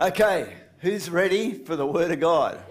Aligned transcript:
Okay, 0.00 0.54
who's 0.78 1.10
ready 1.10 1.54
for 1.54 1.74
the 1.74 1.84
Word 1.84 2.12
of 2.12 2.20
God? 2.20 2.62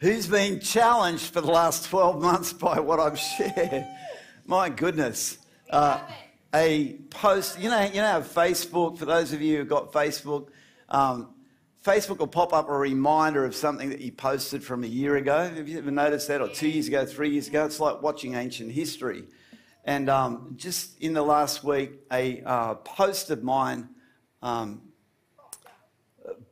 Who's 0.00 0.26
been 0.26 0.60
challenged 0.60 1.32
for 1.32 1.40
the 1.40 1.50
last 1.50 1.88
12 1.88 2.20
months 2.20 2.52
by 2.52 2.80
what 2.80 3.00
I've 3.00 3.18
shared? 3.18 3.86
My 4.44 4.68
goodness. 4.68 5.38
Uh, 5.70 5.98
a 6.54 6.92
post, 7.08 7.58
you 7.58 7.70
know, 7.70 7.80
you 7.84 8.02
know, 8.02 8.20
Facebook, 8.20 8.98
for 8.98 9.06
those 9.06 9.32
of 9.32 9.40
you 9.40 9.56
who've 9.56 9.68
got 9.68 9.90
Facebook, 9.90 10.48
um, 10.90 11.31
Facebook 11.82 12.18
will 12.18 12.28
pop 12.28 12.52
up 12.52 12.68
a 12.68 12.78
reminder 12.78 13.44
of 13.44 13.56
something 13.56 13.90
that 13.90 14.00
you 14.00 14.12
posted 14.12 14.62
from 14.62 14.84
a 14.84 14.86
year 14.86 15.16
ago. 15.16 15.48
Have 15.52 15.68
you 15.68 15.78
ever 15.78 15.90
noticed 15.90 16.28
that? 16.28 16.40
Or 16.40 16.46
two 16.46 16.68
years 16.68 16.86
ago, 16.86 17.04
three 17.04 17.30
years 17.30 17.48
ago? 17.48 17.64
It's 17.64 17.80
like 17.80 18.00
watching 18.02 18.34
ancient 18.34 18.70
history. 18.70 19.24
And 19.84 20.08
um, 20.08 20.54
just 20.56 20.96
in 21.00 21.12
the 21.12 21.22
last 21.22 21.64
week, 21.64 21.94
a 22.12 22.40
uh, 22.42 22.74
post 22.74 23.30
of 23.30 23.42
mine 23.42 23.88
um, 24.42 24.82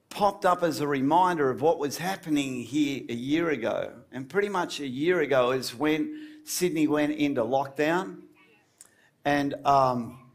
popped 0.08 0.44
up 0.44 0.64
as 0.64 0.80
a 0.80 0.88
reminder 0.88 1.48
of 1.48 1.62
what 1.62 1.78
was 1.78 1.98
happening 1.98 2.64
here 2.64 3.04
a 3.08 3.14
year 3.14 3.50
ago. 3.50 3.92
And 4.10 4.28
pretty 4.28 4.48
much 4.48 4.80
a 4.80 4.86
year 4.86 5.20
ago 5.20 5.52
is 5.52 5.72
when 5.72 6.40
Sydney 6.42 6.88
went 6.88 7.12
into 7.12 7.44
lockdown. 7.44 8.22
And 9.24 9.54
um, 9.64 10.32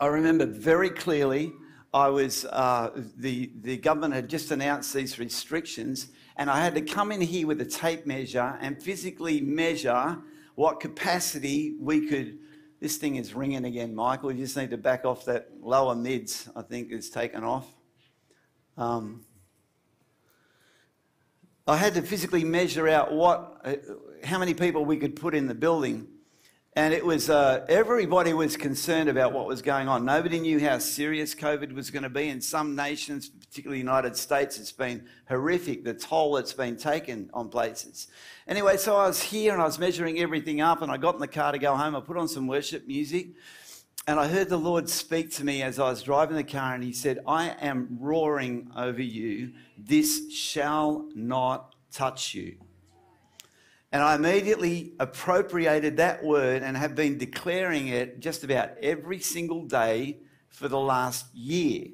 I 0.00 0.06
remember 0.06 0.44
very 0.44 0.90
clearly, 0.90 1.52
I 1.92 2.08
was, 2.08 2.44
uh, 2.44 2.90
the, 3.16 3.50
the 3.62 3.78
government 3.78 4.12
had 4.12 4.28
just 4.28 4.50
announced 4.50 4.92
these 4.92 5.18
restrictions, 5.18 6.08
and 6.36 6.50
I 6.50 6.62
had 6.62 6.74
to 6.74 6.82
come 6.82 7.12
in 7.12 7.20
here 7.20 7.46
with 7.46 7.60
a 7.62 7.64
tape 7.64 8.06
measure 8.06 8.58
and 8.60 8.80
physically 8.80 9.40
measure 9.40 10.18
what 10.54 10.80
capacity 10.80 11.76
we 11.80 12.06
could. 12.06 12.38
This 12.80 12.96
thing 12.98 13.16
is 13.16 13.34
ringing 13.34 13.64
again, 13.64 13.94
Michael. 13.94 14.30
You 14.32 14.44
just 14.44 14.56
need 14.56 14.70
to 14.70 14.76
back 14.76 15.04
off 15.04 15.24
that 15.24 15.48
lower 15.62 15.94
mids, 15.94 16.48
I 16.54 16.62
think, 16.62 16.92
is 16.92 17.08
taken 17.08 17.42
off. 17.42 17.66
Um, 18.76 19.24
I 21.66 21.76
had 21.76 21.94
to 21.94 22.02
physically 22.02 22.44
measure 22.44 22.86
out 22.88 23.12
what, 23.12 23.60
uh, 23.64 23.74
how 24.24 24.38
many 24.38 24.52
people 24.52 24.84
we 24.84 24.98
could 24.98 25.16
put 25.16 25.34
in 25.34 25.46
the 25.46 25.54
building. 25.54 26.06
And 26.78 26.94
it 26.94 27.04
was, 27.04 27.28
uh, 27.28 27.66
everybody 27.68 28.32
was 28.34 28.56
concerned 28.56 29.08
about 29.08 29.32
what 29.32 29.48
was 29.48 29.62
going 29.62 29.88
on. 29.88 30.04
Nobody 30.04 30.38
knew 30.38 30.60
how 30.60 30.78
serious 30.78 31.34
COVID 31.34 31.72
was 31.72 31.90
going 31.90 32.04
to 32.04 32.08
be. 32.08 32.28
In 32.28 32.40
some 32.40 32.76
nations, 32.76 33.30
particularly 33.30 33.78
the 33.78 33.84
United 33.84 34.16
States, 34.16 34.60
it's 34.60 34.70
been 34.70 35.04
horrific, 35.28 35.82
the 35.82 35.92
toll 35.92 36.34
that's 36.34 36.52
been 36.52 36.76
taken 36.76 37.30
on 37.34 37.48
places. 37.48 38.06
Anyway, 38.46 38.76
so 38.76 38.94
I 38.94 39.08
was 39.08 39.20
here 39.20 39.54
and 39.54 39.60
I 39.60 39.64
was 39.64 39.80
measuring 39.80 40.20
everything 40.20 40.60
up, 40.60 40.80
and 40.80 40.92
I 40.92 40.98
got 40.98 41.14
in 41.14 41.20
the 41.20 41.26
car 41.26 41.50
to 41.50 41.58
go 41.58 41.74
home. 41.74 41.96
I 41.96 42.00
put 42.00 42.16
on 42.16 42.28
some 42.28 42.46
worship 42.46 42.86
music. 42.86 43.30
And 44.06 44.20
I 44.20 44.28
heard 44.28 44.48
the 44.48 44.56
Lord 44.56 44.88
speak 44.88 45.32
to 45.32 45.44
me 45.44 45.64
as 45.64 45.80
I 45.80 45.90
was 45.90 46.04
driving 46.04 46.36
the 46.36 46.44
car, 46.44 46.76
and 46.76 46.84
He 46.84 46.92
said, 46.92 47.18
I 47.26 47.56
am 47.60 47.98
roaring 47.98 48.70
over 48.76 49.02
you. 49.02 49.50
This 49.76 50.32
shall 50.32 51.08
not 51.16 51.74
touch 51.90 52.34
you. 52.34 52.58
And 53.90 54.02
I 54.02 54.14
immediately 54.14 54.92
appropriated 55.00 55.96
that 55.96 56.22
word 56.22 56.62
and 56.62 56.76
have 56.76 56.94
been 56.94 57.16
declaring 57.16 57.88
it 57.88 58.20
just 58.20 58.44
about 58.44 58.70
every 58.82 59.18
single 59.20 59.64
day 59.64 60.18
for 60.48 60.68
the 60.68 60.78
last 60.78 61.34
year. 61.34 61.88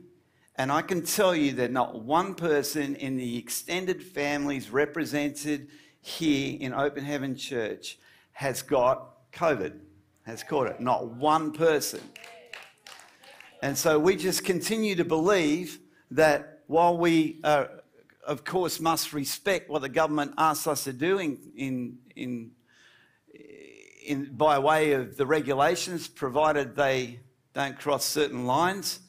And 0.56 0.72
I 0.72 0.82
can 0.82 1.02
tell 1.02 1.34
you 1.34 1.52
that 1.52 1.70
not 1.70 2.02
one 2.02 2.34
person 2.34 2.96
in 2.96 3.16
the 3.16 3.36
extended 3.36 4.02
families 4.02 4.70
represented 4.70 5.68
here 6.00 6.56
in 6.60 6.72
Open 6.72 7.04
Heaven 7.04 7.36
Church 7.36 7.98
has 8.32 8.62
got 8.62 9.32
COVID 9.32 9.78
has 10.24 10.42
caught 10.42 10.66
it. 10.66 10.80
Not 10.80 11.06
one 11.06 11.52
person. 11.52 12.00
And 13.62 13.76
so 13.76 13.98
we 13.98 14.16
just 14.16 14.44
continue 14.44 14.94
to 14.96 15.04
believe 15.04 15.78
that 16.10 16.60
while 16.66 16.96
we, 16.96 17.40
uh, 17.44 17.66
of 18.27 18.45
course, 18.45 18.80
must 18.80 19.12
respect 19.12 19.68
what 19.68 19.83
the 19.83 19.89
government 19.89 20.35
asks 20.39 20.67
us 20.67 20.85
to 20.85 20.92
do 20.92 21.18
in, 21.18 21.39
in, 21.57 21.98
in, 22.17 22.51
in, 24.07 24.24
by 24.35 24.58
way 24.58 24.92
of 24.92 25.17
the 25.17 25.27
regulations, 25.27 26.08
provided 26.08 26.77
they 26.77 27.20
don't 27.52 27.79
cross 27.79 28.05
certain 28.05 28.46
lines, 28.46 29.01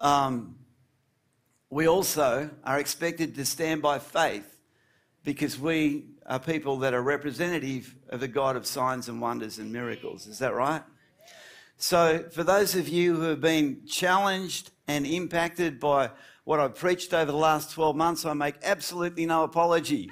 um, 0.00 0.56
we 1.70 1.88
also 1.88 2.50
are 2.64 2.78
expected 2.78 3.34
to 3.34 3.44
stand 3.44 3.82
by 3.82 3.98
faith 3.98 4.60
because 5.24 5.58
we 5.58 6.04
are 6.26 6.38
people 6.38 6.78
that 6.78 6.94
are 6.94 7.02
representative 7.02 7.94
of 8.10 8.20
the 8.20 8.28
God 8.28 8.56
of 8.56 8.66
signs 8.66 9.08
and 9.08 9.20
wonders 9.20 9.58
and 9.58 9.72
miracles. 9.72 10.26
Is 10.26 10.38
that 10.38 10.54
right? 10.54 10.82
So, 11.76 12.24
for 12.30 12.44
those 12.44 12.74
of 12.74 12.88
you 12.88 13.16
who 13.16 13.22
have 13.22 13.40
been 13.40 13.86
challenged 13.86 14.70
and 14.86 15.06
impacted 15.06 15.80
by 15.80 16.10
what 16.44 16.60
I've 16.60 16.74
preached 16.74 17.12
over 17.14 17.30
the 17.30 17.38
last 17.38 17.72
12 17.72 17.96
months, 17.96 18.24
I 18.24 18.34
make 18.34 18.56
absolutely 18.62 19.26
no 19.26 19.44
apology. 19.44 20.10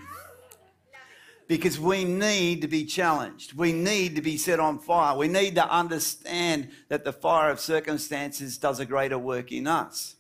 Because 1.47 1.79
we 1.79 2.05
need 2.05 2.63
to 2.63 2.69
be 2.69 2.87
challenged. 2.87 3.53
We 3.53 3.73
need 3.73 4.17
to 4.17 4.23
be 4.23 4.39
set 4.39 4.59
on 4.59 4.79
fire. 4.79 5.17
We 5.17 5.29
need 5.29 5.55
to 5.57 5.69
understand 5.69 6.71
that 6.89 7.05
the 7.05 7.13
fire 7.13 7.51
of 7.51 7.61
circumstances 7.61 8.57
does 8.57 8.81
a 8.81 8.87
greater 8.87 9.19
work 9.19 9.53
in 9.53 9.67
us. 9.67 10.17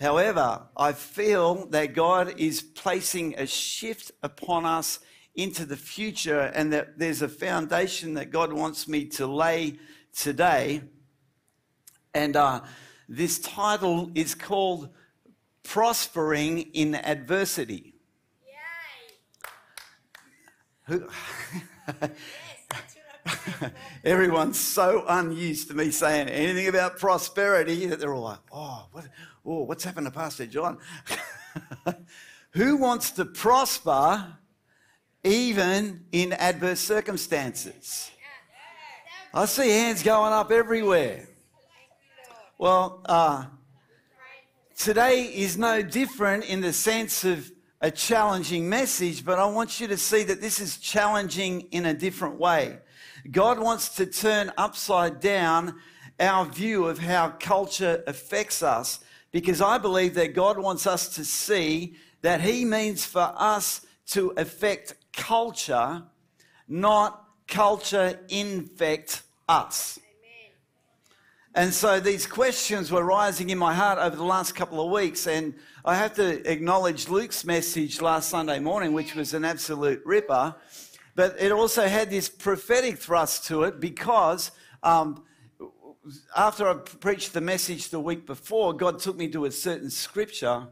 However, 0.00 0.62
I 0.76 0.92
feel 0.92 1.66
that 1.66 1.94
God 1.94 2.38
is 2.38 2.60
placing 2.62 3.34
a 3.38 3.46
shift 3.46 4.12
upon 4.22 4.66
us 4.66 4.98
into 5.34 5.64
the 5.64 5.76
future 5.76 6.52
and 6.54 6.72
that 6.72 6.98
there's 6.98 7.22
a 7.22 7.28
foundation 7.28 8.14
that 8.14 8.30
God 8.30 8.52
wants 8.52 8.88
me 8.88 9.06
to 9.06 9.26
lay 9.26 9.78
today. 10.14 10.82
And 12.12 12.36
uh, 12.36 12.62
this 13.08 13.38
title 13.38 14.10
is 14.14 14.34
called 14.34 14.90
Prospering 15.70 16.58
in 16.72 16.96
Adversity. 16.96 17.94
Who? 20.86 21.06
Everyone's 24.04 24.58
so 24.58 25.04
unused 25.06 25.68
to 25.68 25.74
me 25.74 25.92
saying 25.92 26.28
anything 26.28 26.66
about 26.66 26.98
prosperity 26.98 27.86
that 27.86 28.00
they're 28.00 28.12
all 28.12 28.22
like, 28.22 28.40
oh, 28.50 28.88
what, 28.90 29.04
oh 29.46 29.62
what's 29.62 29.84
happened 29.84 30.08
to 30.08 30.10
Pastor 30.10 30.46
John? 30.46 30.78
Who 32.50 32.76
wants 32.76 33.12
to 33.12 33.24
prosper 33.24 34.38
even 35.22 36.04
in 36.10 36.32
adverse 36.32 36.80
circumstances? 36.80 38.10
I 39.32 39.44
see 39.44 39.70
hands 39.70 40.02
going 40.02 40.32
up 40.32 40.50
everywhere. 40.50 41.28
Well, 42.58 43.02
uh, 43.04 43.44
today 44.80 45.24
is 45.24 45.58
no 45.58 45.82
different 45.82 46.42
in 46.46 46.62
the 46.62 46.72
sense 46.72 47.22
of 47.22 47.52
a 47.82 47.90
challenging 47.90 48.66
message, 48.66 49.26
but 49.26 49.38
I 49.38 49.44
want 49.44 49.78
you 49.78 49.86
to 49.88 49.98
see 49.98 50.22
that 50.22 50.40
this 50.40 50.58
is 50.58 50.78
challenging 50.78 51.68
in 51.70 51.84
a 51.84 51.92
different 51.92 52.40
way. 52.40 52.78
God 53.30 53.58
wants 53.58 53.90
to 53.96 54.06
turn 54.06 54.50
upside 54.56 55.20
down 55.20 55.78
our 56.18 56.46
view 56.46 56.86
of 56.86 56.98
how 56.98 57.28
culture 57.28 58.02
affects 58.06 58.62
us 58.62 59.00
because 59.32 59.60
I 59.60 59.76
believe 59.76 60.14
that 60.14 60.34
God 60.34 60.58
wants 60.58 60.86
us 60.86 61.14
to 61.16 61.26
see 61.26 61.96
that 62.22 62.40
He 62.40 62.64
means 62.64 63.04
for 63.04 63.34
us 63.36 63.84
to 64.12 64.32
affect 64.38 64.94
culture, 65.12 66.04
not 66.66 67.22
culture 67.46 68.18
infect 68.30 69.24
us. 69.46 69.98
And 71.54 71.74
so 71.74 71.98
these 71.98 72.28
questions 72.28 72.92
were 72.92 73.04
rising 73.04 73.50
in 73.50 73.58
my 73.58 73.74
heart 73.74 73.98
over 73.98 74.14
the 74.14 74.24
last 74.24 74.54
couple 74.54 74.84
of 74.84 74.92
weeks. 74.92 75.26
And 75.26 75.54
I 75.84 75.96
have 75.96 76.14
to 76.14 76.48
acknowledge 76.48 77.08
Luke's 77.08 77.44
message 77.44 78.00
last 78.00 78.28
Sunday 78.28 78.60
morning, 78.60 78.92
which 78.92 79.16
was 79.16 79.34
an 79.34 79.44
absolute 79.44 80.00
ripper. 80.04 80.54
But 81.16 81.36
it 81.40 81.50
also 81.50 81.88
had 81.88 82.08
this 82.08 82.28
prophetic 82.28 82.98
thrust 82.98 83.46
to 83.46 83.64
it 83.64 83.80
because 83.80 84.52
um, 84.84 85.24
after 86.36 86.68
I 86.68 86.74
preached 86.74 87.32
the 87.32 87.40
message 87.40 87.88
the 87.88 88.00
week 88.00 88.26
before, 88.26 88.72
God 88.72 89.00
took 89.00 89.16
me 89.16 89.26
to 89.30 89.46
a 89.46 89.50
certain 89.50 89.90
scripture. 89.90 90.68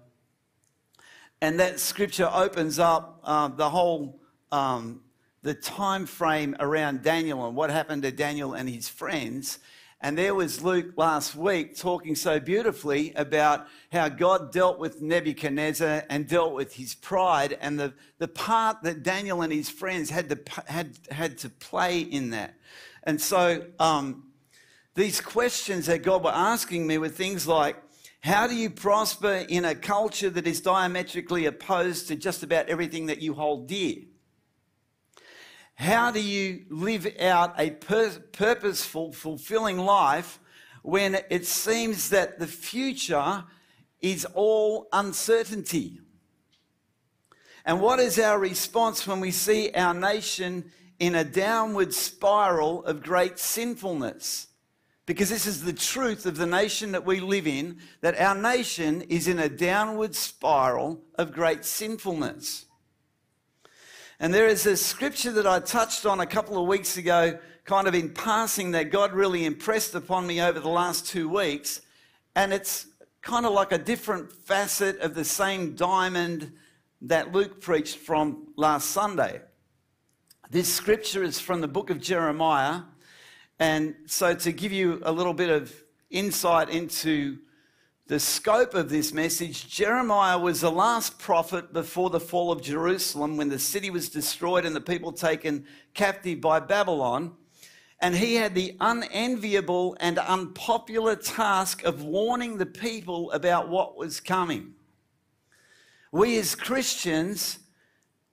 And 1.41 1.59
that 1.59 1.81
scripture 1.81 2.31
opens 2.33 2.79
up 2.79 3.21
uh, 3.25 3.49
the 3.49 3.69
whole 3.69 4.21
um, 4.53 5.03
the 5.43 5.55
time 5.55 6.07
frame 6.07 6.57
around 6.61 7.03
Daniel 7.03 7.47
and 7.47 7.57
what 7.57 7.71
happened 7.71 8.03
to 8.03 8.13
Daniel 8.13 8.55
and 8.55 8.69
his 8.69 8.89
friends. 8.89 9.59
And 10.01 10.17
there 10.17 10.35
was 10.35 10.63
Luke 10.63 10.93
last 10.97 11.35
week 11.35 11.77
talking 11.77 12.15
so 12.15 12.39
beautifully 12.39 13.13
about 13.15 13.67
how 13.91 14.09
God 14.09 14.53
dealt 14.53 14.79
with 14.79 15.03
Nebuchadnezzar 15.03 16.05
and 16.09 16.29
dealt 16.29 16.55
with 16.55 16.75
his 16.75 16.95
pride 16.95 17.59
and 17.61 17.81
the, 17.81 17.93
the 18.19 18.29
part 18.29 18.83
that 18.85 19.03
Daniel 19.03 19.43
and 19.43 19.53
his 19.53 19.69
friends 19.69 20.09
had 20.09 20.29
to, 20.29 20.39
had, 20.67 20.97
had 21.11 21.39
to 21.39 21.49
play 21.49 21.99
in 21.99 22.31
that. 22.31 22.55
And 23.03 23.21
so 23.21 23.65
um, 23.81 24.29
these 24.95 25.21
questions 25.21 25.87
that 25.87 26.05
God 26.05 26.23
were 26.23 26.31
asking 26.35 26.87
me 26.87 26.99
were 26.99 27.09
things 27.09 27.49
like, 27.49 27.77
how 28.21 28.47
do 28.47 28.55
you 28.55 28.71
prosper 28.71 29.47
in 29.49 29.65
a 29.65 29.75
culture 29.75 30.31
that 30.31 30.47
is 30.47 30.61
diametrically 30.61 31.47
opposed 31.47 32.07
to 32.09 32.15
just 32.15 32.45
about 32.45 32.69
everything 32.69 33.07
that 33.07 33.21
you 33.21 33.35
hold 33.35 33.67
dear? 33.67 33.97
How 35.79 36.11
do 36.11 36.21
you 36.21 36.65
live 36.71 37.07
out 37.21 37.55
a 37.57 37.71
pur- 37.71 38.21
purposeful, 38.33 39.13
fulfilling 39.13 39.79
life 39.79 40.41
when 40.83 41.21
it 41.31 41.47
seems 41.47 42.11
that 42.11 42.41
the 42.41 42.49
future 42.49 43.45
is 44.01 44.25
all 44.35 44.89
uncertainty? 44.93 46.01
And 47.65 47.81
what 47.81 48.01
is 48.01 48.19
our 48.19 48.41
response 48.41 49.07
when 49.07 49.21
we 49.21 49.31
see 49.31 49.71
our 49.71 49.95
nation 49.95 50.73
in 50.99 51.15
a 51.15 51.23
downward 51.23 51.95
spiral 51.95 52.85
of 52.85 53.01
great 53.01 53.39
sinfulness? 53.39 54.49
Because 55.07 55.29
this 55.29 55.47
is 55.47 55.63
the 55.63 55.73
truth 55.73 56.27
of 56.27 56.39
the 56.39 56.47
nation 56.47 56.91
that 56.91 57.07
we 57.07 57.21
live 57.21 57.47
in, 57.47 57.79
that 58.01 58.19
our 58.19 58.35
nation 58.35 59.03
is 59.03 59.29
in 59.29 59.39
a 59.39 59.49
downward 59.49 60.17
spiral 60.17 61.05
of 61.15 61.33
great 61.33 61.65
sinfulness. 61.65 62.67
And 64.21 64.35
there 64.35 64.49
is 64.49 64.67
a 64.67 64.77
scripture 64.77 65.31
that 65.33 65.47
I 65.47 65.61
touched 65.61 66.05
on 66.05 66.19
a 66.19 66.27
couple 66.27 66.61
of 66.61 66.67
weeks 66.67 66.97
ago, 66.97 67.39
kind 67.65 67.87
of 67.87 67.95
in 67.95 68.11
passing, 68.11 68.73
that 68.73 68.91
God 68.91 69.13
really 69.13 69.45
impressed 69.45 69.95
upon 69.95 70.27
me 70.27 70.41
over 70.41 70.59
the 70.59 70.69
last 70.69 71.07
two 71.07 71.29
weeks. 71.29 71.83
And 72.35 72.53
it's 72.53 72.89
kind 73.23 73.47
of 73.47 73.53
like 73.53 73.71
a 73.71 73.79
different 73.79 74.33
facet 74.33 74.99
of 74.99 75.15
the 75.15 75.25
same 75.25 75.77
diamond 75.77 76.53
that 77.03 77.31
Luke 77.31 77.61
preached 77.61 77.99
from 77.99 78.49
last 78.57 78.91
Sunday. 78.91 79.41
This 80.51 80.73
scripture 80.73 81.23
is 81.23 81.39
from 81.39 81.61
the 81.61 81.69
book 81.69 81.89
of 81.89 82.01
Jeremiah. 82.01 82.81
And 83.61 83.95
so, 84.07 84.35
to 84.35 84.51
give 84.51 84.73
you 84.73 85.01
a 85.05 85.13
little 85.13 85.35
bit 85.35 85.51
of 85.51 85.73
insight 86.11 86.71
into 86.71 87.39
the 88.09 88.19
scope 88.19 88.73
of 88.73 88.89
this 88.89 89.13
message, 89.13 89.69
Jeremiah 89.69 90.39
was 90.39 90.63
the 90.63 90.73
last 90.73 91.19
prophet 91.19 91.75
before 91.75 92.09
the 92.09 92.19
fall 92.19 92.51
of 92.51 92.63
Jerusalem 92.63 93.37
when 93.37 93.51
the 93.51 93.59
city 93.59 93.91
was 93.91 94.09
destroyed 94.09 94.65
and 94.65 94.75
the 94.75 94.81
people 94.81 95.13
taken 95.13 95.67
captive 95.93 96.41
by 96.41 96.59
Babylon. 96.59 97.35
And 98.01 98.17
he 98.17 98.37
had 98.37 98.55
the 98.55 98.75
unenviable 98.81 99.95
and 100.01 100.19
unpopular 100.19 101.17
task 101.17 101.85
of 101.85 102.03
warning 102.03 102.57
the 102.57 102.65
people 102.65 103.31
about 103.33 103.69
what 103.69 103.99
was 103.99 104.21
coming. 104.21 104.73
We 106.11 106.39
as 106.39 106.55
Christians 106.55 107.59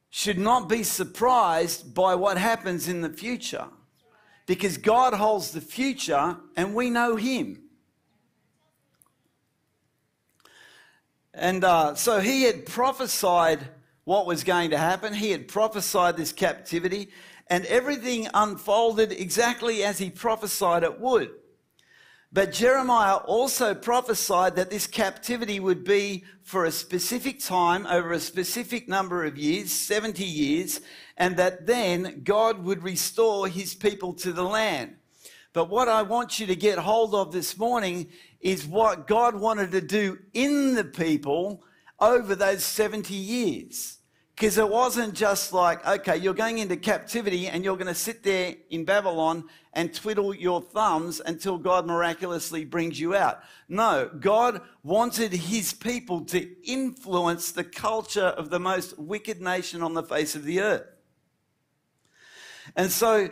should 0.10 0.38
not 0.38 0.70
be 0.70 0.84
surprised 0.84 1.94
by 1.94 2.16
what 2.16 2.38
happens 2.38 2.88
in 2.88 3.02
the 3.02 3.10
future 3.10 3.68
because 4.46 4.78
God 4.78 5.14
holds 5.14 5.52
the 5.52 5.60
future 5.60 6.38
and 6.56 6.74
we 6.74 6.90
know 6.90 7.18
Him. 7.18 7.65
And 11.36 11.66
uh, 11.66 11.96
so 11.96 12.22
he 12.22 12.44
had 12.44 12.66
prophesied 12.66 13.60
what 14.06 14.26
was 14.26 14.44
going 14.44 14.70
to 14.70 14.78
happen. 14.78 15.14
He 15.14 15.32
had 15.32 15.48
prophesied 15.50 16.16
this 16.16 16.32
captivity, 16.32 17.10
and 17.48 17.66
everything 17.66 18.30
unfolded 18.34 19.12
exactly 19.12 19.84
as 19.84 20.00
he 20.00 20.10
prophesied 20.10 20.84
it 20.84 21.00
would. 21.00 21.32
But 22.32 22.52
Jeremiah 22.52 23.18
also 23.18 23.74
prophesied 23.74 24.56
that 24.56 24.70
this 24.70 24.88
captivity 24.88 25.60
would 25.60 25.84
be 25.84 26.24
for 26.42 26.66
a 26.66 26.72
specific 26.72 27.40
time, 27.40 27.86
over 27.88 28.12
a 28.12 28.20
specific 28.20 28.88
number 28.88 29.26
of 29.26 29.38
years, 29.38 29.72
70 29.72 30.24
years, 30.24 30.82
and 31.18 31.38
that 31.38 31.66
then 31.66 32.22
God 32.24 32.64
would 32.64 32.84
restore 32.84 33.48
his 33.48 33.74
people 33.74 34.14
to 34.16 34.32
the 34.32 34.44
land. 34.44 34.96
But 35.54 35.70
what 35.70 35.88
I 35.88 36.02
want 36.02 36.38
you 36.38 36.48
to 36.48 36.56
get 36.56 36.78
hold 36.78 37.16
of 37.16 37.32
this 37.32 37.58
morning 37.58 38.10
is 38.42 38.66
what 38.66 39.08
God 39.08 39.36
wanted 39.36 39.72
to 39.72 39.82
do 39.82 40.20
in 40.34 40.76
the 40.76 40.84
people 40.84 41.64
over 42.00 42.36
those 42.36 42.64
70 42.64 43.14
years. 43.14 44.00
Because 44.36 44.58
it 44.58 44.68
wasn't 44.68 45.14
just 45.14 45.54
like, 45.54 45.86
okay, 45.88 46.18
you're 46.18 46.34
going 46.34 46.58
into 46.58 46.76
captivity 46.76 47.48
and 47.48 47.64
you're 47.64 47.78
going 47.78 47.88
to 47.88 47.96
sit 47.96 48.22
there 48.22 48.56
in 48.70 48.84
Babylon 48.84 49.46
and 49.72 49.94
twiddle 49.94 50.34
your 50.34 50.62
thumbs 50.62 51.22
until 51.26 51.58
God 51.58 51.86
miraculously 51.86 52.66
brings 52.66 53.00
you 53.00 53.16
out. 53.16 53.40
No, 53.70 54.10
God 54.20 54.62
wanted 54.84 55.32
his 55.32 55.74
people 55.74 56.26
to 56.26 56.70
influence 56.70 57.54
the 57.54 57.64
culture 57.64 58.26
of 58.26 58.50
the 58.50 58.60
most 58.60 59.00
wicked 59.00 59.42
nation 59.42 59.82
on 59.82 59.94
the 59.94 60.04
face 60.04 60.36
of 60.36 60.44
the 60.44 60.60
earth. 60.60 60.86
And 62.76 62.92
so 62.92 63.30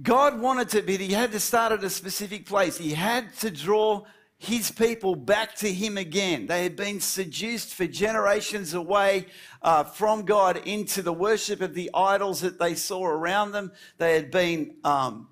God 0.00 0.40
wanted 0.40 0.70
to, 0.70 0.82
be, 0.82 0.96
he 0.96 1.12
had 1.12 1.32
to 1.32 1.40
start 1.40 1.72
at 1.72 1.84
a 1.84 1.90
specific 1.90 2.46
place. 2.46 2.78
He 2.78 2.92
had 2.92 3.34
to 3.40 3.50
draw 3.50 4.04
his 4.38 4.70
people 4.70 5.16
back 5.16 5.56
to 5.56 5.72
him 5.72 5.98
again. 5.98 6.46
They 6.46 6.62
had 6.62 6.76
been 6.76 7.00
seduced 7.00 7.74
for 7.74 7.86
generations 7.86 8.72
away 8.72 9.26
uh, 9.62 9.82
from 9.82 10.24
God 10.24 10.58
into 10.64 11.02
the 11.02 11.12
worship 11.12 11.60
of 11.60 11.74
the 11.74 11.90
idols 11.92 12.40
that 12.42 12.60
they 12.60 12.76
saw 12.76 13.04
around 13.04 13.50
them. 13.50 13.72
They 13.98 14.14
had 14.14 14.30
been, 14.30 14.76
um, 14.84 15.28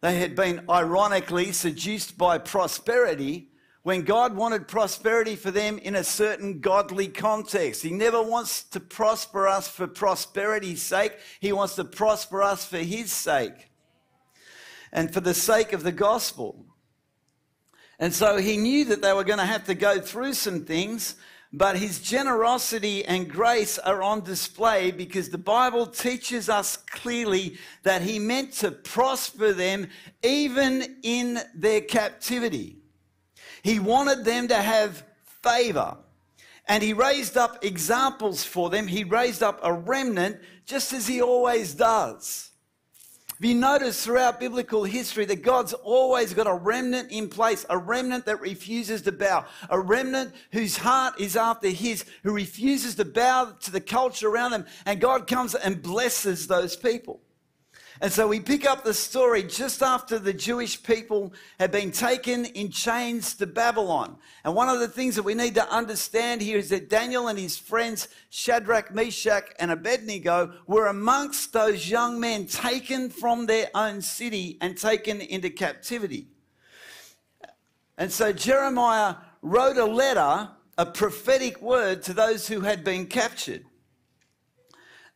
they 0.00 0.18
had 0.18 0.34
been 0.34 0.64
ironically 0.68 1.52
seduced 1.52 2.18
by 2.18 2.38
prosperity 2.38 3.48
when 3.84 4.02
God 4.02 4.34
wanted 4.34 4.66
prosperity 4.66 5.36
for 5.36 5.52
them 5.52 5.78
in 5.78 5.94
a 5.94 6.02
certain 6.02 6.58
godly 6.58 7.06
context. 7.06 7.82
He 7.82 7.92
never 7.92 8.20
wants 8.20 8.64
to 8.64 8.80
prosper 8.80 9.46
us 9.46 9.68
for 9.68 9.86
prosperity's 9.86 10.82
sake. 10.82 11.12
He 11.38 11.52
wants 11.52 11.76
to 11.76 11.84
prosper 11.84 12.42
us 12.42 12.66
for 12.66 12.78
his 12.78 13.12
sake 13.12 13.70
and 14.92 15.14
for 15.14 15.20
the 15.20 15.32
sake 15.32 15.72
of 15.72 15.84
the 15.84 15.92
gospel. 15.92 16.67
And 17.98 18.14
so 18.14 18.36
he 18.36 18.56
knew 18.56 18.84
that 18.86 19.02
they 19.02 19.12
were 19.12 19.24
going 19.24 19.38
to 19.38 19.46
have 19.46 19.64
to 19.64 19.74
go 19.74 20.00
through 20.00 20.34
some 20.34 20.64
things, 20.64 21.16
but 21.52 21.76
his 21.76 22.00
generosity 22.00 23.04
and 23.04 23.28
grace 23.28 23.78
are 23.78 24.02
on 24.02 24.22
display 24.22 24.90
because 24.90 25.30
the 25.30 25.38
Bible 25.38 25.86
teaches 25.86 26.48
us 26.48 26.76
clearly 26.76 27.58
that 27.82 28.02
he 28.02 28.18
meant 28.18 28.52
to 28.54 28.70
prosper 28.70 29.52
them 29.52 29.88
even 30.22 30.98
in 31.02 31.40
their 31.54 31.80
captivity. 31.80 32.76
He 33.62 33.80
wanted 33.80 34.24
them 34.24 34.48
to 34.48 34.56
have 34.56 35.04
favor. 35.42 35.96
And 36.68 36.82
he 36.82 36.92
raised 36.92 37.36
up 37.36 37.64
examples 37.64 38.44
for 38.44 38.68
them. 38.68 38.86
He 38.86 39.02
raised 39.02 39.42
up 39.42 39.58
a 39.62 39.72
remnant 39.72 40.38
just 40.66 40.92
as 40.92 41.06
he 41.06 41.22
always 41.22 41.74
does. 41.74 42.47
Have 43.40 43.48
you 43.48 43.54
noticed 43.54 44.02
throughout 44.02 44.40
biblical 44.40 44.82
history 44.82 45.24
that 45.26 45.42
God's 45.42 45.72
always 45.72 46.34
got 46.34 46.48
a 46.48 46.54
remnant 46.54 47.12
in 47.12 47.28
place, 47.28 47.64
a 47.70 47.78
remnant 47.78 48.26
that 48.26 48.40
refuses 48.40 49.02
to 49.02 49.12
bow, 49.12 49.44
a 49.70 49.78
remnant 49.78 50.34
whose 50.50 50.76
heart 50.76 51.20
is 51.20 51.36
after 51.36 51.68
His, 51.68 52.04
who 52.24 52.32
refuses 52.32 52.96
to 52.96 53.04
bow 53.04 53.54
to 53.60 53.70
the 53.70 53.80
culture 53.80 54.28
around 54.28 54.50
them, 54.50 54.66
and 54.86 55.00
God 55.00 55.28
comes 55.28 55.54
and 55.54 55.80
blesses 55.80 56.48
those 56.48 56.74
people. 56.74 57.20
And 58.00 58.12
so 58.12 58.28
we 58.28 58.38
pick 58.38 58.64
up 58.64 58.84
the 58.84 58.94
story 58.94 59.42
just 59.42 59.82
after 59.82 60.20
the 60.20 60.32
Jewish 60.32 60.80
people 60.80 61.32
had 61.58 61.72
been 61.72 61.90
taken 61.90 62.44
in 62.44 62.70
chains 62.70 63.34
to 63.36 63.46
Babylon. 63.46 64.18
And 64.44 64.54
one 64.54 64.68
of 64.68 64.78
the 64.78 64.86
things 64.86 65.16
that 65.16 65.24
we 65.24 65.34
need 65.34 65.56
to 65.56 65.68
understand 65.68 66.40
here 66.40 66.58
is 66.58 66.68
that 66.68 66.88
Daniel 66.88 67.26
and 67.26 67.36
his 67.38 67.58
friends, 67.58 68.06
Shadrach, 68.30 68.94
Meshach, 68.94 69.52
and 69.58 69.72
Abednego, 69.72 70.52
were 70.68 70.86
amongst 70.86 71.52
those 71.52 71.90
young 71.90 72.20
men 72.20 72.46
taken 72.46 73.10
from 73.10 73.46
their 73.46 73.68
own 73.74 74.00
city 74.00 74.58
and 74.60 74.78
taken 74.78 75.20
into 75.20 75.50
captivity. 75.50 76.28
And 77.96 78.12
so 78.12 78.32
Jeremiah 78.32 79.16
wrote 79.42 79.76
a 79.76 79.84
letter, 79.84 80.50
a 80.76 80.86
prophetic 80.86 81.60
word 81.60 82.02
to 82.04 82.12
those 82.12 82.46
who 82.46 82.60
had 82.60 82.84
been 82.84 83.06
captured. 83.06 83.64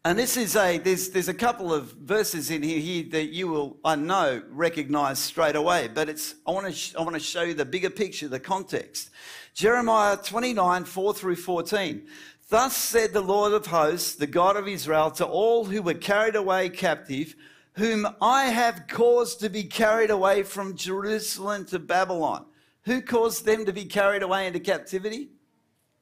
And 0.05 0.19
this 0.19 0.37
is 0.37 0.57
a, 0.57 0.79
there's, 0.79 1.11
there's 1.11 1.29
a 1.29 1.35
couple 1.35 1.73
of 1.73 1.93
verses 1.93 2.51
in 2.51 2.65
here, 2.65 2.81
here 2.81 3.05
that 3.13 3.27
you 3.27 3.47
will, 3.47 3.77
I 3.85 3.95
know, 3.95 4.43
recognize 4.51 5.21
straight 5.21 5.55
away, 5.55 5.89
but 5.95 6.09
it's, 6.09 6.35
I 6.45 6.51
want, 6.51 6.67
to 6.67 6.73
sh- 6.73 6.97
I 6.97 7.03
want 7.03 7.15
to 7.15 7.21
show 7.21 7.43
you 7.43 7.55
the 7.55 7.65
bigger 7.65 7.91
picture, 7.91 8.27
the 8.27 8.41
context. 8.41 9.11
Jeremiah 9.55 10.17
29, 10.17 10.85
4 10.85 11.15
through 11.15 11.37
14. 11.37 12.05
Thus 12.49 12.77
said 12.77 13.13
the 13.13 13.21
Lord 13.21 13.53
of 13.53 13.67
hosts, 13.67 14.17
the 14.17 14.27
God 14.27 14.57
of 14.57 14.67
Israel, 14.67 15.13
to 15.13 15.25
all 15.25 15.67
who 15.67 15.83
were 15.83 15.95
carried 15.95 16.35
away 16.35 16.69
captive, 16.69 17.37
whom 17.75 18.09
I 18.21 18.47
have 18.47 18.89
caused 18.89 19.39
to 19.41 19.49
be 19.49 19.63
carried 19.63 20.11
away 20.11 20.43
from 20.43 20.77
Jerusalem 20.77 21.65
to 21.67 21.79
Babylon. 21.79 22.47
Who 22.87 23.03
caused 23.03 23.45
them 23.45 23.67
to 23.67 23.73
be 23.73 23.85
carried 23.85 24.25
away 24.25 24.49
into 24.49 24.59
captivity? 24.59 25.29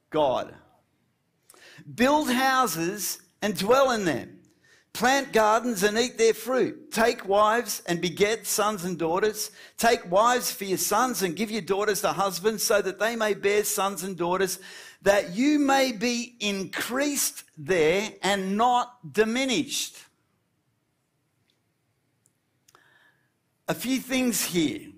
God. 0.09 0.55
Build 1.93 2.31
houses 2.31 3.19
and 3.41 3.57
dwell 3.57 3.91
in 3.91 4.05
them. 4.05 4.39
Plant 4.93 5.31
gardens 5.31 5.83
and 5.83 5.97
eat 5.97 6.17
their 6.17 6.33
fruit. 6.33 6.91
Take 6.91 7.27
wives 7.27 7.81
and 7.87 8.01
beget 8.01 8.45
sons 8.45 8.83
and 8.83 8.97
daughters. 8.97 9.51
Take 9.77 10.11
wives 10.11 10.51
for 10.51 10.65
your 10.65 10.77
sons 10.77 11.23
and 11.23 11.35
give 11.35 11.49
your 11.49 11.61
daughters 11.61 12.01
to 12.01 12.09
husbands 12.09 12.63
so 12.63 12.81
that 12.81 12.99
they 12.99 13.15
may 13.15 13.33
bear 13.33 13.63
sons 13.63 14.03
and 14.03 14.17
daughters, 14.17 14.59
that 15.01 15.33
you 15.33 15.59
may 15.59 15.93
be 15.93 16.35
increased 16.41 17.45
there 17.57 18.11
and 18.21 18.57
not 18.57 19.13
diminished. 19.13 19.97
A 23.69 23.73
few 23.73 23.99
things 23.99 24.43
here. 24.43 24.89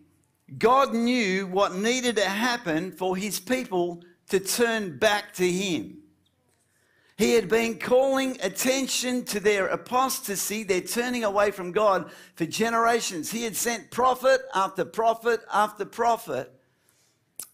God 0.58 0.94
knew 0.96 1.46
what 1.46 1.76
needed 1.76 2.16
to 2.16 2.26
happen 2.26 2.92
for 2.92 3.16
his 3.16 3.40
people 3.40 4.02
to 4.30 4.40
turn 4.40 4.98
back 4.98 5.34
to 5.36 5.50
him. 5.50 6.03
He 7.24 7.36
had 7.36 7.48
been 7.48 7.80
calling 7.80 8.38
attention 8.42 9.24
to 9.27 9.39
their 9.39 9.68
apostasy, 9.68 10.63
their 10.63 10.82
turning 10.82 11.24
away 11.24 11.51
from 11.51 11.72
God 11.72 12.12
for 12.36 12.46
generations. 12.46 13.32
He 13.32 13.46
had 13.46 13.56
sent 13.56 13.92
prophet 13.92 14.42
after 14.53 14.84
prophet 14.84 15.39
after 15.50 15.86
prophet, 15.86 16.51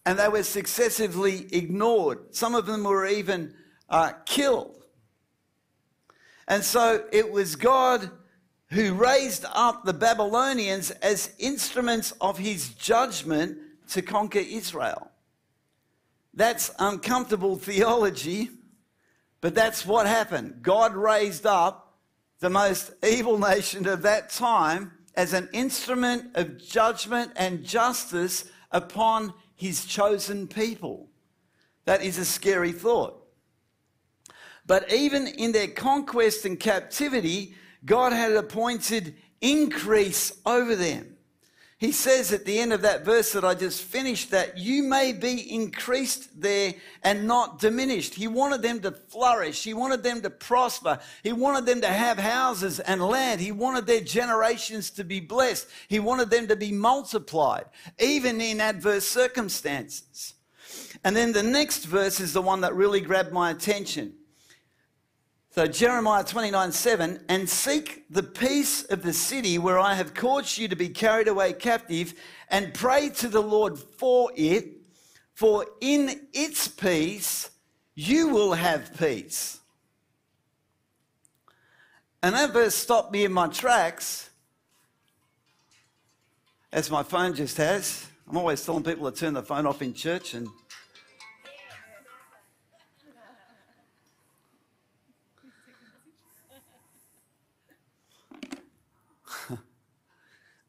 and 0.04 0.18
they 0.18 0.26
were 0.26 0.42
successively 0.42 1.46
ignored. 1.54 2.34
Some 2.34 2.56
of 2.56 2.66
them 2.66 2.82
were 2.82 3.06
even 3.06 3.54
uh, 3.88 4.14
killed. 4.26 4.86
And 6.48 6.64
so 6.64 7.04
it 7.12 7.30
was 7.30 7.54
God 7.54 8.10
who 8.70 8.94
raised 8.94 9.44
up 9.52 9.84
the 9.84 9.94
Babylonians 9.94 10.90
as 10.90 11.32
instruments 11.38 12.12
of 12.20 12.38
his 12.38 12.70
judgment 12.70 13.56
to 13.90 14.02
conquer 14.02 14.40
Israel. 14.40 15.12
That's 16.34 16.72
uncomfortable 16.80 17.54
theology, 17.54 18.50
but 19.40 19.54
that's 19.54 19.86
what 19.86 20.06
happened. 20.06 20.62
God 20.62 20.94
raised 20.94 21.46
up 21.46 21.98
the 22.40 22.50
most 22.50 22.92
evil 23.06 23.38
nation 23.38 23.86
of 23.86 24.02
that 24.02 24.30
time 24.30 24.92
as 25.14 25.32
an 25.32 25.48
instrument 25.52 26.36
of 26.36 26.58
judgment 26.58 27.32
and 27.36 27.64
justice 27.64 28.44
upon 28.70 29.34
his 29.56 29.84
chosen 29.84 30.46
people. 30.46 31.08
That 31.84 32.02
is 32.02 32.18
a 32.18 32.24
scary 32.24 32.72
thought. 32.72 33.16
But 34.66 34.92
even 34.92 35.26
in 35.26 35.52
their 35.52 35.68
conquest 35.68 36.44
and 36.44 36.58
captivity, 36.58 37.54
God 37.84 38.12
had 38.12 38.32
appointed 38.32 39.16
increase 39.40 40.32
over 40.46 40.76
them. 40.76 41.16
He 41.80 41.92
says 41.92 42.30
at 42.30 42.44
the 42.44 42.58
end 42.58 42.74
of 42.74 42.82
that 42.82 43.06
verse 43.06 43.32
that 43.32 43.42
I 43.42 43.54
just 43.54 43.82
finished 43.82 44.32
that 44.32 44.58
you 44.58 44.82
may 44.82 45.14
be 45.14 45.50
increased 45.50 46.38
there 46.38 46.74
and 47.02 47.26
not 47.26 47.58
diminished. 47.58 48.12
He 48.12 48.28
wanted 48.28 48.60
them 48.60 48.80
to 48.80 48.90
flourish. 48.90 49.64
He 49.64 49.72
wanted 49.72 50.02
them 50.02 50.20
to 50.20 50.28
prosper. 50.28 50.98
He 51.22 51.32
wanted 51.32 51.64
them 51.64 51.80
to 51.80 51.88
have 51.88 52.18
houses 52.18 52.80
and 52.80 53.00
land. 53.00 53.40
He 53.40 53.50
wanted 53.50 53.86
their 53.86 54.02
generations 54.02 54.90
to 54.90 55.04
be 55.04 55.20
blessed. 55.20 55.68
He 55.88 56.00
wanted 56.00 56.28
them 56.28 56.48
to 56.48 56.56
be 56.56 56.70
multiplied, 56.70 57.64
even 57.98 58.42
in 58.42 58.60
adverse 58.60 59.06
circumstances. 59.06 60.34
And 61.02 61.16
then 61.16 61.32
the 61.32 61.42
next 61.42 61.86
verse 61.86 62.20
is 62.20 62.34
the 62.34 62.42
one 62.42 62.60
that 62.60 62.74
really 62.74 63.00
grabbed 63.00 63.32
my 63.32 63.50
attention. 63.50 64.16
So, 65.52 65.66
Jeremiah 65.66 66.22
29 66.22 66.70
7, 66.70 67.24
and 67.28 67.48
seek 67.48 68.04
the 68.08 68.22
peace 68.22 68.84
of 68.84 69.02
the 69.02 69.12
city 69.12 69.58
where 69.58 69.80
I 69.80 69.94
have 69.94 70.14
caused 70.14 70.56
you 70.58 70.68
to 70.68 70.76
be 70.76 70.88
carried 70.88 71.26
away 71.26 71.54
captive, 71.54 72.14
and 72.48 72.72
pray 72.72 73.08
to 73.16 73.26
the 73.26 73.42
Lord 73.42 73.76
for 73.76 74.30
it, 74.36 74.76
for 75.34 75.66
in 75.80 76.28
its 76.32 76.68
peace 76.68 77.50
you 77.96 78.28
will 78.28 78.52
have 78.52 78.96
peace. 78.96 79.58
And 82.22 82.36
that 82.36 82.52
verse 82.52 82.76
stopped 82.76 83.10
me 83.10 83.24
in 83.24 83.32
my 83.32 83.48
tracks, 83.48 84.30
as 86.72 86.92
my 86.92 87.02
phone 87.02 87.34
just 87.34 87.56
has. 87.56 88.06
I'm 88.28 88.36
always 88.36 88.64
telling 88.64 88.84
people 88.84 89.10
to 89.10 89.18
turn 89.18 89.34
the 89.34 89.42
phone 89.42 89.66
off 89.66 89.82
in 89.82 89.94
church, 89.94 90.34
and 90.34 90.46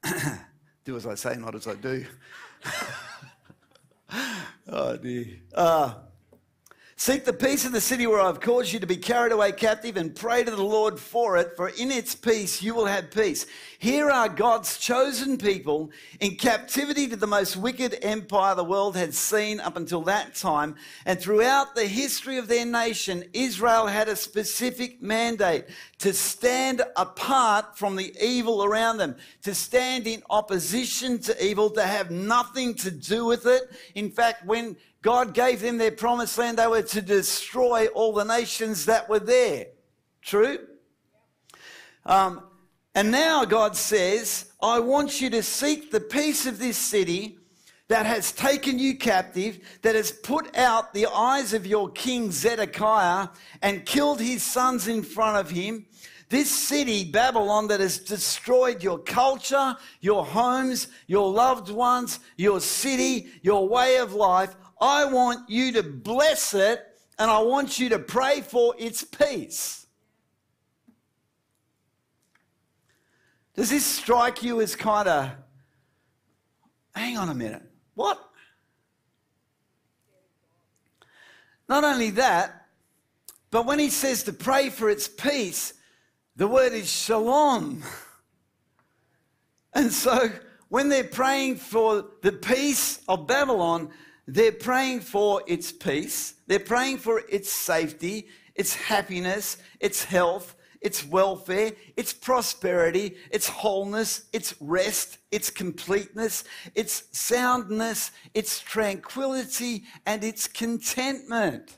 do 0.86 0.96
as 0.98 1.06
I 1.06 1.16
say, 1.16 1.36
not 1.38 1.56
as 1.56 1.68
I 1.68 1.76
do. 1.76 2.06
oh 4.68 4.98
dear. 4.98 5.26
Uh, 5.54 5.94
Seek 7.02 7.26
the 7.26 7.34
peace 7.34 7.66
of 7.66 7.72
the 7.72 7.82
city 7.82 8.06
where 8.06 8.22
I've 8.22 8.40
caused 8.40 8.72
you 8.72 8.80
to 8.80 8.86
be 8.86 8.96
carried 8.96 9.32
away 9.32 9.54
captive 9.54 9.98
and 9.98 10.16
pray 10.16 10.44
to 10.44 10.52
the 10.52 10.62
Lord 10.62 11.00
for 11.00 11.36
it, 11.36 11.56
for 11.56 11.70
in 11.70 11.90
its 11.90 12.14
peace 12.14 12.62
you 12.62 12.76
will 12.76 12.86
have 12.86 13.10
peace. 13.10 13.48
Here 13.80 14.12
are 14.12 14.30
God's 14.30 14.78
chosen 14.78 15.40
people 15.40 15.90
in 16.20 16.36
captivity 16.36 17.08
to 17.08 17.16
the 17.16 17.26
most 17.26 17.58
wicked 17.58 17.98
empire 18.04 18.54
the 18.54 18.64
world 18.64 18.96
had 18.96 19.16
seen 19.16 19.60
up 19.60 19.78
until 19.78 20.04
that 20.04 20.36
time. 20.36 20.76
And 21.08 21.20
throughout 21.20 21.74
the 21.74 21.88
history 21.88 22.38
of 22.38 22.48
their 22.48 22.68
nation, 22.68 23.24
Israel 23.34 23.88
had 23.88 24.08
a 24.08 24.16
specific 24.16 25.02
mandate 25.02 25.66
to 25.98 26.14
stand 26.14 26.84
apart 26.96 27.80
from 27.80 27.96
the 27.96 28.16
evil 28.24 28.64
around 28.64 28.98
them, 28.98 29.16
to 29.42 29.56
stand 29.56 30.06
in 30.06 30.22
opposition 30.30 31.18
to 31.22 31.44
evil, 31.44 31.72
to 31.72 31.82
have 31.82 32.12
nothing 32.12 32.76
to 32.76 32.92
do 32.92 33.26
with 33.26 33.48
it. 33.48 33.72
In 33.96 34.12
fact, 34.12 34.46
when 34.46 34.78
God 35.02 35.34
gave 35.34 35.62
them 35.62 35.78
their 35.78 35.92
promised 35.92 36.38
land. 36.38 36.58
They 36.58 36.68
were 36.68 36.84
to 36.84 37.02
destroy 37.02 37.88
all 37.88 38.14
the 38.14 38.24
nations 38.24 38.86
that 38.86 39.10
were 39.10 39.20
there. 39.20 39.68
True? 40.22 40.60
Um, 42.06 42.44
and 42.94 43.10
now 43.10 43.46
God 43.46 43.76
says, 43.76 44.52
I 44.62 44.80
want 44.80 45.22
you 45.22 45.30
to 45.32 45.42
seek 45.42 45.92
the 45.92 46.00
peace 46.02 46.46
of 46.46 46.60
this 46.60 46.78
city 46.78 47.38
that 47.88 48.06
has 48.06 48.32
taken 48.32 48.80
you 48.80 48.96
captive, 48.96 49.60
that 49.82 49.96
has 49.96 50.12
put 50.12 50.56
out 50.56 50.94
the 50.94 51.08
eyes 51.08 51.54
of 51.54 51.66
your 51.66 51.90
king 51.90 52.32
Zedekiah 52.32 53.28
and 53.62 53.86
killed 53.86 54.22
his 54.22 54.44
sons 54.44 54.88
in 54.88 55.04
front 55.04 55.38
of 55.38 55.50
him. 55.50 55.86
This 56.30 56.50
city, 56.50 57.04
Babylon, 57.04 57.68
that 57.68 57.82
has 57.82 58.00
destroyed 58.00 58.82
your 58.82 59.00
culture, 59.00 59.76
your 60.00 60.26
homes, 60.26 60.88
your 61.08 61.30
loved 61.30 61.70
ones, 61.70 62.20
your 62.38 62.62
city, 62.62 63.28
your 63.42 63.68
way 63.68 63.98
of 63.98 64.14
life. 64.14 64.56
I 64.82 65.06
want 65.06 65.48
you 65.48 65.72
to 65.74 65.84
bless 65.84 66.56
it 66.56 66.84
and 67.20 67.30
I 67.30 67.40
want 67.40 67.80
you 67.80 67.90
to 67.90 68.00
pray 68.00 68.42
for 68.42 68.74
its 68.80 69.04
peace. 69.04 69.86
Does 73.56 73.70
this 73.70 73.86
strike 73.86 74.42
you 74.42 74.60
as 74.60 74.76
kind 74.76 75.08
of, 75.08 75.30
hang 76.96 77.18
on 77.18 77.30
a 77.30 77.36
minute, 77.36 77.62
what? 77.94 78.20
Not 81.70 81.84
only 81.84 82.10
that, 82.12 82.66
but 83.52 83.68
when 83.68 83.78
he 83.78 83.90
says 83.90 84.24
to 84.24 84.34
pray 84.34 84.70
for 84.70 84.90
its 84.90 85.08
peace, 85.08 85.74
the 86.36 86.48
word 86.48 86.74
is 86.74 86.92
shalom. 86.92 87.84
And 89.74 89.90
so 89.90 90.30
when 90.68 90.90
they're 90.90 91.06
praying 91.06 91.56
for 91.56 92.06
the 92.22 92.34
peace 92.34 93.00
of 93.08 93.26
Babylon, 93.26 93.90
they're 94.28 94.52
praying 94.52 95.02
for 95.02 95.42
its 95.48 95.72
peace, 95.72 96.36
they're 96.48 96.60
praying 96.60 97.00
for 97.00 97.24
its 97.30 97.52
safety, 97.52 98.28
its 98.56 98.76
happiness, 98.76 99.58
its 99.80 100.04
health, 100.04 100.56
its 100.82 101.06
welfare, 101.06 101.72
its 101.96 102.12
prosperity, 102.12 103.16
its 103.30 103.48
wholeness, 103.48 104.24
its 104.34 104.56
rest, 104.60 105.20
its 105.32 105.50
completeness, 105.50 106.44
its 106.74 107.04
soundness, 107.12 108.12
its 108.34 108.60
tranquility, 108.60 109.84
and 110.06 110.24
its 110.24 110.48
contentment. 110.48 111.78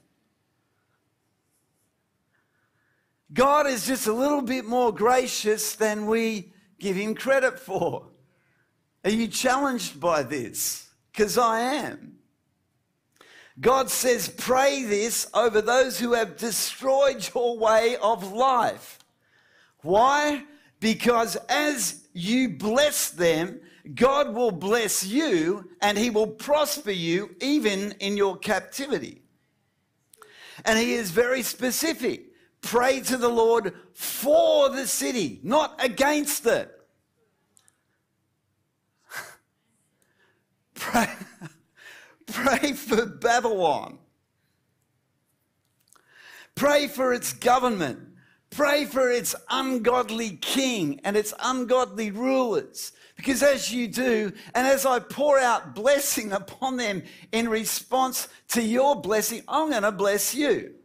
God 3.33 3.67
is 3.67 3.87
just 3.87 4.07
a 4.07 4.13
little 4.13 4.41
bit 4.41 4.65
more 4.65 4.93
gracious 4.93 5.75
than 5.75 6.05
we 6.05 6.53
give 6.79 6.95
him 6.95 7.15
credit 7.15 7.59
for. 7.59 8.07
Are 9.03 9.09
you 9.09 9.27
challenged 9.27 9.99
by 9.99 10.23
this? 10.23 10.89
Because 11.11 11.37
I 11.37 11.59
am. 11.59 12.19
God 13.59 13.89
says, 13.89 14.27
pray 14.29 14.83
this 14.83 15.27
over 15.33 15.61
those 15.61 15.99
who 15.99 16.13
have 16.13 16.37
destroyed 16.37 17.29
your 17.33 17.57
way 17.57 17.97
of 18.01 18.33
life. 18.33 18.99
Why? 19.81 20.43
Because 20.79 21.35
as 21.49 22.07
you 22.13 22.49
bless 22.49 23.09
them, 23.11 23.59
God 23.93 24.33
will 24.33 24.51
bless 24.51 25.05
you 25.05 25.69
and 25.81 25.97
he 25.97 26.09
will 26.09 26.27
prosper 26.27 26.91
you 26.91 27.35
even 27.41 27.91
in 27.99 28.17
your 28.17 28.37
captivity. 28.37 29.21
And 30.65 30.79
he 30.79 30.93
is 30.93 31.11
very 31.11 31.43
specific. 31.43 32.27
Pray 32.61 33.01
to 33.01 33.17
the 33.17 33.29
Lord 33.29 33.73
for 33.93 34.69
the 34.69 34.87
city, 34.87 35.41
not 35.43 35.75
against 35.83 36.45
it. 36.45 36.71
Pray. 40.75 41.09
Pray 42.27 42.73
for 42.73 43.05
Babylon. 43.05 43.99
Pray 46.55 46.87
for 46.87 47.13
its 47.13 47.33
government. 47.33 47.99
Pray 48.49 48.85
for 48.85 49.09
its 49.09 49.33
ungodly 49.49 50.37
king 50.37 51.01
and 51.03 51.17
its 51.17 51.33
ungodly 51.41 52.11
rulers. 52.11 52.91
Because 53.15 53.41
as 53.41 53.71
you 53.71 53.87
do, 53.87 54.31
and 54.53 54.67
as 54.67 54.85
I 54.85 54.99
pour 54.99 55.39
out 55.39 55.73
blessing 55.73 56.31
upon 56.31 56.77
them 56.77 57.03
in 57.31 57.49
response 57.49 58.27
to 58.49 58.61
your 58.61 58.99
blessing, 59.01 59.41
I'm 59.47 59.71
going 59.71 59.83
to 59.83 59.91
bless 59.91 60.35
you. 60.35 60.75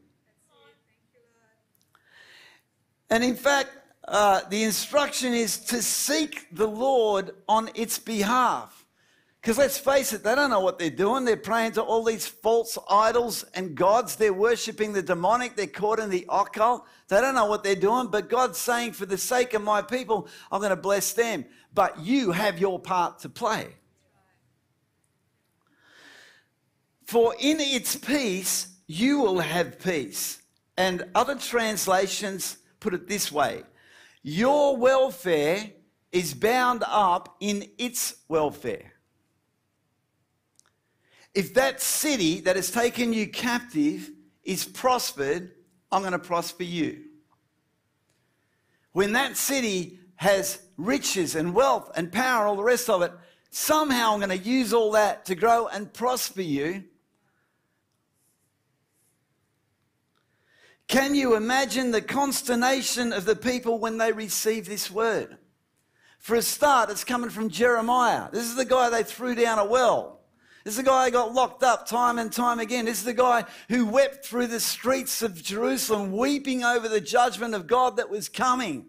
And 3.10 3.22
in 3.24 3.34
fact, 3.34 3.70
uh, 4.06 4.42
the 4.48 4.64
instruction 4.64 5.34
is 5.34 5.58
to 5.58 5.82
seek 5.82 6.46
the 6.52 6.66
Lord 6.66 7.32
on 7.48 7.70
its 7.74 7.98
behalf 7.98 8.77
Because 9.40 9.58
let's 9.58 9.78
face 9.78 10.12
it, 10.12 10.24
they 10.24 10.34
don't 10.34 10.50
know 10.50 10.60
what 10.60 10.78
they're 10.78 10.90
doing. 10.90 11.24
They're 11.24 11.36
praying 11.36 11.72
to 11.72 11.82
all 11.82 12.02
these 12.02 12.26
false 12.26 12.76
idols 12.90 13.44
and 13.54 13.74
gods. 13.74 14.16
They're 14.16 14.32
worshipping 14.32 14.92
the 14.92 15.02
demonic. 15.02 15.54
They're 15.54 15.68
caught 15.68 16.00
in 16.00 16.10
the 16.10 16.26
occult. 16.28 16.84
They 17.06 17.20
don't 17.20 17.36
know 17.36 17.46
what 17.46 17.62
they're 17.62 17.76
doing. 17.76 18.08
But 18.08 18.28
God's 18.28 18.58
saying, 18.58 18.92
for 18.92 19.06
the 19.06 19.16
sake 19.16 19.54
of 19.54 19.62
my 19.62 19.80
people, 19.80 20.28
I'm 20.50 20.60
going 20.60 20.70
to 20.70 20.76
bless 20.76 21.12
them. 21.12 21.44
But 21.72 22.00
you 22.00 22.32
have 22.32 22.58
your 22.58 22.80
part 22.80 23.20
to 23.20 23.28
play. 23.28 23.76
For 27.06 27.34
in 27.38 27.58
its 27.60 27.96
peace, 27.96 28.76
you 28.86 29.20
will 29.20 29.38
have 29.38 29.78
peace. 29.78 30.42
And 30.76 31.06
other 31.14 31.36
translations 31.36 32.58
put 32.80 32.92
it 32.92 33.08
this 33.08 33.30
way 33.30 33.62
Your 34.22 34.76
welfare 34.76 35.70
is 36.10 36.34
bound 36.34 36.82
up 36.86 37.36
in 37.40 37.68
its 37.78 38.16
welfare. 38.28 38.97
If 41.38 41.54
that 41.54 41.80
city 41.80 42.40
that 42.40 42.56
has 42.56 42.68
taken 42.68 43.12
you 43.12 43.28
captive 43.28 44.10
is 44.42 44.64
prospered, 44.64 45.52
I'm 45.92 46.02
going 46.02 46.10
to 46.10 46.18
prosper 46.18 46.64
you. 46.64 47.04
When 48.90 49.12
that 49.12 49.36
city 49.36 50.00
has 50.16 50.60
riches 50.76 51.36
and 51.36 51.54
wealth 51.54 51.92
and 51.94 52.10
power, 52.10 52.40
and 52.40 52.48
all 52.48 52.56
the 52.56 52.64
rest 52.64 52.90
of 52.90 53.02
it, 53.02 53.12
somehow 53.50 54.14
I'm 54.14 54.18
going 54.18 54.36
to 54.36 54.48
use 54.48 54.72
all 54.72 54.90
that 54.92 55.26
to 55.26 55.36
grow 55.36 55.68
and 55.68 55.94
prosper 55.94 56.42
you. 56.42 56.82
Can 60.88 61.14
you 61.14 61.36
imagine 61.36 61.92
the 61.92 62.02
consternation 62.02 63.12
of 63.12 63.26
the 63.26 63.36
people 63.36 63.78
when 63.78 63.96
they 63.96 64.10
receive 64.10 64.66
this 64.66 64.90
word? 64.90 65.38
For 66.18 66.34
a 66.34 66.42
start, 66.42 66.90
it's 66.90 67.04
coming 67.04 67.30
from 67.30 67.48
Jeremiah. 67.48 68.28
This 68.32 68.42
is 68.42 68.56
the 68.56 68.64
guy 68.64 68.90
they 68.90 69.04
threw 69.04 69.36
down 69.36 69.60
a 69.60 69.64
well. 69.64 70.17
This 70.68 70.76
is 70.76 70.84
the 70.84 70.90
guy 70.90 71.06
who 71.06 71.12
got 71.12 71.32
locked 71.32 71.62
up 71.62 71.86
time 71.86 72.18
and 72.18 72.30
time 72.30 72.58
again. 72.58 72.84
This 72.84 72.98
is 72.98 73.04
the 73.04 73.14
guy 73.14 73.46
who 73.70 73.86
wept 73.86 74.26
through 74.26 74.48
the 74.48 74.60
streets 74.60 75.22
of 75.22 75.42
Jerusalem, 75.42 76.12
weeping 76.12 76.62
over 76.62 76.90
the 76.90 77.00
judgment 77.00 77.54
of 77.54 77.66
God 77.66 77.96
that 77.96 78.10
was 78.10 78.28
coming. 78.28 78.84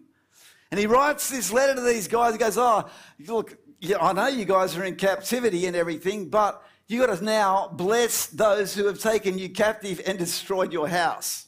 And 0.70 0.78
he 0.78 0.84
writes 0.84 1.30
this 1.30 1.50
letter 1.50 1.76
to 1.76 1.80
these 1.80 2.06
guys. 2.06 2.32
He 2.32 2.38
goes, 2.38 2.58
Oh, 2.58 2.86
look, 3.26 3.56
yeah, 3.80 3.96
I 3.98 4.12
know 4.12 4.26
you 4.26 4.44
guys 4.44 4.76
are 4.76 4.84
in 4.84 4.96
captivity 4.96 5.64
and 5.64 5.74
everything, 5.74 6.28
but 6.28 6.62
you 6.86 7.00
got 7.06 7.16
to 7.16 7.24
now 7.24 7.70
bless 7.72 8.26
those 8.26 8.74
who 8.74 8.84
have 8.84 8.98
taken 8.98 9.38
you 9.38 9.48
captive 9.48 10.02
and 10.06 10.18
destroyed 10.18 10.74
your 10.74 10.86
house. 10.86 11.46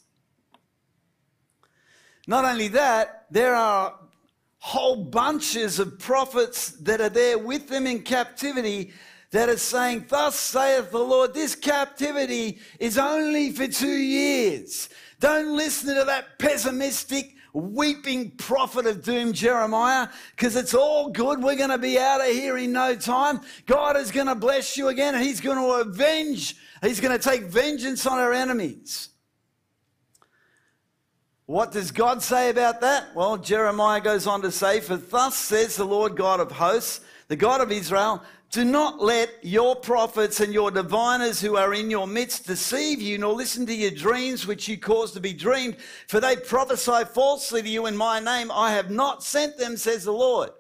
Not 2.27 2.47
only 2.47 2.69
that, 2.69 3.27
there 3.31 3.55
are 3.55 3.99
whole 4.61 5.05
bunches 5.05 5.79
of 5.79 5.99
prophets 5.99 6.71
that 6.71 7.03
are 7.03 7.11
there 7.11 7.37
with 7.37 7.69
them 7.69 7.87
in 7.87 8.01
captivity 8.01 8.95
that 9.33 9.49
are 9.49 9.57
saying, 9.57 10.07
Thus 10.09 10.37
saith 10.37 10.91
the 10.91 10.99
Lord, 10.99 11.35
this 11.35 11.55
captivity 11.55 12.61
is 12.79 12.97
only 12.97 13.51
for 13.51 13.67
two 13.67 13.87
years. 13.89 14.89
Don't 15.19 15.57
listen 15.57 15.95
to 15.97 16.05
that 16.05 16.39
pessimistic, 16.39 17.35
weeping 17.53 18.31
prophet 18.33 18.87
of 18.87 19.03
doom, 19.03 19.33
Jeremiah, 19.33 20.09
because 20.33 20.55
it's 20.55 20.75
all 20.75 21.11
good. 21.11 21.43
We're 21.43 21.57
going 21.57 21.71
to 21.71 21.79
be 21.79 21.99
out 21.99 22.21
of 22.21 22.29
here 22.29 22.59
in 22.59 22.73
no 22.73 22.95
time. 22.95 23.41
God 23.67 23.97
is 23.97 24.11
going 24.11 24.27
to 24.27 24.35
bless 24.35 24.77
you 24.77 24.89
again, 24.89 25.15
and 25.15 25.25
He's 25.25 25.41
going 25.41 25.59
to 25.59 25.89
avenge, 25.91 26.57
He's 26.83 27.01
going 27.01 27.19
to 27.19 27.23
take 27.23 27.45
vengeance 27.45 28.07
on 28.07 28.19
our 28.19 28.33
enemies. 28.33 29.09
What 31.47 31.73
does 31.73 31.91
God 31.91 32.23
say 32.23 32.51
about 32.51 32.81
that? 32.83 33.15
Well, 33.15 33.37
Jeremiah 33.37 34.01
goes 34.01 34.27
on 34.27 34.43
to 34.43 34.53
say, 34.53 34.81
For 34.81 34.97
thus 34.97 35.37
says 35.37 35.77
the 35.77 35.85
Lord 35.85 36.17
God 36.17 36.41
of 36.41 36.53
hosts, 36.53 37.01
the 37.29 37.37
God 37.37 37.61
of 37.61 37.73
Israel, 37.73 38.23
do 38.53 38.67
not 38.67 39.01
let 39.01 39.31
your 39.43 39.75
prophets 39.75 40.41
and 40.41 40.53
your 40.53 40.71
diviners 40.71 41.41
who 41.41 41.57
are 41.57 41.73
in 41.73 41.91
your 41.91 42.07
midst 42.07 42.47
deceive 42.47 43.01
you, 43.01 43.17
nor 43.17 43.33
listen 43.33 43.65
to 43.65 43.75
your 43.75 43.91
dreams 43.91 44.47
which 44.47 44.69
you 44.69 44.77
cause 44.77 45.11
to 45.13 45.21
be 45.21 45.33
dreamed, 45.33 45.79
for 46.07 46.21
they 46.21 46.37
prophesy 46.37 47.07
falsely 47.15 47.63
to 47.63 47.69
you 47.69 47.87
in 47.87 47.97
my 47.97 48.21
name. 48.21 48.51
I 48.53 48.73
have 48.73 48.91
not 48.91 49.25
sent 49.25 49.57
them, 49.57 49.79
says 49.79 50.05
the 50.05 50.13
Lord. 50.13 50.51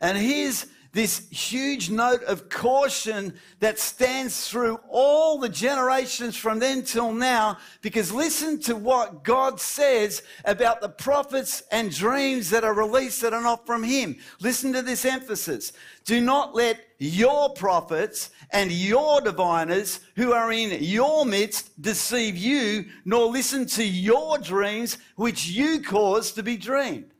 And 0.00 0.16
here's 0.16 0.66
this 0.94 1.28
huge 1.28 1.90
note 1.90 2.22
of 2.22 2.48
caution 2.48 3.34
that 3.58 3.80
stands 3.80 4.48
through 4.48 4.78
all 4.88 5.38
the 5.38 5.48
generations 5.48 6.36
from 6.36 6.60
then 6.60 6.84
till 6.84 7.12
now. 7.12 7.58
Because 7.82 8.12
listen 8.12 8.60
to 8.60 8.76
what 8.76 9.24
God 9.24 9.60
says 9.60 10.22
about 10.44 10.80
the 10.80 10.88
prophets 10.88 11.64
and 11.72 11.94
dreams 11.94 12.48
that 12.50 12.64
are 12.64 12.72
released 12.72 13.20
that 13.22 13.34
are 13.34 13.42
not 13.42 13.66
from 13.66 13.82
Him. 13.82 14.16
Listen 14.40 14.72
to 14.72 14.82
this 14.82 15.04
emphasis. 15.04 15.72
Do 16.04 16.20
not 16.20 16.54
let 16.54 16.78
your 16.98 17.50
prophets 17.50 18.30
and 18.50 18.70
your 18.70 19.20
diviners 19.20 19.98
who 20.14 20.32
are 20.32 20.52
in 20.52 20.80
your 20.80 21.26
midst 21.26 21.82
deceive 21.82 22.36
you, 22.36 22.86
nor 23.04 23.26
listen 23.26 23.66
to 23.66 23.84
your 23.84 24.38
dreams 24.38 24.98
which 25.16 25.48
you 25.48 25.82
cause 25.82 26.30
to 26.32 26.42
be 26.44 26.56
dreamed. 26.56 27.13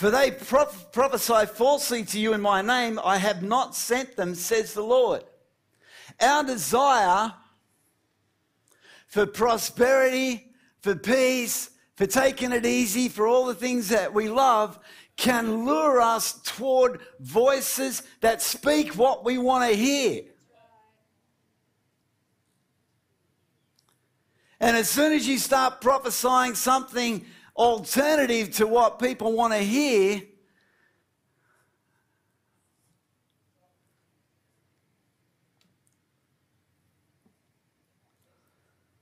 For 0.00 0.10
they 0.10 0.30
prophesy 0.30 1.44
falsely 1.44 2.04
to 2.04 2.18
you 2.18 2.32
in 2.32 2.40
my 2.40 2.62
name. 2.62 2.98
I 3.04 3.18
have 3.18 3.42
not 3.42 3.76
sent 3.76 4.16
them, 4.16 4.34
says 4.34 4.72
the 4.72 4.80
Lord. 4.80 5.22
Our 6.18 6.42
desire 6.42 7.34
for 9.08 9.26
prosperity, 9.26 10.52
for 10.80 10.94
peace, 10.94 11.68
for 11.96 12.06
taking 12.06 12.52
it 12.52 12.64
easy, 12.64 13.10
for 13.10 13.26
all 13.26 13.44
the 13.44 13.54
things 13.54 13.90
that 13.90 14.14
we 14.14 14.30
love 14.30 14.78
can 15.18 15.66
lure 15.66 16.00
us 16.00 16.40
toward 16.44 17.02
voices 17.20 18.02
that 18.22 18.40
speak 18.40 18.96
what 18.96 19.22
we 19.22 19.36
want 19.36 19.68
to 19.68 19.76
hear. 19.76 20.22
And 24.60 24.78
as 24.78 24.88
soon 24.88 25.12
as 25.12 25.28
you 25.28 25.36
start 25.36 25.82
prophesying 25.82 26.54
something 26.54 27.26
alternative 27.60 28.54
to 28.56 28.66
what 28.66 28.98
people 28.98 29.32
want 29.32 29.52
to 29.52 29.58
hear, 29.58 30.22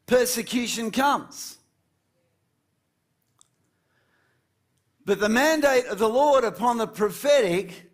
persecution 0.06 0.90
comes. 0.90 1.58
But 5.04 5.20
the 5.20 5.28
mandate 5.28 5.86
of 5.86 5.98
the 5.98 6.08
Lord 6.08 6.42
upon 6.42 6.78
the 6.78 6.88
prophetic 6.88 7.92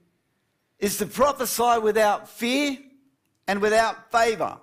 is 0.79 0.97
to 0.97 1.07
prophesy 1.07 1.79
without 1.79 2.27
fear 2.27 2.79
and 3.47 3.61
without 3.61 4.11
favor. 4.11 4.59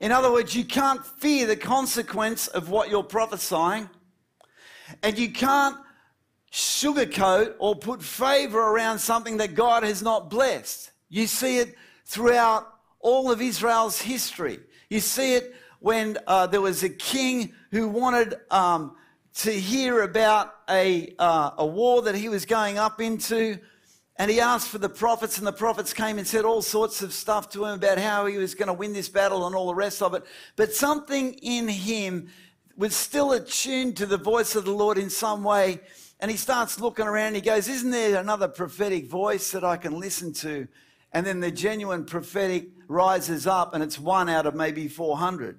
In 0.00 0.10
other 0.10 0.32
words, 0.32 0.56
you 0.56 0.64
can't 0.64 1.04
fear 1.04 1.46
the 1.46 1.56
consequence 1.56 2.46
of 2.48 2.70
what 2.70 2.88
you're 2.88 3.02
prophesying. 3.02 3.90
And 5.02 5.18
you 5.18 5.30
can't 5.30 5.76
sugarcoat 6.52 7.54
or 7.58 7.74
put 7.74 8.02
favor 8.02 8.60
around 8.60 8.98
something 8.98 9.38
that 9.38 9.54
God 9.54 9.82
has 9.82 10.02
not 10.02 10.30
blessed. 10.30 10.92
You 11.08 11.26
see 11.26 11.58
it 11.58 11.74
throughout 12.06 12.66
all 13.00 13.30
of 13.30 13.42
Israel's 13.42 14.00
history. 14.00 14.60
You 14.88 15.00
see 15.00 15.34
it 15.34 15.54
when 15.80 16.16
uh, 16.26 16.46
there 16.46 16.60
was 16.60 16.82
a 16.82 16.88
king 16.88 17.52
who 17.70 17.88
wanted 17.88 18.36
um, 18.50 18.96
to 19.34 19.50
hear 19.50 20.02
about 20.02 20.54
a, 20.70 21.12
uh, 21.18 21.50
a 21.58 21.66
war 21.66 22.02
that 22.02 22.14
he 22.14 22.28
was 22.28 22.46
going 22.46 22.78
up 22.78 23.00
into. 23.00 23.58
And 24.16 24.30
he 24.30 24.40
asked 24.40 24.68
for 24.68 24.78
the 24.78 24.88
prophets, 24.88 25.38
and 25.38 25.46
the 25.46 25.52
prophets 25.52 25.92
came 25.92 26.18
and 26.18 26.26
said 26.26 26.44
all 26.44 26.62
sorts 26.62 27.02
of 27.02 27.12
stuff 27.12 27.50
to 27.50 27.64
him 27.64 27.74
about 27.74 27.98
how 27.98 28.26
he 28.26 28.38
was 28.38 28.54
going 28.54 28.68
to 28.68 28.72
win 28.72 28.92
this 28.92 29.08
battle 29.08 29.46
and 29.46 29.56
all 29.56 29.66
the 29.66 29.74
rest 29.74 30.02
of 30.02 30.14
it. 30.14 30.22
But 30.54 30.72
something 30.72 31.34
in 31.34 31.66
him 31.66 32.28
was 32.76 32.94
still 32.94 33.32
attuned 33.32 33.96
to 33.98 34.06
the 34.06 34.16
voice 34.16 34.54
of 34.56 34.64
the 34.64 34.72
Lord 34.72 34.98
in 34.98 35.10
some 35.10 35.44
way. 35.44 35.80
And 36.20 36.30
he 36.30 36.36
starts 36.36 36.80
looking 36.80 37.06
around. 37.06 37.34
He 37.34 37.40
goes, 37.40 37.68
Isn't 37.68 37.90
there 37.90 38.20
another 38.20 38.48
prophetic 38.48 39.08
voice 39.08 39.50
that 39.52 39.64
I 39.64 39.76
can 39.76 39.98
listen 39.98 40.32
to? 40.34 40.68
And 41.12 41.24
then 41.24 41.40
the 41.40 41.50
genuine 41.50 42.04
prophetic 42.04 42.68
rises 42.88 43.46
up, 43.46 43.74
and 43.74 43.82
it's 43.82 43.98
one 43.98 44.28
out 44.28 44.46
of 44.46 44.54
maybe 44.54 44.88
400. 44.88 45.58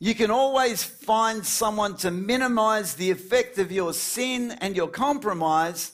You 0.00 0.14
can 0.14 0.30
always 0.30 0.84
find 0.84 1.44
someone 1.44 1.96
to 1.98 2.10
minimize 2.10 2.94
the 2.94 3.10
effect 3.10 3.58
of 3.58 3.72
your 3.72 3.92
sin 3.92 4.52
and 4.60 4.76
your 4.76 4.86
compromise, 4.86 5.92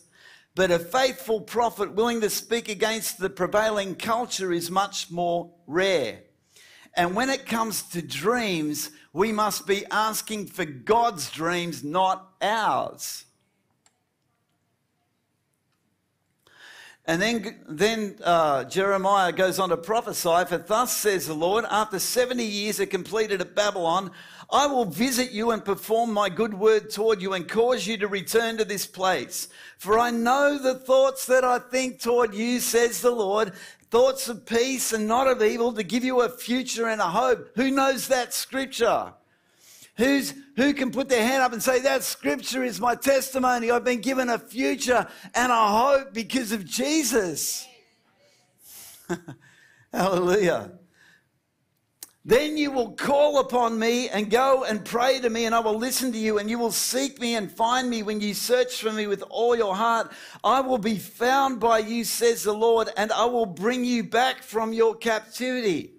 but 0.54 0.70
a 0.70 0.78
faithful 0.78 1.40
prophet 1.40 1.94
willing 1.94 2.20
to 2.20 2.30
speak 2.30 2.68
against 2.68 3.18
the 3.18 3.30
prevailing 3.30 3.94
culture 3.96 4.52
is 4.52 4.70
much 4.70 5.10
more 5.10 5.52
rare. 5.66 6.20
And 6.96 7.16
when 7.16 7.28
it 7.28 7.44
comes 7.44 7.82
to 7.90 8.02
dreams, 8.02 8.90
we 9.12 9.32
must 9.32 9.66
be 9.66 9.84
asking 9.90 10.46
for 10.46 10.64
God's 10.64 11.30
dreams, 11.30 11.82
not 11.82 12.34
ours. 12.40 13.24
And 17.06 17.20
then, 17.20 17.60
then 17.68 18.16
uh, 18.24 18.64
Jeremiah 18.64 19.32
goes 19.32 19.58
on 19.58 19.68
to 19.68 19.76
prophesy, 19.76 20.44
For 20.46 20.56
thus 20.56 20.96
says 20.96 21.26
the 21.26 21.34
Lord, 21.34 21.66
after 21.68 21.98
70 21.98 22.44
years 22.44 22.80
are 22.80 22.86
completed 22.86 23.40
at 23.40 23.54
Babylon, 23.54 24.10
I 24.54 24.68
will 24.68 24.84
visit 24.84 25.32
you 25.32 25.50
and 25.50 25.64
perform 25.64 26.12
my 26.12 26.28
good 26.28 26.54
word 26.54 26.88
toward 26.88 27.20
you 27.20 27.32
and 27.32 27.48
cause 27.48 27.88
you 27.88 27.96
to 27.96 28.06
return 28.06 28.56
to 28.58 28.64
this 28.64 28.86
place. 28.86 29.48
For 29.78 29.98
I 29.98 30.12
know 30.12 30.58
the 30.62 30.76
thoughts 30.76 31.26
that 31.26 31.42
I 31.42 31.58
think 31.58 31.98
toward 31.98 32.32
you, 32.32 32.60
says 32.60 33.00
the 33.00 33.10
Lord, 33.10 33.52
thoughts 33.90 34.28
of 34.28 34.46
peace 34.46 34.92
and 34.92 35.08
not 35.08 35.26
of 35.26 35.42
evil, 35.42 35.72
to 35.72 35.82
give 35.82 36.04
you 36.04 36.20
a 36.20 36.28
future 36.28 36.86
and 36.86 37.00
a 37.00 37.08
hope. 37.08 37.50
Who 37.56 37.72
knows 37.72 38.06
that 38.06 38.32
scripture? 38.32 39.12
Who's, 39.96 40.34
who 40.54 40.72
can 40.72 40.92
put 40.92 41.08
their 41.08 41.26
hand 41.26 41.42
up 41.42 41.52
and 41.52 41.60
say, 41.60 41.80
That 41.80 42.04
scripture 42.04 42.62
is 42.62 42.80
my 42.80 42.94
testimony? 42.94 43.72
I've 43.72 43.82
been 43.82 44.02
given 44.02 44.28
a 44.28 44.38
future 44.38 45.08
and 45.34 45.50
a 45.50 45.66
hope 45.66 46.14
because 46.14 46.52
of 46.52 46.64
Jesus. 46.64 47.66
Hallelujah. 49.92 50.70
Then 52.26 52.56
you 52.56 52.70
will 52.70 52.92
call 52.92 53.38
upon 53.38 53.78
me 53.78 54.08
and 54.08 54.30
go 54.30 54.64
and 54.64 54.82
pray 54.82 55.20
to 55.20 55.28
me, 55.28 55.44
and 55.44 55.54
I 55.54 55.60
will 55.60 55.76
listen 55.76 56.10
to 56.12 56.18
you, 56.18 56.38
and 56.38 56.48
you 56.48 56.58
will 56.58 56.72
seek 56.72 57.20
me 57.20 57.34
and 57.34 57.52
find 57.52 57.90
me 57.90 58.02
when 58.02 58.22
you 58.22 58.32
search 58.32 58.80
for 58.80 58.90
me 58.90 59.06
with 59.06 59.22
all 59.28 59.54
your 59.54 59.76
heart. 59.76 60.10
I 60.42 60.60
will 60.60 60.78
be 60.78 60.96
found 60.96 61.60
by 61.60 61.80
you, 61.80 62.02
says 62.04 62.42
the 62.42 62.54
Lord, 62.54 62.88
and 62.96 63.12
I 63.12 63.26
will 63.26 63.44
bring 63.44 63.84
you 63.84 64.04
back 64.04 64.42
from 64.42 64.72
your 64.72 64.94
captivity. 64.94 65.92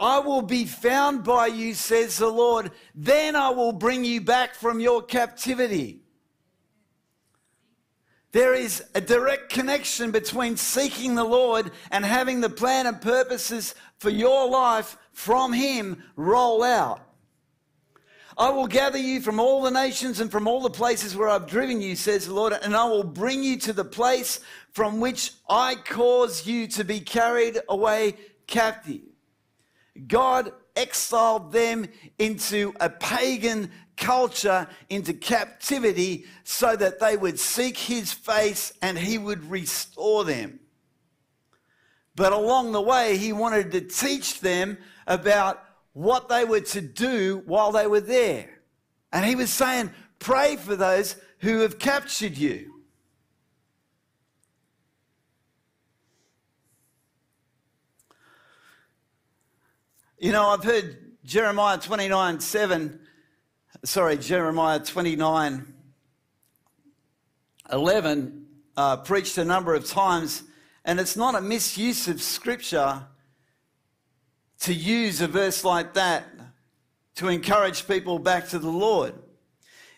I 0.00 0.18
will 0.18 0.42
be 0.42 0.64
found 0.64 1.22
by 1.22 1.46
you, 1.46 1.74
says 1.74 2.18
the 2.18 2.28
Lord. 2.28 2.72
Then 2.94 3.36
I 3.36 3.50
will 3.50 3.72
bring 3.72 4.04
you 4.04 4.20
back 4.20 4.56
from 4.56 4.80
your 4.80 5.02
captivity. 5.02 6.02
There 8.32 8.54
is 8.54 8.84
a 8.94 9.00
direct 9.00 9.48
connection 9.48 10.10
between 10.10 10.56
seeking 10.56 11.14
the 11.14 11.24
Lord 11.24 11.70
and 11.90 12.04
having 12.04 12.40
the 12.40 12.50
plan 12.50 12.86
and 12.86 13.00
purposes 13.00 13.74
for 13.98 14.10
your 14.10 14.48
life 14.48 14.98
from 15.12 15.52
Him 15.52 16.02
roll 16.14 16.62
out. 16.62 17.00
I 18.36 18.50
will 18.50 18.68
gather 18.68 18.98
you 18.98 19.20
from 19.20 19.40
all 19.40 19.62
the 19.62 19.70
nations 19.70 20.20
and 20.20 20.30
from 20.30 20.46
all 20.46 20.60
the 20.60 20.70
places 20.70 21.16
where 21.16 21.28
I've 21.28 21.48
driven 21.48 21.80
you, 21.80 21.96
says 21.96 22.26
the 22.26 22.34
Lord, 22.34 22.52
and 22.52 22.76
I 22.76 22.84
will 22.84 23.02
bring 23.02 23.42
you 23.42 23.56
to 23.60 23.72
the 23.72 23.84
place 23.84 24.40
from 24.70 25.00
which 25.00 25.32
I 25.48 25.74
cause 25.74 26.46
you 26.46 26.68
to 26.68 26.84
be 26.84 27.00
carried 27.00 27.58
away 27.68 28.14
captive. 28.46 29.00
God 30.06 30.52
exiled 30.76 31.50
them 31.50 31.88
into 32.20 32.72
a 32.78 32.88
pagan 32.88 33.72
culture, 33.98 34.66
into 34.88 35.12
captivity, 35.12 36.24
so 36.44 36.74
that 36.76 37.00
they 37.00 37.16
would 37.16 37.38
seek 37.38 37.76
his 37.76 38.12
face 38.12 38.72
and 38.80 38.96
he 38.96 39.18
would 39.18 39.50
restore 39.50 40.24
them. 40.24 40.60
But 42.14 42.32
along 42.32 42.72
the 42.72 42.80
way, 42.80 43.16
he 43.16 43.32
wanted 43.32 43.70
to 43.72 43.80
teach 43.80 44.40
them 44.40 44.78
about 45.06 45.62
what 45.92 46.28
they 46.28 46.44
were 46.44 46.60
to 46.60 46.80
do 46.80 47.42
while 47.46 47.72
they 47.72 47.86
were 47.86 48.00
there. 48.00 48.48
And 49.12 49.24
he 49.24 49.34
was 49.34 49.50
saying, 49.50 49.90
Pray 50.18 50.56
for 50.56 50.74
those 50.74 51.16
who 51.38 51.60
have 51.60 51.78
captured 51.78 52.36
you. 52.36 52.74
You 60.18 60.32
know, 60.32 60.48
I've 60.48 60.64
heard 60.64 60.98
Jeremiah 61.24 61.78
29 61.78 62.40
7, 62.40 63.00
sorry, 63.84 64.16
Jeremiah 64.16 64.80
29 64.80 65.74
11 67.70 68.46
uh, 68.76 68.96
preached 68.96 69.36
a 69.36 69.44
number 69.44 69.74
of 69.74 69.86
times, 69.86 70.42
and 70.84 70.98
it's 70.98 71.16
not 71.16 71.34
a 71.34 71.40
misuse 71.40 72.08
of 72.08 72.22
scripture 72.22 73.04
to 74.60 74.72
use 74.72 75.20
a 75.20 75.28
verse 75.28 75.64
like 75.64 75.94
that 75.94 76.24
to 77.16 77.28
encourage 77.28 77.86
people 77.86 78.18
back 78.18 78.48
to 78.48 78.58
the 78.58 78.70
Lord. 78.70 79.14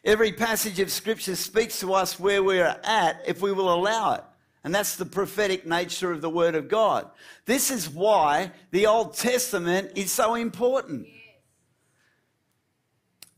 Every 0.04 0.32
passage 0.32 0.80
of 0.80 0.90
scripture 0.90 1.36
speaks 1.36 1.78
to 1.80 1.92
us 1.92 2.18
where 2.18 2.42
we're 2.42 2.76
at 2.82 3.22
if 3.26 3.40
we 3.40 3.52
will 3.52 3.72
allow 3.72 4.14
it. 4.14 4.24
And 4.64 4.74
that's 4.74 4.96
the 4.96 5.06
prophetic 5.06 5.66
nature 5.66 6.10
of 6.10 6.20
the 6.20 6.30
Word 6.30 6.54
of 6.54 6.68
God. 6.68 7.08
This 7.46 7.70
is 7.70 7.88
why 7.88 8.52
the 8.72 8.86
Old 8.86 9.14
Testament 9.14 9.92
is 9.94 10.10
so 10.10 10.34
important. 10.34 11.06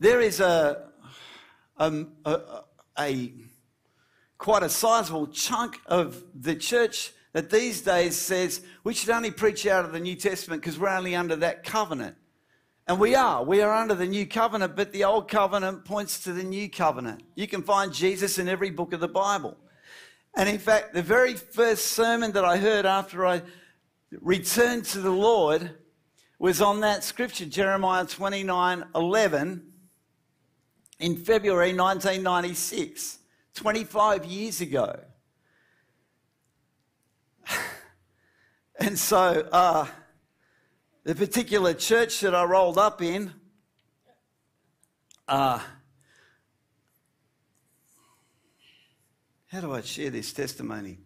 There 0.03 0.19
is 0.19 0.41
a, 0.41 0.89
um, 1.77 2.11
a, 2.25 2.31
a, 2.31 2.63
a 2.99 3.33
quite 4.37 4.61
a 4.61 4.67
sizable 4.67 5.27
chunk 5.27 5.79
of 5.85 6.21
the 6.35 6.55
church 6.55 7.13
that 7.31 7.49
these 7.49 7.79
days 7.79 8.17
says 8.17 8.63
we 8.83 8.93
should 8.93 9.11
only 9.11 9.31
preach 9.31 9.65
out 9.65 9.85
of 9.85 9.93
the 9.93 10.01
New 10.01 10.15
Testament 10.15 10.61
because 10.61 10.77
we're 10.77 10.89
only 10.89 11.15
under 11.15 11.37
that 11.37 11.63
covenant. 11.63 12.17
And 12.85 12.99
we 12.99 13.15
are. 13.15 13.45
We 13.45 13.61
are 13.61 13.73
under 13.73 13.95
the 13.95 14.05
new 14.05 14.27
covenant, 14.27 14.75
but 14.75 14.91
the 14.91 15.05
old 15.05 15.29
covenant 15.29 15.85
points 15.85 16.19
to 16.25 16.33
the 16.33 16.43
new 16.43 16.69
covenant. 16.69 17.23
You 17.35 17.47
can 17.47 17.63
find 17.63 17.93
Jesus 17.93 18.37
in 18.37 18.49
every 18.49 18.71
book 18.71 18.91
of 18.91 18.99
the 18.99 19.07
Bible. 19.07 19.55
And 20.35 20.49
in 20.49 20.59
fact, 20.59 20.93
the 20.93 21.01
very 21.01 21.35
first 21.35 21.93
sermon 21.93 22.33
that 22.33 22.43
I 22.43 22.57
heard 22.57 22.85
after 22.85 23.25
I 23.25 23.41
returned 24.19 24.83
to 24.83 24.99
the 24.99 25.11
Lord 25.11 25.77
was 26.39 26.61
on 26.61 26.81
that 26.81 27.05
scripture, 27.05 27.45
Jeremiah 27.45 28.03
29 28.03 28.83
11, 28.93 29.69
in 30.99 31.17
February 31.17 31.73
1996, 31.73 33.19
25 33.55 34.25
years 34.25 34.61
ago. 34.61 34.99
and 38.79 38.97
so, 38.97 39.47
uh, 39.51 39.87
the 41.03 41.15
particular 41.15 41.73
church 41.73 42.19
that 42.21 42.33
I 42.33 42.43
rolled 42.43 42.77
up 42.77 43.01
in, 43.01 43.33
uh, 45.27 45.59
How 49.53 49.61
do 49.61 49.71
I 49.71 49.81
share 49.81 50.09
this 50.09 50.33
testimony? 50.33 50.97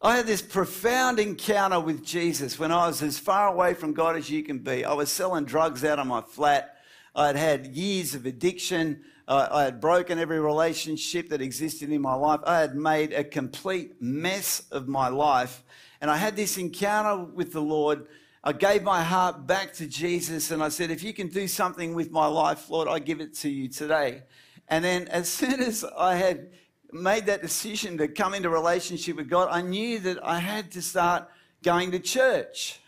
I 0.00 0.16
had 0.16 0.26
this 0.26 0.40
profound 0.40 1.18
encounter 1.18 1.78
with 1.78 2.02
Jesus 2.02 2.58
when 2.58 2.72
I 2.72 2.86
was 2.86 3.02
as 3.02 3.18
far 3.18 3.48
away 3.48 3.74
from 3.74 3.92
God 3.92 4.16
as 4.16 4.30
you 4.30 4.42
can 4.42 4.60
be. 4.60 4.82
I 4.82 4.94
was 4.94 5.12
selling 5.12 5.44
drugs 5.44 5.84
out 5.84 5.98
of 5.98 6.06
my 6.06 6.22
flat. 6.22 6.71
I'd 7.14 7.36
had 7.36 7.66
years 7.68 8.14
of 8.14 8.26
addiction. 8.26 9.02
Uh, 9.28 9.48
I 9.50 9.64
had 9.64 9.80
broken 9.80 10.18
every 10.18 10.40
relationship 10.40 11.28
that 11.28 11.42
existed 11.42 11.90
in 11.90 12.00
my 12.00 12.14
life. 12.14 12.40
I 12.44 12.60
had 12.60 12.74
made 12.74 13.12
a 13.12 13.22
complete 13.22 14.00
mess 14.00 14.62
of 14.70 14.88
my 14.88 15.08
life. 15.08 15.62
And 16.00 16.10
I 16.10 16.16
had 16.16 16.36
this 16.36 16.56
encounter 16.56 17.24
with 17.24 17.52
the 17.52 17.60
Lord. 17.60 18.06
I 18.42 18.52
gave 18.52 18.82
my 18.82 19.02
heart 19.02 19.46
back 19.46 19.72
to 19.74 19.86
Jesus 19.86 20.50
and 20.50 20.62
I 20.62 20.68
said, 20.68 20.90
If 20.90 21.02
you 21.02 21.12
can 21.12 21.28
do 21.28 21.46
something 21.46 21.94
with 21.94 22.10
my 22.10 22.26
life, 22.26 22.68
Lord, 22.70 22.88
I 22.88 22.98
give 22.98 23.20
it 23.20 23.34
to 23.36 23.48
you 23.48 23.68
today. 23.68 24.22
And 24.68 24.84
then 24.84 25.06
as 25.08 25.28
soon 25.32 25.60
as 25.60 25.84
I 25.84 26.16
had 26.16 26.50
made 26.92 27.26
that 27.26 27.42
decision 27.42 27.98
to 27.98 28.08
come 28.08 28.34
into 28.34 28.50
relationship 28.50 29.16
with 29.16 29.28
God, 29.28 29.48
I 29.50 29.62
knew 29.62 29.98
that 30.00 30.18
I 30.24 30.38
had 30.38 30.72
to 30.72 30.82
start 30.82 31.28
going 31.62 31.92
to 31.92 31.98
church, 31.98 32.80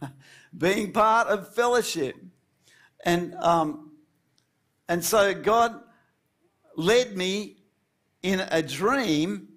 being 0.56 0.92
part 0.92 1.28
of 1.28 1.52
fellowship. 1.54 2.14
And, 3.04 3.34
um, 3.36 3.92
and 4.88 5.04
so 5.04 5.34
God 5.34 5.80
led 6.76 7.16
me 7.16 7.56
in 8.22 8.40
a 8.40 8.62
dream 8.62 9.48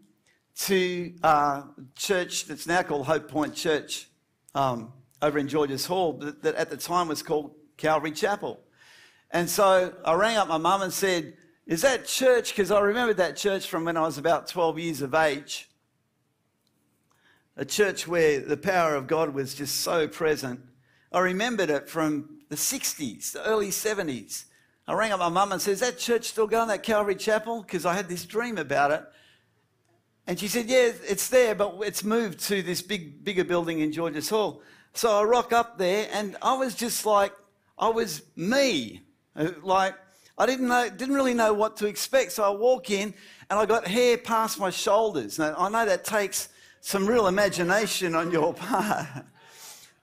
to 0.56 1.14
a 1.24 1.64
church 1.96 2.46
that's 2.46 2.68
now 2.68 2.84
called 2.84 3.06
Hope 3.06 3.30
Point 3.30 3.56
Church 3.56 4.10
um, 4.56 4.94
over 5.22 5.40
in 5.40 5.48
Georges 5.48 5.86
Hall, 5.86 6.14
that, 6.14 6.44
that 6.44 6.56
at 6.56 6.70
the 6.70 6.78
time 6.78 7.08
was 7.08 7.24
called 7.24 7.56
Calvary 7.78 8.12
Chapel. 8.12 8.60
And 9.32 9.50
so 9.50 9.94
I 10.06 10.14
rang 10.14 10.38
up 10.38 10.48
my 10.48 10.58
mum 10.58 10.84
and 10.84 10.94
said, 10.94 11.34
is 11.66 11.82
that 11.82 12.06
church, 12.06 12.50
because 12.50 12.72
I 12.72 12.80
remembered 12.82 13.18
that 13.18 13.38
church 13.38 13.68
from 13.68 13.86
when 13.86 13.98
I 13.98 14.02
was 14.02 14.18
about 14.18 14.48
12 14.48 14.80
years 14.80 15.02
of 15.02 15.14
age. 15.14 15.70
A 17.56 17.64
church 17.64 18.08
where 18.08 18.42
the 18.42 18.58
power 18.58 18.96
of 18.96 19.08
God 19.08 19.34
was 19.34 19.54
just 19.54 19.78
so 19.78 20.08
present. 20.08 20.60
I 21.12 21.20
remembered 21.20 21.70
it 21.70 21.88
from 21.88 22.42
the 22.54 22.58
60s, 22.58 23.32
the 23.32 23.44
early 23.48 23.70
70s. 23.70 24.46
I 24.88 24.94
rang 24.94 25.12
up 25.12 25.18
my 25.18 25.30
mum 25.30 25.54
and 25.54 25.60
said, 25.60 25.72
Is 25.72 25.80
that 25.80 25.98
church 25.98 26.26
still 26.26 26.46
going, 26.46 26.68
that 26.68 26.84
Calvary 26.84 27.16
Chapel? 27.16 27.64
Because 27.64 27.84
I 27.84 27.96
had 27.96 28.08
this 28.08 28.26
dream 28.26 28.60
about 28.60 28.92
it. 28.92 29.04
And 30.28 30.40
she 30.40 30.48
said, 30.48 30.68
Yeah, 30.68 30.92
it's 31.08 31.30
there, 31.30 31.56
but 31.56 31.78
it's 31.82 32.04
moved 32.04 32.40
to 32.42 32.62
this 32.62 32.84
big, 32.84 33.26
bigger 33.26 33.44
building 33.44 33.80
in 33.80 33.92
Georges 33.92 34.30
Hall. 34.30 34.62
So 34.94 35.20
I 35.20 35.24
rock 35.24 35.52
up 35.52 35.80
there, 35.80 36.08
and 36.12 36.38
I 36.44 36.54
was 36.54 36.76
just 36.76 37.08
like, 37.08 37.34
I 37.80 37.88
was 37.88 38.22
me. 38.36 39.02
Uh, 39.36 39.50
like, 39.64 39.96
I 40.38 40.46
didn't, 40.46 40.68
know, 40.68 40.88
didn't 40.92 41.16
really 41.16 41.34
know 41.34 41.54
what 41.54 41.76
to 41.78 41.88
expect. 41.88 42.34
So 42.34 42.44
I 42.44 42.56
walk 42.56 42.92
in 42.92 43.16
and 43.50 43.60
I 43.60 43.66
got 43.66 43.88
hair 43.88 44.16
past 44.20 44.60
my 44.60 44.70
shoulders. 44.70 45.40
Now, 45.40 45.56
I 45.58 45.70
know 45.70 45.88
that 45.88 46.06
takes 46.06 46.50
some 46.82 47.08
real 47.08 47.26
imagination 47.26 48.14
on 48.14 48.30
your 48.30 48.54
part. 48.54 49.26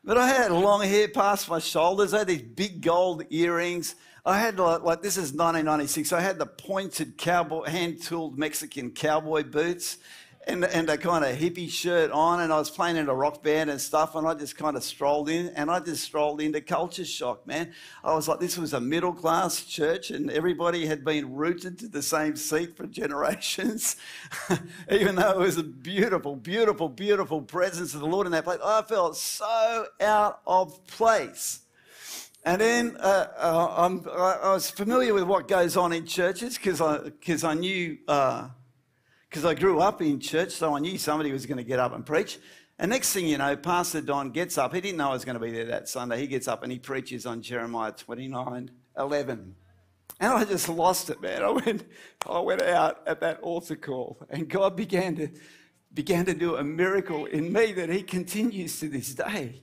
But 0.03 0.17
I 0.17 0.29
had 0.29 0.51
long 0.51 0.83
hair 0.83 1.09
past 1.09 1.49
my 1.49 1.59
shoulders. 1.59 2.15
I 2.15 2.19
had 2.19 2.29
these 2.29 2.43
big 2.43 2.81
gold 2.81 3.25
earrings. 3.31 3.97
I 4.25 4.39
had 4.39 4.59
like, 4.59 4.83
like 4.83 5.03
this 5.03 5.17
is 5.17 5.33
1996. 5.33 6.13
I 6.13 6.21
had 6.21 6.39
the 6.39 6.47
pointed 6.47 7.19
cowboy, 7.19 7.65
hand-tooled 7.65 8.39
Mexican 8.39 8.91
cowboy 8.91 9.45
boots, 9.45 9.99
and, 10.47 10.65
and 10.65 10.89
a 10.89 10.97
kind 10.97 11.25
of 11.25 11.37
hippie 11.37 11.69
shirt 11.69 12.11
on, 12.11 12.41
and 12.41 12.53
I 12.53 12.59
was 12.59 12.71
playing 12.71 12.97
in 12.97 13.09
a 13.09 13.15
rock 13.15 13.43
band 13.43 13.69
and 13.69 13.81
stuff, 13.81 14.15
and 14.15 14.27
I 14.27 14.35
just 14.35 14.57
kind 14.57 14.77
of 14.77 14.83
strolled 14.83 15.29
in, 15.29 15.49
and 15.49 15.71
I 15.71 15.81
just 15.81 16.03
strolled 16.03 16.41
into 16.41 16.63
culture 16.63 17.05
shock, 17.05 17.47
man. 17.47 17.73
I 18.03 18.15
was 18.15 18.27
like, 18.27 18.41
this 18.41 18.57
was 18.57 18.73
a 18.73 18.81
middle 18.81 19.13
class 19.13 19.63
church, 19.65 20.11
and 20.11 20.31
everybody 20.31 20.87
had 20.87 21.05
been 21.05 21.35
rooted 21.35 21.79
to 21.81 21.89
the 21.89 22.03
same 22.03 22.37
seat 22.37 22.77
for 22.77 22.87
generations, 23.01 23.97
even 24.91 25.17
though 25.17 25.31
it 25.31 25.39
was 25.39 25.59
a 25.59 25.63
beautiful, 25.63 26.37
beautiful, 26.37 26.89
beautiful 26.89 27.43
presence 27.43 27.93
of 27.95 28.01
the 28.01 28.07
Lord 28.07 28.27
in 28.27 28.33
that 28.33 28.45
place. 28.45 28.61
I 28.65 28.83
felt 28.83 29.17
so 29.17 29.87
out 30.01 30.41
of 30.47 30.87
place. 30.87 31.61
And 32.43 32.59
then 32.59 32.97
uh, 32.99 33.27
uh, 33.37 34.41
i 34.43 34.53
was 34.53 34.71
familiar 34.71 35.13
with 35.13 35.25
what 35.25 35.47
goes 35.47 35.77
on 35.77 35.93
in 35.93 36.07
churches 36.07 36.57
because 36.57 36.81
I, 36.81 37.11
cause 37.25 37.45
I 37.45 37.53
knew. 37.53 37.99
Uh, 38.09 38.49
because 39.31 39.45
I 39.45 39.55
grew 39.55 39.79
up 39.79 40.03
in 40.03 40.19
church, 40.19 40.51
so 40.51 40.75
I 40.75 40.81
knew 40.81 40.99
somebody 40.99 41.31
was 41.31 41.47
going 41.47 41.59
to 41.59 41.65
get 41.65 41.79
up 41.79 41.95
and 41.95 42.05
preach. 42.05 42.41
And 42.81 42.91
next 42.91 43.13
thing 43.13 43.27
you 43.27 43.39
know, 43.39 43.57
Pastor 43.57 44.01
Don 44.01 44.31
gets 44.31 44.59
up. 44.59 44.75
He 44.75 44.81
didn't 44.81 44.99
know 44.99 45.11
I 45.11 45.13
was 45.13 45.25
going 45.25 45.39
to 45.39 45.41
be 45.41 45.53
there 45.53 45.67
that 45.67 45.89
Sunday. 45.89 46.19
He 46.19 46.27
gets 46.27 46.49
up 46.49 46.65
and 46.65 46.73
he 46.73 46.81
preaches 46.81 47.27
on 47.27 47.41
Jeremiah 47.41 47.93
29 47.93 48.71
11. 48.99 49.55
And 50.19 50.33
I 50.33 50.45
just 50.45 50.69
lost 50.69 51.11
it, 51.11 51.23
man. 51.23 51.45
I 51.45 51.51
went, 51.51 51.85
I 52.29 52.41
went 52.41 52.61
out 52.61 53.07
at 53.07 53.21
that 53.21 53.41
altar 53.41 53.77
call, 53.77 54.19
and 54.29 54.49
God 54.49 54.77
began 54.77 55.15
to, 55.17 55.29
began 55.95 56.25
to 56.27 56.35
do 56.35 56.57
a 56.57 56.65
miracle 56.65 57.27
in 57.27 57.53
me 57.53 57.73
that 57.73 57.89
He 57.89 58.03
continues 58.03 58.81
to 58.81 58.89
this 58.89 59.15
day. 59.15 59.63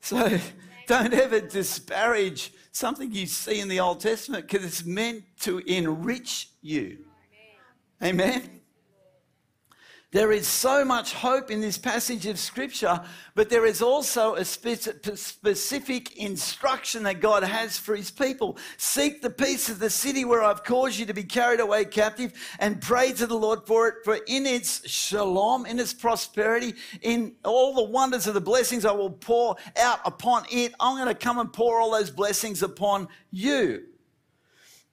So 0.00 0.38
don't 0.86 1.12
ever 1.12 1.40
disparage 1.40 2.52
something 2.70 3.10
you 3.10 3.26
see 3.26 3.58
in 3.58 3.68
the 3.68 3.80
Old 3.80 4.00
Testament 4.00 4.46
because 4.46 4.64
it's 4.64 4.84
meant 4.84 5.24
to 5.40 5.58
enrich 5.58 6.50
you. 6.62 6.98
Amen. 8.02 8.57
There 10.10 10.32
is 10.32 10.48
so 10.48 10.86
much 10.86 11.12
hope 11.12 11.50
in 11.50 11.60
this 11.60 11.76
passage 11.76 12.24
of 12.24 12.38
Scripture, 12.38 12.98
but 13.34 13.50
there 13.50 13.66
is 13.66 13.82
also 13.82 14.36
a 14.36 14.44
specific 14.44 16.16
instruction 16.16 17.02
that 17.02 17.20
God 17.20 17.42
has 17.42 17.76
for 17.76 17.94
His 17.94 18.10
people. 18.10 18.56
Seek 18.78 19.20
the 19.20 19.28
peace 19.28 19.68
of 19.68 19.80
the 19.80 19.90
city 19.90 20.24
where 20.24 20.42
I've 20.42 20.64
caused 20.64 20.98
you 20.98 21.04
to 21.04 21.12
be 21.12 21.24
carried 21.24 21.60
away 21.60 21.84
captive 21.84 22.32
and 22.58 22.80
pray 22.80 23.12
to 23.12 23.26
the 23.26 23.36
Lord 23.36 23.66
for 23.66 23.86
it. 23.88 23.96
For 24.02 24.14
in 24.26 24.46
its 24.46 24.88
shalom, 24.88 25.66
in 25.66 25.78
its 25.78 25.92
prosperity, 25.92 26.72
in 27.02 27.34
all 27.44 27.74
the 27.74 27.84
wonders 27.84 28.26
of 28.26 28.32
the 28.32 28.40
blessings 28.40 28.86
I 28.86 28.92
will 28.92 29.10
pour 29.10 29.56
out 29.76 30.00
upon 30.06 30.46
it, 30.50 30.72
I'm 30.80 30.96
going 30.96 31.08
to 31.08 31.14
come 31.14 31.38
and 31.38 31.52
pour 31.52 31.82
all 31.82 31.90
those 31.90 32.10
blessings 32.10 32.62
upon 32.62 33.08
you. 33.30 33.84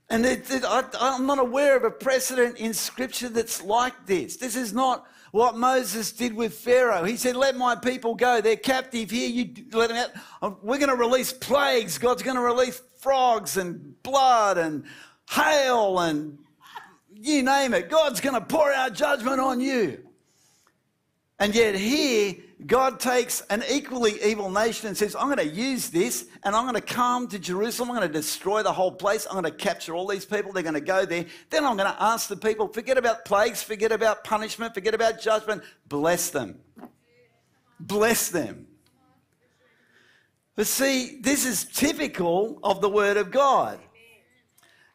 And 0.10 0.26
it, 0.26 0.50
it, 0.52 0.64
I, 0.64 0.84
I'm 1.00 1.26
not 1.26 1.40
aware 1.40 1.76
of 1.76 1.84
a 1.84 1.92
precedent 1.92 2.58
in 2.58 2.74
Scripture 2.74 3.30
that's 3.30 3.64
like 3.64 4.06
this. 4.06 4.38
This 4.38 4.56
is 4.56 4.72
not 4.72 5.08
what 5.32 5.58
Moses 5.58 6.12
did 6.12 6.34
with 6.34 6.54
Pharaoh. 6.54 7.04
He 7.04 7.18
said, 7.18 7.36
Let 7.36 7.58
my 7.58 7.76
people 7.76 8.16
go. 8.16 8.40
They're 8.40 8.56
captive 8.56 9.10
here. 9.10 9.28
You 9.28 9.66
let 9.72 9.90
them 9.90 9.98
out. 9.98 10.12
Uh, 10.42 10.52
we're 10.62 10.78
going 10.78 10.90
to 10.90 10.96
release 10.96 11.34
plagues. 11.34 11.98
God's 11.98 12.22
going 12.22 12.38
to 12.38 12.42
release 12.42 12.82
frogs 13.00 13.58
and 13.58 14.02
blood 14.04 14.58
and 14.58 14.86
hail 15.30 16.00
and 16.00 16.38
you 17.12 17.44
name 17.44 17.74
it. 17.74 17.90
God's 17.90 18.22
going 18.22 18.36
to 18.36 18.42
pour 18.42 18.72
out 18.72 18.94
judgment 18.94 19.40
on 19.40 19.60
you. 19.60 20.05
And 21.38 21.54
yet, 21.54 21.76
here, 21.76 22.36
God 22.66 23.00
takes 23.00 23.42
an 23.50 23.62
equally 23.70 24.22
evil 24.24 24.50
nation 24.50 24.88
and 24.88 24.98
says, 24.98 25.16
I'm 25.16 25.26
going 25.26 25.38
to 25.38 25.46
use 25.46 25.90
this 25.90 26.28
and 26.44 26.56
I'm 26.56 26.64
going 26.64 26.76
to 26.76 26.82
come 26.82 27.28
to 27.28 27.38
Jerusalem. 27.38 27.92
I'm 27.92 27.98
going 27.98 28.08
to 28.08 28.14
destroy 28.14 28.64
the 28.64 28.72
whole 28.72 28.94
place. 28.94 29.28
I'm 29.28 29.34
going 29.34 29.44
to 29.44 29.52
capture 29.52 29.94
all 29.94 30.08
these 30.08 30.26
people. 30.26 30.54
They're 30.54 30.64
going 30.64 30.76
to 30.76 30.82
go 30.82 31.06
there. 31.06 31.26
Then 31.50 31.66
I'm 31.66 31.76
going 31.76 31.92
to 31.92 32.02
ask 32.02 32.30
the 32.30 32.38
people, 32.38 32.70
forget 32.70 32.98
about 32.98 33.26
plagues, 33.26 33.62
forget 33.62 33.92
about 33.92 34.24
punishment, 34.24 34.74
forget 34.74 34.94
about 34.94 35.20
judgment. 35.20 35.62
Bless 35.90 36.30
them. 36.30 36.60
Bless 37.82 38.30
them. 38.30 38.68
But 40.56 40.68
see, 40.68 41.20
this 41.20 41.46
is 41.46 41.66
typical 41.66 42.60
of 42.64 42.80
the 42.80 42.90
Word 42.90 43.18
of 43.18 43.30
God. 43.30 43.80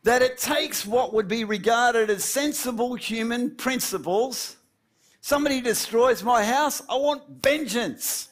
That 0.05 0.23
it 0.23 0.39
takes 0.39 0.87
what 0.87 1.13
would 1.13 1.29
be 1.29 1.45
regarded 1.45 2.09
as 2.09 2.25
sensible 2.25 2.95
human 2.95 3.55
principles 3.57 4.57
Somebody 5.21 5.61
destroys 5.61 6.23
my 6.23 6.45
house, 6.45 6.81
I 6.89 6.97
want 6.97 7.23
vengeance. 7.43 8.29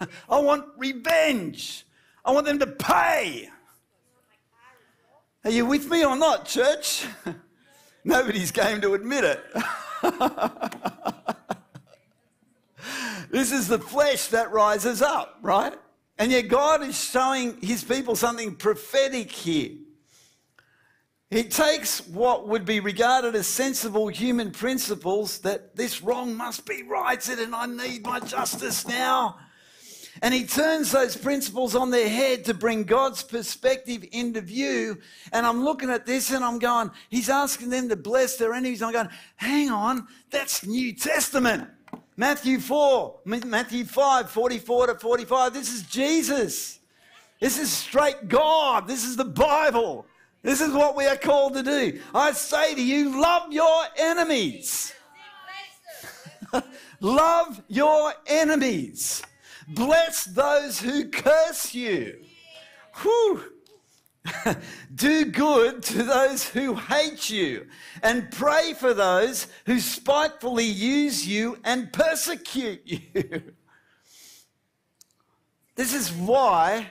I 0.28 0.38
want 0.38 0.66
revenge. 0.76 1.84
I 2.24 2.30
want 2.32 2.46
them 2.46 2.58
to 2.60 2.66
pay. 2.66 3.48
Are 5.44 5.50
you 5.50 5.66
with 5.66 5.90
me 5.90 6.04
or 6.04 6.16
not, 6.16 6.46
church? 6.46 7.06
Nobody's 8.04 8.50
game 8.50 8.80
to 8.80 8.94
admit 8.94 9.24
it. 9.24 9.40
this 13.30 13.52
is 13.52 13.68
the 13.68 13.78
flesh 13.78 14.28
that 14.28 14.50
rises 14.52 15.02
up, 15.02 15.38
right? 15.42 15.74
And 16.18 16.32
yet 16.32 16.48
God 16.48 16.82
is 16.82 16.98
showing 16.98 17.60
his 17.60 17.84
people 17.84 18.16
something 18.16 18.56
prophetic 18.56 19.30
here. 19.30 19.72
He 21.30 21.44
takes 21.44 22.06
what 22.08 22.48
would 22.48 22.64
be 22.64 22.80
regarded 22.80 23.34
as 23.34 23.46
sensible 23.46 24.08
human 24.08 24.50
principles 24.50 25.40
that 25.40 25.76
this 25.76 26.02
wrong 26.02 26.34
must 26.34 26.64
be 26.64 26.82
righted 26.82 27.38
and 27.38 27.54
I 27.54 27.66
need 27.66 28.02
my 28.02 28.18
justice 28.20 28.88
now. 28.88 29.36
And 30.22 30.32
he 30.32 30.46
turns 30.46 30.90
those 30.90 31.16
principles 31.16 31.76
on 31.76 31.90
their 31.90 32.08
head 32.08 32.46
to 32.46 32.54
bring 32.54 32.84
God's 32.84 33.22
perspective 33.22 34.04
into 34.10 34.40
view. 34.40 34.98
And 35.30 35.46
I'm 35.46 35.62
looking 35.62 35.90
at 35.90 36.06
this 36.06 36.30
and 36.32 36.42
I'm 36.42 36.58
going, 36.58 36.90
he's 37.10 37.28
asking 37.28 37.70
them 37.70 37.90
to 37.90 37.96
bless 37.96 38.36
their 38.36 38.54
enemies. 38.54 38.82
I'm 38.82 38.92
going, 38.92 39.10
hang 39.36 39.70
on, 39.70 40.08
that's 40.30 40.66
New 40.66 40.94
Testament. 40.94 41.68
Matthew 42.16 42.58
4, 42.58 43.20
Matthew 43.26 43.84
5, 43.84 44.30
44 44.30 44.86
to 44.88 44.94
45. 44.96 45.54
This 45.54 45.72
is 45.72 45.82
Jesus. 45.82 46.80
This 47.38 47.58
is 47.58 47.70
straight 47.70 48.28
God. 48.28 48.88
This 48.88 49.04
is 49.04 49.14
the 49.14 49.24
Bible. 49.24 50.06
This 50.42 50.60
is 50.60 50.72
what 50.72 50.96
we 50.96 51.06
are 51.06 51.16
called 51.16 51.54
to 51.54 51.62
do. 51.62 52.00
I 52.14 52.32
say 52.32 52.74
to 52.74 52.82
you, 52.82 53.20
love 53.20 53.52
your 53.52 53.84
enemies. 53.96 54.94
love 57.00 57.62
your 57.68 58.12
enemies. 58.26 59.22
Bless 59.68 60.24
those 60.24 60.80
who 60.80 61.08
curse 61.08 61.74
you. 61.74 62.20
Whew. 63.02 63.42
do 64.94 65.24
good 65.24 65.82
to 65.82 66.02
those 66.02 66.48
who 66.48 66.74
hate 66.74 67.30
you 67.30 67.66
and 68.02 68.30
pray 68.30 68.74
for 68.74 68.94
those 68.94 69.46
who 69.66 69.80
spitefully 69.80 70.64
use 70.64 71.26
you 71.26 71.58
and 71.64 71.92
persecute 71.92 72.82
you. 72.84 73.00
this 75.76 75.94
is 75.94 76.12
why 76.12 76.88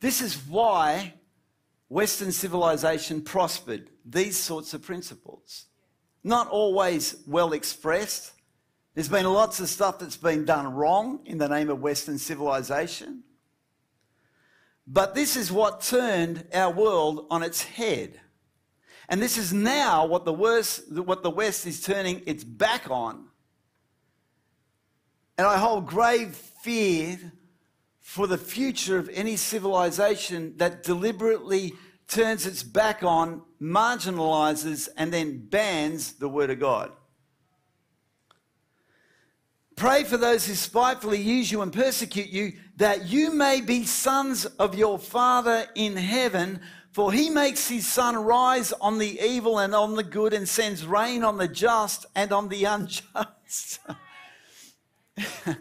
This 0.00 0.20
is 0.20 0.34
why 0.46 1.14
Western 1.88 2.32
civilization 2.32 3.22
prospered, 3.22 3.90
these 4.04 4.36
sorts 4.36 4.74
of 4.74 4.82
principles. 4.82 5.66
Not 6.22 6.48
always 6.48 7.16
well 7.26 7.52
expressed. 7.52 8.32
There's 8.94 9.08
been 9.08 9.26
lots 9.26 9.60
of 9.60 9.68
stuff 9.68 9.98
that's 9.98 10.16
been 10.16 10.44
done 10.44 10.72
wrong 10.74 11.20
in 11.24 11.38
the 11.38 11.48
name 11.48 11.70
of 11.70 11.80
Western 11.80 12.18
civilization. 12.18 13.22
But 14.86 15.14
this 15.14 15.36
is 15.36 15.52
what 15.52 15.82
turned 15.82 16.46
our 16.52 16.72
world 16.72 17.26
on 17.30 17.42
its 17.42 17.62
head. 17.62 18.20
And 19.08 19.22
this 19.22 19.38
is 19.38 19.52
now 19.52 20.06
what 20.06 20.24
the, 20.24 20.32
worst, 20.32 20.90
what 20.92 21.22
the 21.22 21.30
West 21.30 21.66
is 21.66 21.82
turning 21.82 22.22
its 22.26 22.44
back 22.44 22.90
on. 22.90 23.26
And 25.36 25.46
I 25.46 25.56
hold 25.56 25.86
grave 25.86 26.34
fear 26.34 27.32
for 28.08 28.26
the 28.26 28.38
future 28.38 28.96
of 28.96 29.10
any 29.12 29.36
civilization 29.36 30.54
that 30.56 30.82
deliberately 30.82 31.74
turns 32.06 32.46
its 32.46 32.62
back 32.62 33.02
on, 33.02 33.42
marginalizes, 33.60 34.88
and 34.96 35.12
then 35.12 35.36
bans 35.36 36.14
the 36.14 36.26
Word 36.26 36.48
of 36.48 36.58
God. 36.58 36.90
Pray 39.76 40.04
for 40.04 40.16
those 40.16 40.46
who 40.46 40.54
spitefully 40.54 41.20
use 41.20 41.52
you 41.52 41.60
and 41.60 41.70
persecute 41.70 42.30
you, 42.30 42.54
that 42.76 43.04
you 43.04 43.30
may 43.30 43.60
be 43.60 43.84
sons 43.84 44.46
of 44.46 44.74
your 44.74 44.98
Father 44.98 45.66
in 45.74 45.94
heaven. 45.94 46.62
For 46.92 47.12
he 47.12 47.28
makes 47.28 47.68
his 47.68 47.86
sun 47.86 48.16
rise 48.16 48.72
on 48.72 48.96
the 48.96 49.20
evil 49.20 49.58
and 49.58 49.74
on 49.74 49.96
the 49.96 50.02
good, 50.02 50.32
and 50.32 50.48
sends 50.48 50.86
rain 50.86 51.24
on 51.24 51.36
the 51.36 51.46
just 51.46 52.06
and 52.16 52.32
on 52.32 52.48
the 52.48 52.64
unjust. 52.64 53.80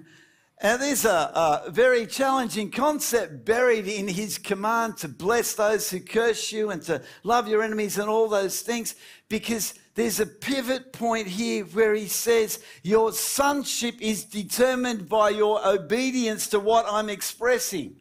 And 0.59 0.81
there's 0.81 1.05
a, 1.05 1.63
a, 1.65 1.69
very 1.69 2.07
challenging 2.07 2.71
concept 2.71 3.45
buried 3.45 3.87
in 3.87 4.07
his 4.07 4.39
command 4.39 4.97
to 4.97 5.07
bless 5.07 5.53
those 5.53 5.91
who 5.91 5.99
curse 5.99 6.51
you 6.51 6.71
and 6.71 6.81
to 6.83 7.03
love 7.23 7.47
your 7.47 7.61
enemies 7.61 7.99
and 7.99 8.09
all 8.09 8.27
those 8.27 8.61
things, 8.61 8.95
because 9.29 9.75
there's 9.93 10.19
a 10.19 10.25
pivot 10.25 10.93
point 10.93 11.27
here 11.27 11.63
where 11.65 11.93
he 11.93 12.07
says, 12.07 12.63
Your 12.81 13.11
sonship 13.13 14.01
is 14.01 14.23
determined 14.23 15.07
by 15.07 15.29
your 15.29 15.65
obedience 15.65 16.47
to 16.47 16.59
what 16.59 16.87
I'm 16.89 17.09
expressing. 17.09 17.97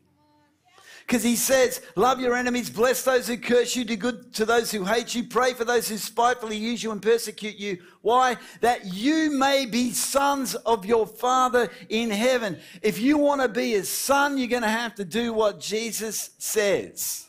Because 1.06 1.22
he 1.22 1.36
says, 1.36 1.80
Love 1.94 2.18
your 2.18 2.34
enemies, 2.34 2.68
bless 2.68 3.04
those 3.04 3.28
who 3.28 3.36
curse 3.36 3.76
you, 3.76 3.84
do 3.84 3.94
good 3.94 4.34
to 4.34 4.44
those 4.44 4.72
who 4.72 4.84
hate 4.84 5.14
you, 5.14 5.22
pray 5.22 5.54
for 5.54 5.64
those 5.64 5.88
who 5.88 5.98
spitefully 5.98 6.56
use 6.56 6.82
you 6.82 6.90
and 6.90 7.00
persecute 7.00 7.56
you. 7.56 7.78
Why? 8.02 8.36
That 8.60 8.92
you 8.92 9.30
may 9.30 9.66
be 9.66 9.92
sons 9.92 10.56
of 10.56 10.84
your 10.84 11.06
Father 11.06 11.70
in 11.88 12.10
heaven. 12.10 12.58
If 12.82 12.98
you 12.98 13.18
want 13.18 13.40
to 13.40 13.48
be 13.48 13.70
his 13.70 13.88
son, 13.88 14.36
you're 14.36 14.48
going 14.48 14.62
to 14.62 14.68
have 14.68 14.96
to 14.96 15.04
do 15.04 15.32
what 15.32 15.60
Jesus 15.60 16.30
says. 16.38 17.28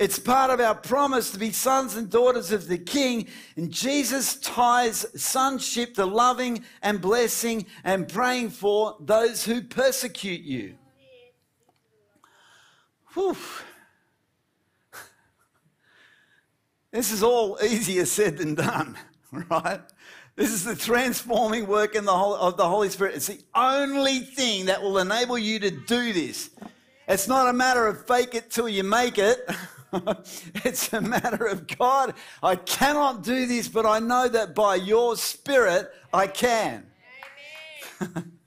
It's 0.00 0.18
part 0.18 0.50
of 0.50 0.60
our 0.60 0.74
promise 0.74 1.30
to 1.30 1.38
be 1.38 1.52
sons 1.52 1.96
and 1.96 2.10
daughters 2.10 2.50
of 2.50 2.66
the 2.66 2.78
King. 2.78 3.28
And 3.56 3.70
Jesus 3.70 4.34
ties 4.36 5.06
sonship 5.20 5.94
to 5.94 6.04
loving 6.04 6.64
and 6.82 7.00
blessing 7.00 7.66
and 7.84 8.08
praying 8.08 8.50
for 8.50 8.96
those 9.00 9.44
who 9.44 9.62
persecute 9.62 10.42
you. 10.42 10.74
Whew. 13.18 13.36
This 16.92 17.10
is 17.10 17.24
all 17.24 17.58
easier 17.60 18.06
said 18.06 18.38
than 18.38 18.54
done, 18.54 18.96
right? 19.50 19.80
This 20.36 20.52
is 20.52 20.62
the 20.62 20.76
transforming 20.76 21.66
work 21.66 21.96
in 21.96 22.04
the 22.04 22.16
whole, 22.16 22.36
of 22.36 22.56
the 22.56 22.68
Holy 22.68 22.88
Spirit. 22.90 23.16
It's 23.16 23.26
the 23.26 23.40
only 23.56 24.20
thing 24.20 24.66
that 24.66 24.80
will 24.80 24.98
enable 24.98 25.36
you 25.36 25.58
to 25.58 25.70
do 25.72 26.12
this. 26.12 26.50
It's 27.08 27.26
not 27.26 27.48
a 27.48 27.52
matter 27.52 27.88
of 27.88 28.06
fake 28.06 28.36
it 28.36 28.52
till 28.52 28.68
you 28.68 28.84
make 28.84 29.18
it. 29.18 29.44
it's 30.64 30.92
a 30.92 31.00
matter 31.00 31.44
of 31.44 31.66
God, 31.66 32.14
I 32.40 32.54
cannot 32.54 33.24
do 33.24 33.46
this, 33.46 33.66
but 33.66 33.84
I 33.84 33.98
know 33.98 34.28
that 34.28 34.54
by 34.54 34.76
your 34.76 35.16
Spirit 35.16 35.90
I 36.14 36.28
can. 36.28 36.86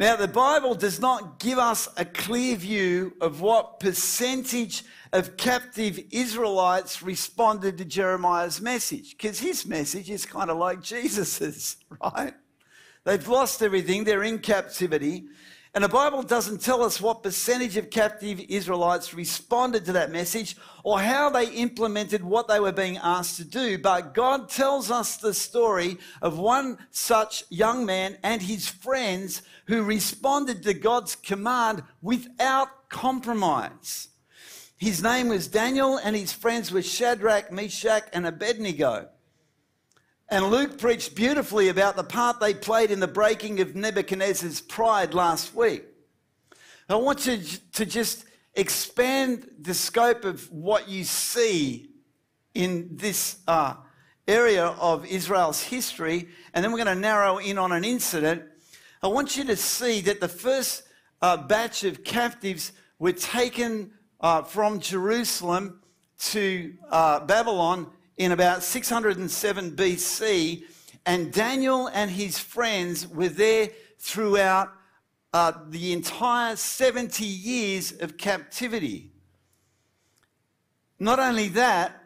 now, 0.00 0.16
the 0.16 0.28
Bible 0.28 0.74
does 0.74 0.98
not 0.98 1.38
give 1.38 1.58
us 1.58 1.86
a 1.98 2.06
clear 2.06 2.56
view 2.56 3.12
of 3.20 3.42
what 3.42 3.80
percentage 3.80 4.82
of 5.12 5.36
captive 5.36 6.00
Israelites 6.10 7.02
responded 7.02 7.76
to 7.76 7.84
Jeremiah's 7.84 8.62
message, 8.62 9.10
because 9.10 9.40
his 9.40 9.66
message 9.66 10.08
is 10.08 10.24
kind 10.24 10.50
of 10.50 10.56
like 10.56 10.80
Jesus's, 10.80 11.76
right? 12.02 12.32
They've 13.04 13.28
lost 13.28 13.62
everything, 13.62 14.04
they're 14.04 14.22
in 14.22 14.38
captivity. 14.38 15.26
And 15.72 15.84
the 15.84 15.88
Bible 15.88 16.24
doesn't 16.24 16.62
tell 16.62 16.82
us 16.82 17.00
what 17.00 17.22
percentage 17.22 17.76
of 17.76 17.90
captive 17.90 18.40
Israelites 18.48 19.14
responded 19.14 19.84
to 19.84 19.92
that 19.92 20.10
message 20.10 20.56
or 20.82 20.98
how 20.98 21.30
they 21.30 21.48
implemented 21.50 22.24
what 22.24 22.48
they 22.48 22.58
were 22.58 22.72
being 22.72 22.96
asked 22.96 23.36
to 23.36 23.44
do. 23.44 23.78
But 23.78 24.12
God 24.12 24.48
tells 24.48 24.90
us 24.90 25.16
the 25.16 25.32
story 25.32 25.98
of 26.22 26.40
one 26.40 26.76
such 26.90 27.44
young 27.50 27.86
man 27.86 28.18
and 28.24 28.42
his 28.42 28.68
friends 28.68 29.42
who 29.66 29.84
responded 29.84 30.64
to 30.64 30.74
God's 30.74 31.14
command 31.14 31.84
without 32.02 32.88
compromise. 32.88 34.08
His 34.76 35.04
name 35.04 35.28
was 35.28 35.46
Daniel 35.46 35.98
and 35.98 36.16
his 36.16 36.32
friends 36.32 36.72
were 36.72 36.82
Shadrach, 36.82 37.52
Meshach, 37.52 38.08
and 38.12 38.26
Abednego. 38.26 39.08
And 40.32 40.46
Luke 40.46 40.78
preached 40.78 41.16
beautifully 41.16 41.70
about 41.70 41.96
the 41.96 42.04
part 42.04 42.38
they 42.38 42.54
played 42.54 42.92
in 42.92 43.00
the 43.00 43.08
breaking 43.08 43.58
of 43.58 43.74
Nebuchadnezzar's 43.74 44.60
pride 44.60 45.12
last 45.12 45.56
week. 45.56 45.82
I 46.88 46.94
want 46.94 47.26
you 47.26 47.40
to 47.72 47.84
just 47.84 48.26
expand 48.54 49.48
the 49.60 49.74
scope 49.74 50.24
of 50.24 50.48
what 50.52 50.88
you 50.88 51.02
see 51.02 51.90
in 52.54 52.90
this 52.92 53.38
uh, 53.48 53.74
area 54.28 54.66
of 54.66 55.04
Israel's 55.04 55.64
history, 55.64 56.28
and 56.54 56.64
then 56.64 56.70
we're 56.70 56.84
going 56.84 56.96
to 56.96 57.00
narrow 57.00 57.38
in 57.38 57.58
on 57.58 57.72
an 57.72 57.84
incident. 57.84 58.44
I 59.02 59.08
want 59.08 59.36
you 59.36 59.42
to 59.44 59.56
see 59.56 60.00
that 60.02 60.20
the 60.20 60.28
first 60.28 60.84
uh, 61.20 61.38
batch 61.38 61.82
of 61.82 62.04
captives 62.04 62.70
were 63.00 63.12
taken 63.12 63.92
uh, 64.20 64.42
from 64.42 64.78
Jerusalem 64.78 65.80
to 66.20 66.74
uh, 66.88 67.18
Babylon 67.26 67.90
in 68.20 68.32
about 68.32 68.62
607 68.62 69.70
BC, 69.70 70.64
and 71.06 71.32
Daniel 71.32 71.86
and 71.86 72.10
his 72.10 72.38
friends 72.38 73.08
were 73.08 73.30
there 73.30 73.70
throughout 73.98 74.70
uh, 75.32 75.52
the 75.70 75.94
entire 75.94 76.54
70 76.54 77.24
years 77.24 77.92
of 77.92 78.18
captivity. 78.18 79.10
Not 80.98 81.18
only 81.18 81.48
that, 81.48 81.98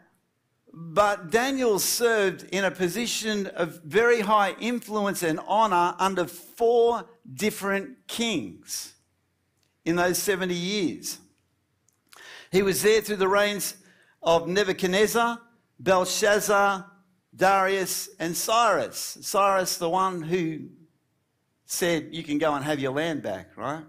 but 0.71 1.31
Daniel 1.31 1.79
served 1.79 2.43
in 2.43 2.63
a 2.63 2.71
position 2.71 3.47
of 3.47 3.83
very 3.83 4.21
high 4.21 4.55
influence 4.57 5.21
and 5.21 5.37
honor 5.45 5.95
under 5.99 6.23
four 6.27 7.09
different 7.33 8.07
kings 8.07 8.93
in 9.83 9.97
those 9.97 10.17
70 10.17 10.53
years. 10.53 11.19
He 12.53 12.61
was 12.61 12.83
there 12.83 13.01
through 13.01 13.17
the 13.17 13.27
reigns 13.27 13.75
of 14.23 14.47
Nebuchadnezzar, 14.47 15.41
Belshazzar, 15.79 16.85
Darius, 17.35 18.09
and 18.19 18.35
Cyrus. 18.35 19.17
Cyrus, 19.21 19.77
the 19.77 19.89
one 19.89 20.21
who 20.21 20.69
said, 21.65 22.09
You 22.11 22.23
can 22.23 22.37
go 22.37 22.53
and 22.53 22.63
have 22.63 22.79
your 22.79 22.93
land 22.93 23.23
back, 23.23 23.55
right? 23.57 23.83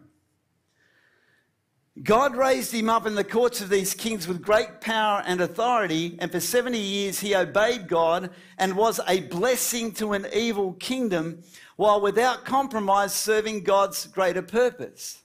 God 2.03 2.37
raised 2.37 2.73
him 2.73 2.91
up 2.91 3.07
in 3.07 3.15
the 3.15 3.25
courts 3.25 3.63
of 3.63 3.71
these 3.71 3.95
kings 3.95 4.29
with 4.29 4.43
great 4.43 4.83
power 4.83 5.23
and 5.27 5.41
authority, 5.41 6.17
and 6.19 6.31
for 6.31 6.41
70 6.41 6.79
years 6.79 7.21
he 7.21 7.35
obeyed 7.35 7.89
God 7.89 8.31
and 8.59 8.77
was 8.77 9.01
a 9.09 9.21
blessing 9.21 9.93
to 9.93 10.13
an 10.13 10.27
evil 10.35 10.75
kingdom, 10.75 11.43
while 11.77 12.01
without 12.03 12.45
compromise 12.45 13.15
serving 13.15 13.63
God's 13.63 14.07
greater 14.09 14.43
purpose. 14.43 15.23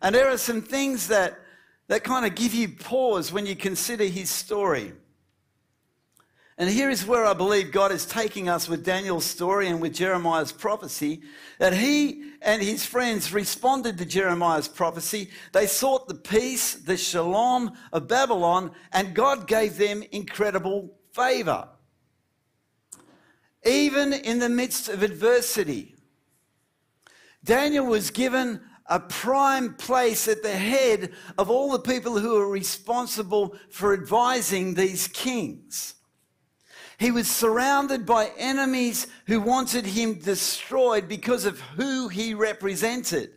And 0.00 0.14
there 0.14 0.28
are 0.28 0.38
some 0.38 0.62
things 0.62 1.08
that, 1.08 1.40
that 1.88 2.04
kind 2.04 2.24
of 2.24 2.36
give 2.36 2.54
you 2.54 2.68
pause 2.68 3.32
when 3.32 3.44
you 3.44 3.56
consider 3.56 4.04
his 4.04 4.30
story. 4.30 4.92
And 6.56 6.70
here 6.70 6.88
is 6.88 7.04
where 7.04 7.24
I 7.24 7.34
believe 7.34 7.72
God 7.72 7.90
is 7.90 8.06
taking 8.06 8.48
us 8.48 8.68
with 8.68 8.84
Daniel's 8.84 9.24
story 9.24 9.66
and 9.66 9.80
with 9.80 9.94
Jeremiah's 9.94 10.52
prophecy 10.52 11.22
that 11.58 11.74
he 11.74 12.30
and 12.42 12.62
his 12.62 12.86
friends 12.86 13.32
responded 13.32 13.98
to 13.98 14.06
Jeremiah's 14.06 14.68
prophecy. 14.68 15.30
They 15.52 15.66
sought 15.66 16.06
the 16.06 16.14
peace, 16.14 16.74
the 16.74 16.96
shalom 16.96 17.72
of 17.92 18.06
Babylon, 18.06 18.70
and 18.92 19.14
God 19.14 19.48
gave 19.48 19.78
them 19.78 20.04
incredible 20.12 20.96
favor. 21.12 21.68
Even 23.64 24.12
in 24.12 24.38
the 24.38 24.48
midst 24.48 24.88
of 24.88 25.02
adversity, 25.02 25.96
Daniel 27.42 27.86
was 27.86 28.10
given 28.10 28.60
a 28.86 29.00
prime 29.00 29.74
place 29.74 30.28
at 30.28 30.42
the 30.44 30.54
head 30.54 31.12
of 31.36 31.50
all 31.50 31.72
the 31.72 31.78
people 31.80 32.18
who 32.18 32.36
are 32.36 32.48
responsible 32.48 33.56
for 33.70 33.92
advising 33.92 34.74
these 34.74 35.08
kings. 35.08 35.94
He 37.04 37.10
was 37.10 37.30
surrounded 37.30 38.06
by 38.06 38.32
enemies 38.38 39.08
who 39.26 39.38
wanted 39.38 39.84
him 39.84 40.14
destroyed 40.14 41.06
because 41.06 41.44
of 41.44 41.60
who 41.60 42.08
he 42.08 42.32
represented. 42.32 43.30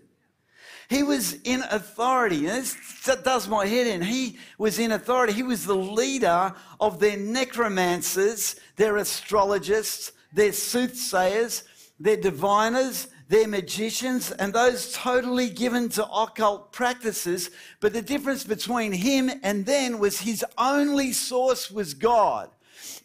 He 0.90 1.04
was 1.04 1.34
in 1.44 1.64
authority. 1.70 2.46
This, 2.46 2.78
does 3.26 3.50
my 3.50 3.66
head 3.66 3.88
in. 3.88 4.02
He 4.02 4.38
was 4.58 4.80
in 4.80 4.94
authority. 4.94 5.34
He 5.34 5.44
was 5.44 5.66
the 5.66 5.76
leader 5.76 6.54
of 6.80 7.02
their 7.02 7.18
necromancers, 7.18 8.56
their 8.78 8.96
astrologists, 8.96 10.14
their 10.32 10.54
soothsayers, 10.54 11.66
their 12.00 12.16
diviners, 12.16 13.10
their 13.28 13.50
magicians, 13.50 14.32
and 14.32 14.54
those 14.54 14.94
totally 14.94 15.50
given 15.50 15.90
to 15.90 16.08
occult 16.08 16.72
practices. 16.72 17.52
But 17.82 17.92
the 17.92 18.02
difference 18.02 18.46
between 18.46 18.94
him 18.94 19.30
and 19.44 19.66
them 19.66 20.00
was 20.00 20.22
his 20.22 20.46
only 20.58 21.12
source 21.12 21.70
was 21.70 21.94
God. 21.94 22.50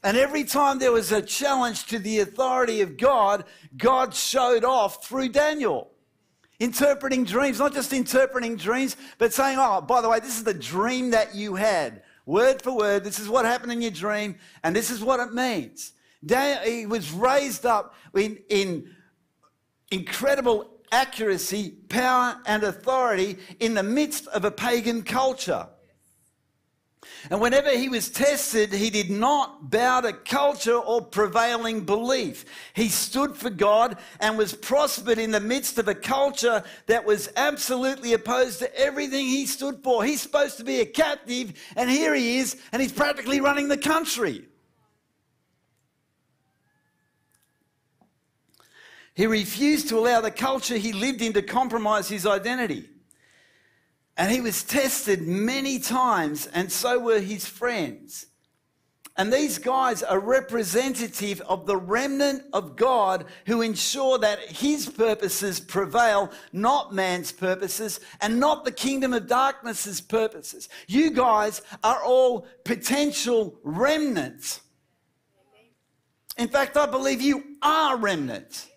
And 0.05 0.17
every 0.17 0.45
time 0.45 0.79
there 0.79 0.93
was 0.93 1.13
a 1.13 1.23
challenge 1.23 1.87
to 1.87 1.99
the 1.99 2.21
authority 2.21 2.81
of 2.81 2.97
God, 2.97 3.45
God 3.77 4.15
showed 4.15 4.65
off 4.65 5.07
through 5.07 5.29
Daniel. 5.29 5.91
Interpreting 6.59 7.25
dreams, 7.25 7.59
not 7.59 7.73
just 7.73 7.93
interpreting 7.93 8.57
dreams, 8.57 8.97
but 9.19 9.33
saying, 9.33 9.59
oh, 9.61 9.81
by 9.81 10.01
the 10.01 10.09
way, 10.09 10.21
this 10.21 10.37
is 10.37 10.45
the 10.45 10.55
dream 10.55 11.11
that 11.11 11.35
you 11.35 11.55
had. 11.55 12.03
Word 12.27 12.63
for 12.63 12.77
word, 12.77 13.05
this 13.05 13.19
is 13.19 13.29
what 13.29 13.45
happened 13.45 13.73
in 13.73 13.83
your 13.83 13.91
dream, 13.91 14.37
and 14.63 14.75
this 14.75 14.91
is 14.91 15.03
what 15.03 15.21
it 15.21 15.33
means. 15.33 15.93
Daniel, 16.25 16.63
he 16.65 16.87
was 16.87 17.11
raised 17.13 17.67
up 17.67 17.95
in, 18.15 18.39
in 18.49 18.95
incredible 19.91 20.71
accuracy, 20.93 21.71
power, 21.89 22.41
and 22.47 22.63
authority 22.63 23.39
in 23.59 23.75
the 23.75 23.83
midst 23.83 24.27
of 24.29 24.45
a 24.45 24.51
pagan 24.51 25.03
culture. 25.03 25.67
And 27.31 27.41
whenever 27.41 27.71
he 27.71 27.89
was 27.89 28.09
tested, 28.09 28.73
he 28.73 28.91
did 28.91 29.11
not 29.11 29.71
bow 29.71 30.01
to 30.01 30.13
culture 30.13 30.77
or 30.77 31.01
prevailing 31.01 31.85
belief. 31.85 32.45
He 32.75 32.89
stood 32.89 33.37
for 33.37 33.51
God 33.51 33.99
and 34.19 34.37
was 34.37 34.55
prospered 34.55 35.19
in 35.19 35.31
the 35.31 35.41
midst 35.41 35.79
of 35.79 35.87
a 35.87 35.95
culture 35.95 36.65
that 36.87 37.05
was 37.05 37.29
absolutely 37.37 38.13
opposed 38.13 38.59
to 38.59 38.77
everything 38.79 39.27
he 39.27 39.47
stood 39.47 39.83
for. 39.85 40.05
He's 40.05 40.21
supposed 40.21 40.57
to 40.59 40.65
be 40.65 40.81
a 40.81 40.87
captive, 40.87 41.53
and 41.77 41.89
here 41.89 42.15
he 42.15 42.39
is, 42.39 42.57
and 42.73 42.83
he's 42.83 42.93
practically 42.93 43.41
running 43.41 43.69
the 43.69 43.79
country. 43.79 44.45
He 49.15 49.27
refused 49.27 49.89
to 49.91 49.99
allow 49.99 50.21
the 50.23 50.31
culture 50.31 50.77
he 50.77 50.93
lived 50.93 51.23
in 51.23 51.35
to 51.35 51.43
compromise 51.43 52.09
his 52.09 52.27
identity. 52.27 52.89
And 54.17 54.31
he 54.31 54.41
was 54.41 54.63
tested 54.63 55.23
many 55.23 55.79
times, 55.79 56.47
and 56.47 56.71
so 56.71 56.99
were 56.99 57.21
his 57.21 57.47
friends. 57.47 58.27
And 59.17 59.31
these 59.31 59.59
guys 59.59 60.03
are 60.03 60.19
representative 60.19 61.43
of 61.43 61.67
the 61.67 61.77
remnant 61.77 62.45
of 62.55 62.77
God 62.77 63.27
who 63.47 63.61
ensure 63.61 64.19
that 64.19 64.39
his 64.41 64.89
purposes 64.89 65.61
prevail, 65.61 66.31
not 66.53 66.95
man's 66.95 67.31
purposes, 67.31 68.01
and 68.23 68.41
not 68.41 68.65
the 68.65 68.73
kingdom 68.73 69.13
of 69.13 69.27
darkness's 69.27 70.01
purposes. 70.01 70.71
You 70.87 71.11
guys 71.11 71.61
are 71.85 72.03
all 72.03 72.47
potential 72.65 73.59
remnants. 73.63 74.63
In 76.39 76.49
fact, 76.49 76.79
I 76.79 76.87
believe 76.87 77.21
you 77.21 77.45
are 77.61 77.99
remnants. 77.99 78.69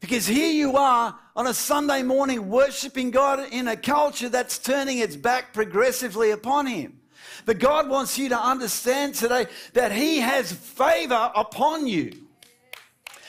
Because 0.00 0.26
here 0.26 0.50
you 0.50 0.76
are 0.76 1.18
on 1.36 1.46
a 1.46 1.54
Sunday 1.54 2.02
morning 2.02 2.48
worshiping 2.48 3.10
God 3.10 3.52
in 3.52 3.68
a 3.68 3.76
culture 3.76 4.30
that's 4.30 4.58
turning 4.58 4.98
its 4.98 5.14
back 5.14 5.52
progressively 5.52 6.30
upon 6.30 6.66
Him. 6.66 7.00
But 7.44 7.58
God 7.58 7.88
wants 7.88 8.18
you 8.18 8.30
to 8.30 8.38
understand 8.38 9.14
today 9.14 9.46
that 9.74 9.92
He 9.92 10.18
has 10.20 10.52
favor 10.52 11.30
upon 11.34 11.86
you. 11.86 12.12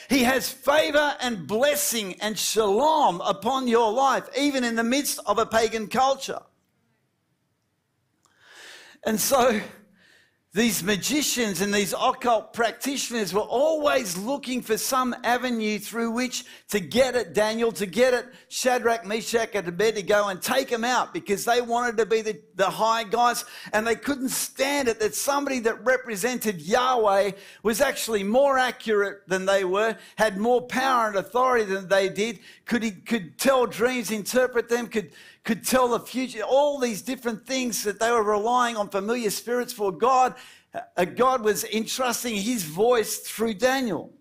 He 0.10 0.24
has 0.24 0.50
favor 0.50 1.16
and 1.22 1.48
blessing 1.48 2.16
and 2.22 2.38
shalom 2.38 3.22
upon 3.22 3.68
your 3.68 3.92
life, 3.92 4.28
even 4.38 4.64
in 4.64 4.76
the 4.76 4.84
midst 4.84 5.20
of 5.26 5.40
a 5.40 5.46
pagan 5.46 5.88
culture. 5.88 6.42
And 9.06 9.20
so, 9.20 9.62
these 10.54 10.84
magicians 10.84 11.62
and 11.62 11.74
these 11.74 11.94
occult 11.94 12.52
practitioners 12.52 13.34
were 13.34 13.40
always 13.40 14.18
looking 14.18 14.62
for 14.62 14.78
some 14.78 15.16
avenue 15.24 15.80
through 15.80 16.12
which 16.12 16.44
to 16.68 16.82
get 16.82 17.16
at 17.16 17.34
Daniel, 17.34 17.72
to 17.72 17.86
get 17.86 18.14
at 18.14 18.26
Shadrach, 18.50 19.06
Meshach, 19.06 19.52
and 19.56 19.66
Abednego 19.66 20.28
and 20.28 20.42
take 20.42 20.68
them 20.68 20.84
out 20.84 21.14
because 21.14 21.46
they 21.46 21.62
wanted 21.62 21.96
to 21.98 22.06
be 22.06 22.22
the, 22.22 22.42
the 22.56 22.70
high 22.70 23.06
guys 23.06 23.46
and 23.72 23.88
they 23.88 23.96
couldn't 23.96 24.28
stand 24.28 24.90
it 24.90 25.00
that 25.00 25.16
somebody 25.16 25.60
that 25.60 25.86
represented 25.86 26.62
Yahweh 26.62 27.32
was 27.64 27.80
actually 27.80 28.24
more 28.24 28.58
accurate 28.58 29.22
than 29.28 29.46
they 29.46 29.64
were, 29.64 29.96
had 30.18 30.38
more 30.38 30.64
power 30.64 31.08
and 31.08 31.16
authority 31.16 31.64
than 31.64 31.88
they 31.88 32.10
did, 32.10 32.40
could, 32.66 33.06
could 33.06 33.38
tell 33.38 33.66
dreams, 33.66 34.12
interpret 34.12 34.68
them, 34.68 34.88
could 34.88 35.12
could 35.44 35.66
tell 35.66 35.88
the 35.88 36.00
future, 36.00 36.44
all 36.44 36.80
these 36.80 37.02
different 37.02 37.48
things 37.48 37.84
that 37.84 38.00
they 38.00 38.12
were 38.12 38.24
relying 38.24 38.78
on 38.78 38.90
familiar 38.90 39.30
spirits 39.30 39.74
for. 39.74 39.92
God, 39.92 40.36
uh, 40.96 41.06
God 41.06 41.44
was 41.44 41.64
entrusting 41.64 42.36
his 42.36 42.64
voice 42.64 43.20
through 43.20 43.56
Daniel. 43.56 44.14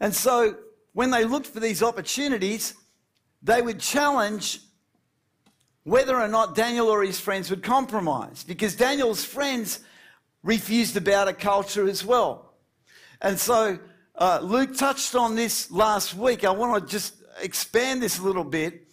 And 0.00 0.14
so 0.14 0.56
when 0.94 1.10
they 1.10 1.24
looked 1.24 1.48
for 1.48 1.60
these 1.60 1.82
opportunities, 1.82 2.74
they 3.42 3.60
would 3.60 3.78
challenge 3.78 4.60
whether 5.84 6.18
or 6.18 6.28
not 6.28 6.54
Daniel 6.54 6.88
or 6.88 7.02
his 7.02 7.20
friends 7.20 7.50
would 7.50 7.62
compromise, 7.62 8.44
because 8.44 8.74
Daniel's 8.74 9.24
friends 9.24 9.80
refused 10.42 10.94
to 10.94 11.00
bow 11.00 11.24
to 11.24 11.32
culture 11.32 11.88
as 11.88 12.04
well. 12.04 12.54
And 13.20 13.38
so 13.38 13.78
uh, 14.14 14.40
Luke 14.42 14.76
touched 14.76 15.14
on 15.14 15.34
this 15.34 15.70
last 15.70 16.14
week. 16.14 16.44
I 16.44 16.50
want 16.50 16.82
to 16.82 16.90
just 16.90 17.14
expand 17.42 18.02
this 18.02 18.18
a 18.18 18.22
little 18.22 18.44
bit 18.44 18.86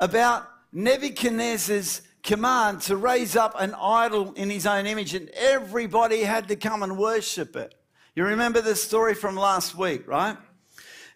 about 0.00 0.48
Nebuchadnezzar's 0.74 2.02
command 2.24 2.82
to 2.82 2.96
raise 2.96 3.36
up 3.36 3.54
an 3.58 3.74
idol 3.80 4.32
in 4.32 4.50
his 4.50 4.66
own 4.66 4.86
image, 4.86 5.14
and 5.14 5.30
everybody 5.30 6.22
had 6.22 6.48
to 6.48 6.56
come 6.56 6.82
and 6.82 6.98
worship 6.98 7.54
it. 7.54 7.74
You 8.16 8.24
remember 8.24 8.60
the 8.60 8.74
story 8.74 9.14
from 9.14 9.36
last 9.36 9.76
week, 9.76 10.06
right? 10.08 10.36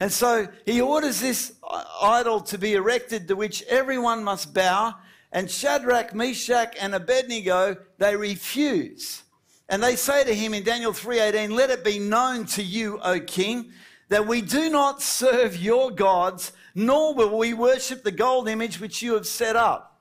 And 0.00 0.12
so 0.12 0.46
he 0.64 0.80
orders 0.80 1.20
this 1.20 1.54
idol 2.00 2.40
to 2.42 2.56
be 2.56 2.74
erected 2.74 3.26
to 3.28 3.34
which 3.34 3.62
everyone 3.64 4.22
must 4.22 4.54
bow, 4.54 4.94
and 5.32 5.50
Shadrach, 5.50 6.14
Meshach, 6.14 6.76
and 6.80 6.94
Abednego, 6.94 7.76
they 7.98 8.14
refuse. 8.14 9.24
And 9.68 9.82
they 9.82 9.96
say 9.96 10.24
to 10.24 10.34
him 10.34 10.54
in 10.54 10.62
Daniel 10.62 10.92
3:18, 10.92 11.50
"Let 11.50 11.70
it 11.70 11.82
be 11.84 11.98
known 11.98 12.46
to 12.46 12.62
you, 12.62 13.00
O 13.02 13.18
king, 13.20 13.72
that 14.08 14.26
we 14.26 14.40
do 14.40 14.70
not 14.70 15.02
serve 15.02 15.56
your 15.56 15.90
gods, 15.90 16.52
nor 16.74 17.14
will 17.14 17.36
we 17.36 17.54
worship 17.54 18.02
the 18.02 18.10
gold 18.10 18.48
image 18.48 18.80
which 18.80 19.02
you 19.02 19.14
have 19.14 19.26
set 19.26 19.56
up. 19.56 20.00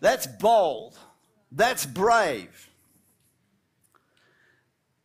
That's 0.00 0.26
bold. 0.26 0.98
That's 1.52 1.86
brave. 1.86 2.68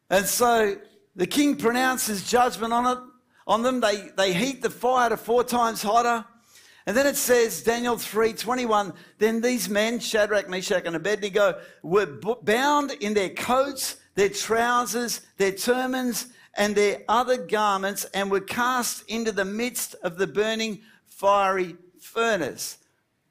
And 0.09 0.25
so 0.25 0.77
the 1.15 1.27
king 1.27 1.55
pronounces 1.55 2.29
judgment 2.29 2.73
on 2.73 2.97
it, 2.97 3.03
on 3.45 3.61
them. 3.61 3.79
They, 3.79 4.09
they 4.17 4.33
heat 4.33 4.61
the 4.61 4.69
fire 4.69 5.09
to 5.09 5.17
four 5.17 5.43
times 5.43 5.83
hotter. 5.83 6.25
And 6.85 6.97
then 6.97 7.05
it 7.05 7.17
says, 7.17 7.61
Daniel 7.61 7.97
3:21, 7.97 8.95
then 9.19 9.41
these 9.41 9.69
men, 9.69 9.99
Shadrach, 9.99 10.49
Meshach, 10.49 10.85
and 10.85 10.95
Abednego, 10.95 11.61
were 11.83 12.07
bound 12.41 12.91
in 12.93 13.13
their 13.13 13.29
coats, 13.29 13.97
their 14.15 14.29
trousers, 14.29 15.21
their 15.37 15.51
turbans, 15.51 16.27
and 16.59 16.75
their 16.75 17.01
other 17.07 17.37
garments 17.37 18.05
and 18.13 18.29
were 18.29 18.41
cast 18.41 19.09
into 19.09 19.31
the 19.31 19.45
midst 19.45 19.95
of 20.03 20.17
the 20.17 20.27
burning 20.27 20.81
fiery 21.07 21.77
furnace. 21.99 22.77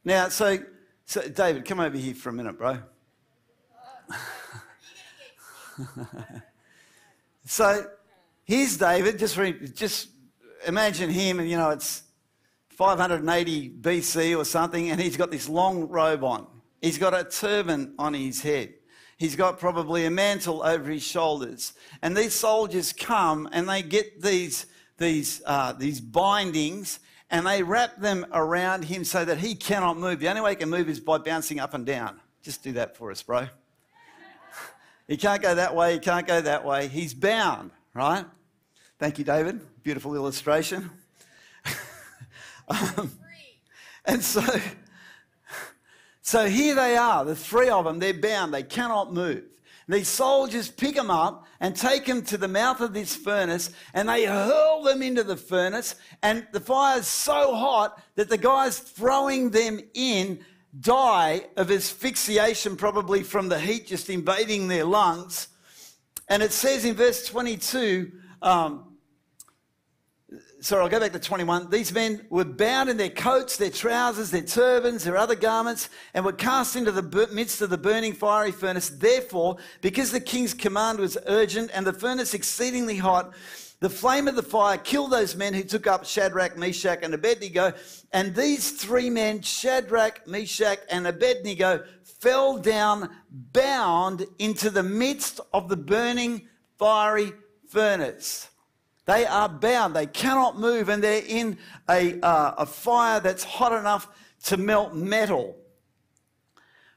Now, 0.03 0.31
so, 0.31 0.59
so 1.05 1.21
David, 1.29 1.67
come 1.67 1.79
over 1.79 1.97
here 1.97 2.15
for 2.15 2.31
a 2.31 2.33
minute, 2.33 2.57
bro. 2.57 2.79
so 7.45 7.85
here's 8.45 8.79
David. 8.79 9.19
Just, 9.19 9.37
re, 9.37 9.69
just 9.75 10.09
imagine 10.67 11.11
him, 11.11 11.39
and 11.39 11.51
you 11.51 11.59
know, 11.59 11.69
it's 11.69 12.05
580 12.71 13.71
BC 13.81 14.39
or 14.39 14.47
something, 14.47 14.91
and 14.91 14.99
he's 14.99 15.19
got 15.19 15.31
this 15.31 15.51
long 15.51 15.87
robe 15.89 16.25
on. 16.25 16.47
He's 16.81 16.97
got 16.97 17.13
a 17.13 17.25
turban 17.25 17.95
on 17.99 18.15
his 18.15 18.41
head. 18.41 18.73
He's 19.19 19.35
got 19.35 19.59
probably 19.59 20.07
a 20.07 20.11
mantle 20.11 20.63
over 20.63 20.91
his 20.91 21.03
shoulders. 21.03 21.73
And 22.03 22.17
these 22.17 22.33
soldiers 22.33 22.93
come 22.93 23.49
and 23.53 23.69
they 23.69 23.83
get 23.83 24.23
these, 24.23 24.67
these, 24.97 25.43
uh, 25.45 25.73
these 25.73 26.01
bindings 26.01 27.01
and 27.29 27.45
they 27.45 27.65
wrap 27.65 27.97
them 27.97 28.27
around 28.33 28.85
him 28.85 29.03
so 29.03 29.25
that 29.25 29.39
he 29.39 29.57
cannot 29.57 29.99
move. 29.99 30.21
The 30.21 30.29
only 30.29 30.41
way 30.41 30.51
he 30.51 30.57
can 30.57 30.71
move 30.71 30.89
is 30.89 31.01
by 31.01 31.19
bouncing 31.19 31.59
up 31.59 31.75
and 31.75 31.85
down. 31.85 32.21
Just 32.43 32.63
do 32.63 32.73
that 32.75 32.97
for 32.97 33.11
us, 33.11 33.21
bro. 33.21 33.49
he 35.09 35.17
can't 35.17 35.43
go 35.43 35.53
that 35.53 35.75
way, 35.75 35.95
he 35.95 35.99
can't 35.99 36.27
go 36.27 36.41
that 36.41 36.65
way. 36.65 36.87
He's 36.87 37.13
bound, 37.13 37.73
right? 37.95 38.25
Thank 39.01 39.19
you, 39.19 39.25
David. 39.25 39.61
Beautiful 39.83 40.15
illustration. 40.15 40.91
um, 42.69 43.11
and 44.05 44.23
so 44.23 44.43
so 46.29 46.47
here 46.47 46.75
they 46.75 46.95
are, 46.95 47.25
the 47.25 47.35
three 47.35 47.71
of 47.71 47.87
them, 47.87 47.99
they're 47.99 48.13
bound, 48.13 48.53
they 48.53 48.63
cannot 48.63 49.15
move. 49.15 49.45
These 49.89 50.09
soldiers 50.09 50.69
pick 50.69 50.95
them 50.95 51.11
up 51.11 51.47
and 51.59 51.75
take 51.75 52.05
them 52.05 52.21
to 52.25 52.37
the 52.37 52.47
mouth 52.47 52.83
of 52.83 52.93
this 52.93 53.17
furnace 53.17 53.71
and 53.95 54.11
they 54.11 54.27
hurl 54.27 54.83
them 54.83 55.01
into 55.01 55.25
the 55.25 55.39
furnace. 55.39 55.95
And 56.23 56.47
the 56.53 56.61
fire 56.61 56.99
is 56.99 57.07
so 57.07 57.55
hot 57.55 58.03
that 58.17 58.29
the 58.29 58.37
guys 58.37 58.79
throwing 58.79 59.49
them 59.49 59.81
in 59.95 60.45
die 60.79 61.47
of 61.57 61.71
asphyxiation, 61.71 62.77
probably 62.77 63.23
from 63.23 63.49
the 63.49 63.59
heat 63.59 63.87
just 63.87 64.11
invading 64.11 64.69
their 64.69 64.85
lungs. 64.85 65.49
And 66.29 66.43
it 66.43 66.53
says 66.53 66.85
in 66.85 66.95
verse 66.95 67.25
22, 67.27 68.13
um, 68.43 68.88
sorry, 70.61 70.83
I'll 70.83 70.89
go 70.89 71.01
back 71.01 71.13
to 71.13 71.19
21. 71.19 71.71
These 71.71 71.93
men 71.93 72.27
were 72.31 72.45
bound 72.45 72.89
in 72.89 72.97
their 72.97 73.11
coats, 73.11 73.57
their 73.57 73.71
trousers, 73.71 74.31
their 74.31 74.43
turbans, 74.43 75.05
their 75.05 75.17
other 75.17 75.35
garments, 75.35 75.89
and 76.15 76.25
were 76.25 76.33
cast 76.33 76.77
into 76.77 76.93
the 76.93 77.29
midst 77.33 77.61
of 77.61 77.71
the 77.71 77.79
burning 77.79 78.13
fiery 78.13 78.53
furnace. 78.53 78.89
Therefore, 78.89 79.57
because 79.81 80.11
the 80.11 80.21
king's 80.21 80.55
command 80.55 80.99
was 80.99 81.19
urgent 81.27 81.71
and 81.75 81.87
the 81.87 81.93
furnace 81.93 82.35
exceedingly 82.35 82.97
hot, 82.97 83.33
the 83.81 83.91
flame 83.91 84.27
of 84.27 84.35
the 84.35 84.43
fire 84.43 84.77
killed 84.77 85.13
those 85.13 85.37
men 85.37 85.55
who 85.55 85.63
took 85.63 85.87
up 85.87 86.05
Shadrach, 86.05 86.57
Meshach, 86.59 86.99
and 87.03 87.15
Abednego. 87.15 87.73
And 88.13 88.35
these 88.35 88.73
three 88.73 89.09
men, 89.09 89.41
Shadrach, 89.41 90.27
Meshach, 90.27 90.81
and 90.91 91.07
Abednego, 91.07 91.85
fell 92.21 92.59
down 92.59 93.09
bound 93.31 94.27
into 94.41 94.71
the 94.71 94.83
midst 94.83 95.41
of 95.53 95.69
the 95.69 95.77
burning 95.77 96.49
fiery 96.77 97.33
furnace. 97.69 98.49
They 99.09 99.25
are 99.25 99.49
bound. 99.49 99.97
They 99.97 100.05
cannot 100.05 100.59
move, 100.59 100.91
and 100.91 101.03
they're 101.03 101.23
in 101.27 101.57
a, 101.89 102.21
uh, 102.21 102.57
a 102.59 102.67
fire 102.67 103.21
that's 103.21 103.43
hot 103.43 103.73
enough 103.73 104.07
to 104.45 104.59
melt 104.59 104.95
metal. 104.95 105.57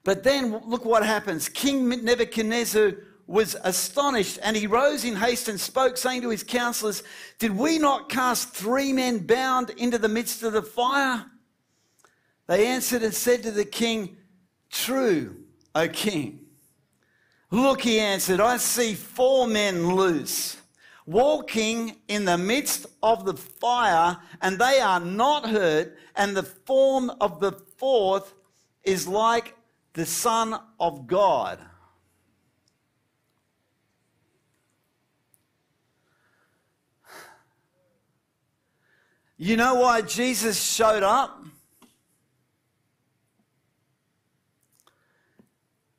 But 0.04 0.22
then 0.22 0.62
look 0.68 0.84
what 0.84 1.06
happens. 1.06 1.48
King 1.48 1.88
Nebuchadnezzar 1.88 2.96
was 3.28 3.56
astonished, 3.64 4.40
and 4.44 4.58
he 4.58 4.68
rose 4.68 5.06
in 5.06 5.16
haste 5.16 5.48
and 5.48 5.58
spoke, 5.58 5.96
saying 5.96 6.24
to 6.24 6.30
his 6.30 6.44
counselors, 6.44 7.02
Did 7.40 7.56
we 7.56 7.80
not 7.80 8.10
cast 8.10 8.50
three 8.50 8.92
men 8.92 9.20
bound 9.20 9.70
into 9.70 9.98
the 9.98 10.10
midst 10.10 10.44
of 10.44 10.52
the 10.52 10.62
fire? 10.62 11.26
They 12.48 12.68
answered 12.68 13.04
and 13.04 13.14
said 13.14 13.42
to 13.44 13.52
the 13.52 13.64
king, 13.64 14.18
True, 14.70 15.38
O 15.74 15.88
king. 15.88 16.42
Look, 17.52 17.84
he 17.84 18.02
answered, 18.02 18.42
I 18.42 18.58
see 18.58 18.96
four 18.96 19.48
men 19.48 19.96
loose 19.96 20.58
walking 21.06 21.96
in 22.08 22.26
the 22.26 22.38
midst 22.38 22.86
of 23.02 23.26
the 23.26 23.34
fire, 23.34 24.18
and 24.42 24.60
they 24.60 24.80
are 24.80 25.00
not 25.00 25.50
hurt, 25.50 25.98
and 26.16 26.36
the 26.36 26.44
form 26.44 27.12
of 27.22 27.40
the 27.40 27.52
fourth 27.52 28.34
is 28.84 29.08
like 29.08 29.56
the 29.94 30.06
Son 30.06 30.60
of 30.80 31.08
God. 31.08 31.60
You 39.38 39.58
know 39.58 39.74
why 39.74 40.04
Jesus 40.04 40.62
showed 40.62 41.02
up? 41.02 41.44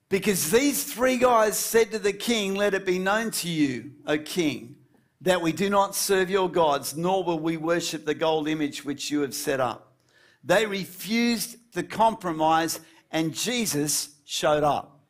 Because 0.08 0.50
these 0.50 0.84
three 0.84 1.16
guys 1.16 1.58
said 1.58 1.90
to 1.90 1.98
the 1.98 2.12
king, 2.12 2.54
Let 2.54 2.74
it 2.74 2.86
be 2.86 2.98
known 2.98 3.30
to 3.32 3.48
you, 3.48 3.92
O 4.06 4.18
king, 4.18 4.76
that 5.22 5.40
we 5.40 5.52
do 5.52 5.70
not 5.70 5.94
serve 5.94 6.28
your 6.28 6.50
gods, 6.50 6.96
nor 6.96 7.22
will 7.22 7.38
we 7.38 7.56
worship 7.56 8.04
the 8.04 8.14
gold 8.14 8.48
image 8.48 8.84
which 8.84 9.10
you 9.10 9.20
have 9.20 9.34
set 9.34 9.60
up. 9.60 9.94
They 10.44 10.66
refused 10.66 11.56
the 11.72 11.84
compromise, 11.84 12.80
and 13.10 13.32
Jesus 13.32 14.16
showed 14.24 14.64
up. 14.64 15.00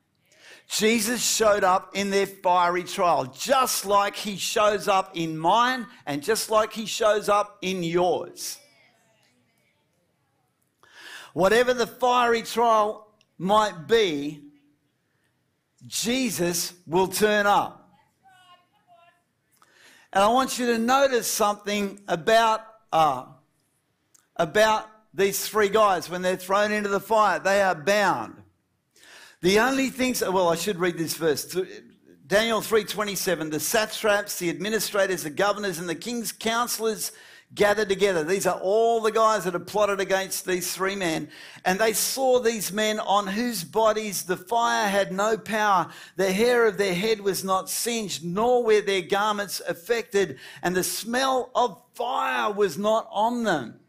Jesus 0.68 1.22
showed 1.22 1.64
up 1.64 1.90
in 1.94 2.10
their 2.10 2.26
fiery 2.26 2.84
trial, 2.84 3.24
just 3.26 3.86
like 3.86 4.16
he 4.16 4.36
shows 4.36 4.86
up 4.88 5.10
in 5.14 5.36
mine 5.36 5.86
and 6.06 6.22
just 6.22 6.50
like 6.50 6.72
he 6.72 6.86
shows 6.86 7.28
up 7.28 7.58
in 7.60 7.82
yours. 7.82 8.58
Whatever 11.34 11.74
the 11.74 11.86
fiery 11.86 12.42
trial 12.42 13.06
might 13.38 13.86
be, 13.86 14.42
Jesus 15.86 16.72
will 16.86 17.08
turn 17.08 17.46
up. 17.46 17.81
And 20.12 20.22
I 20.22 20.28
want 20.28 20.58
you 20.58 20.66
to 20.66 20.78
notice 20.78 21.26
something 21.26 22.00
about, 22.06 22.60
uh, 22.92 23.24
about 24.36 24.88
these 25.14 25.48
three 25.48 25.70
guys 25.70 26.10
when 26.10 26.20
they're 26.20 26.36
thrown 26.36 26.70
into 26.70 26.90
the 26.90 27.00
fire. 27.00 27.38
They 27.38 27.62
are 27.62 27.74
bound. 27.74 28.42
The 29.40 29.58
only 29.58 29.88
things, 29.88 30.20
well, 30.20 30.48
I 30.48 30.56
should 30.56 30.78
read 30.78 30.98
this 30.98 31.14
verse. 31.14 31.44
Daniel 32.26 32.60
3.27, 32.60 33.50
the 33.50 33.58
satraps, 33.58 34.38
the 34.38 34.50
administrators, 34.50 35.22
the 35.22 35.30
governors, 35.30 35.78
and 35.78 35.88
the 35.88 35.94
king's 35.94 36.30
counselors 36.30 37.12
gathered 37.55 37.88
together. 37.88 38.24
These 38.24 38.46
are 38.46 38.59
all 38.61 39.00
the 39.00 39.12
guys 39.12 39.44
that 39.44 39.53
have 39.53 39.66
plotted 39.66 40.00
against 40.00 40.46
these 40.46 40.74
three 40.74 40.94
men. 40.94 41.28
And 41.64 41.78
they 41.78 41.92
saw 41.92 42.40
these 42.40 42.72
men 42.72 42.98
on 43.00 43.26
whose 43.26 43.62
bodies 43.62 44.22
the 44.22 44.36
fire 44.36 44.88
had 44.88 45.12
no 45.12 45.36
power. 45.36 45.88
The 46.16 46.32
hair 46.32 46.66
of 46.66 46.78
their 46.78 46.94
head 46.94 47.20
was 47.20 47.44
not 47.44 47.68
singed, 47.68 48.24
nor 48.24 48.64
were 48.64 48.80
their 48.80 49.03
garments 49.03 49.61
affected, 49.68 50.38
and 50.62 50.74
the 50.74 50.84
smell 50.84 51.50
of 51.55 51.82
fire 51.94 52.50
was 52.50 52.78
not 52.78 53.07
on 53.11 53.44
them. 53.44 53.80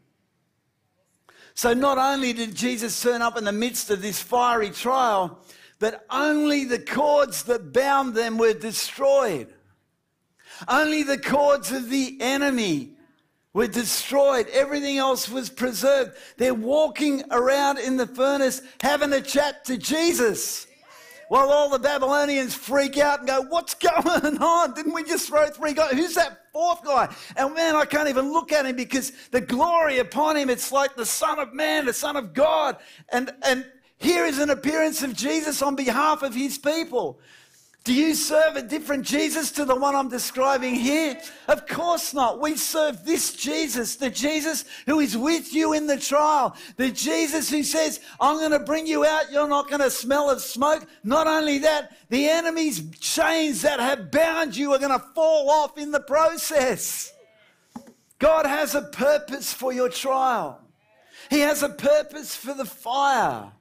So 1.55 1.73
not 1.73 1.97
only 1.97 2.33
did 2.33 2.55
Jesus 2.55 2.99
turn 3.01 3.21
up 3.21 3.37
in 3.37 3.43
the 3.43 3.51
midst 3.51 3.89
of 3.89 4.01
this 4.01 4.21
fiery 4.21 4.71
trial, 4.71 5.39
but 5.79 6.05
only 6.09 6.65
the 6.65 6.79
cords 6.79 7.43
that 7.43 7.71
bound 7.71 8.15
them 8.15 8.37
were 8.37 8.53
destroyed. 8.53 9.53
Only 10.67 11.03
the 11.03 11.17
cords 11.17 11.71
of 11.71 11.89
the 11.89 12.17
enemy 12.19 12.92
were 13.53 13.67
destroyed. 13.67 14.47
Everything 14.49 14.97
else 14.97 15.29
was 15.29 15.49
preserved. 15.49 16.17
They're 16.37 16.53
walking 16.53 17.23
around 17.31 17.77
in 17.77 17.97
the 17.97 18.07
furnace 18.07 18.61
having 18.81 19.13
a 19.13 19.21
chat 19.21 19.63
to 19.65 19.77
Jesus. 19.77 20.67
While 21.29 21.49
all 21.49 21.69
the 21.69 21.79
Babylonians 21.79 22.53
freak 22.53 22.97
out 22.97 23.19
and 23.19 23.27
go, 23.27 23.41
What's 23.41 23.73
going 23.73 24.37
on? 24.41 24.73
Didn't 24.73 24.93
we 24.93 25.03
just 25.03 25.27
throw 25.27 25.47
three 25.47 25.73
guys? 25.73 25.93
Who's 25.93 26.15
that 26.15 26.51
fourth 26.51 26.83
guy? 26.83 27.13
And 27.35 27.55
man, 27.55 27.75
I 27.75 27.85
can't 27.85 28.09
even 28.09 28.31
look 28.31 28.51
at 28.51 28.65
him 28.65 28.75
because 28.75 29.11
the 29.31 29.41
glory 29.41 29.99
upon 29.99 30.37
him, 30.37 30.49
it's 30.49 30.71
like 30.71 30.95
the 30.95 31.05
Son 31.05 31.39
of 31.39 31.53
Man, 31.53 31.85
the 31.85 31.93
Son 31.93 32.17
of 32.17 32.33
God. 32.33 32.77
And, 33.09 33.31
and 33.43 33.65
here 33.97 34.25
is 34.25 34.39
an 34.39 34.49
appearance 34.49 35.01
of 35.01 35.15
Jesus 35.15 35.61
on 35.61 35.75
behalf 35.75 36.23
of 36.23 36.35
his 36.35 36.57
people. 36.57 37.19
Do 37.83 37.93
you 37.93 38.15
serve 38.15 38.55
a 38.55 38.61
different 38.61 39.05
Jesus 39.05 39.51
to 39.51 39.65
the 39.65 39.75
one 39.75 39.93
I'm 39.93 40.07
describing 40.07 40.73
here? 40.73 41.19
Of 41.49 41.67
course 41.67 42.13
not. 42.13 42.39
We 42.39 42.55
serve 42.55 43.03
this 43.03 43.33
Jesus, 43.33 43.97
the 43.97 44.09
Jesus 44.09 44.63
who 44.85 45.01
is 45.01 45.17
with 45.17 45.53
you 45.53 45.73
in 45.73 45.85
the 45.85 45.99
trial, 45.99 46.55
the 46.77 46.91
Jesus 46.91 47.49
who 47.49 47.61
says, 47.61 47.99
I'm 48.21 48.37
going 48.37 48.51
to 48.51 48.59
bring 48.59 48.87
you 48.87 49.05
out. 49.05 49.33
You're 49.33 49.49
not 49.49 49.67
going 49.67 49.81
to 49.81 49.91
smell 49.91 50.29
of 50.29 50.41
smoke. 50.41 50.87
Not 51.03 51.27
only 51.27 51.57
that, 51.59 51.97
the 52.09 52.29
enemy's 52.29 52.89
chains 52.99 53.63
that 53.63 53.81
have 53.81 54.11
bound 54.11 54.55
you 54.55 54.71
are 54.71 54.79
going 54.79 54.97
to 54.97 55.05
fall 55.13 55.49
off 55.49 55.77
in 55.77 55.91
the 55.91 55.99
process. 55.99 57.11
God 58.17 58.45
has 58.45 58.75
a 58.75 58.83
purpose 58.83 59.51
for 59.51 59.73
your 59.73 59.89
trial. 59.89 60.61
He 61.29 61.41
has 61.41 61.63
a 61.63 61.69
purpose 61.69 62.33
for 62.33 62.53
the 62.53 62.63
fire. 62.63 63.51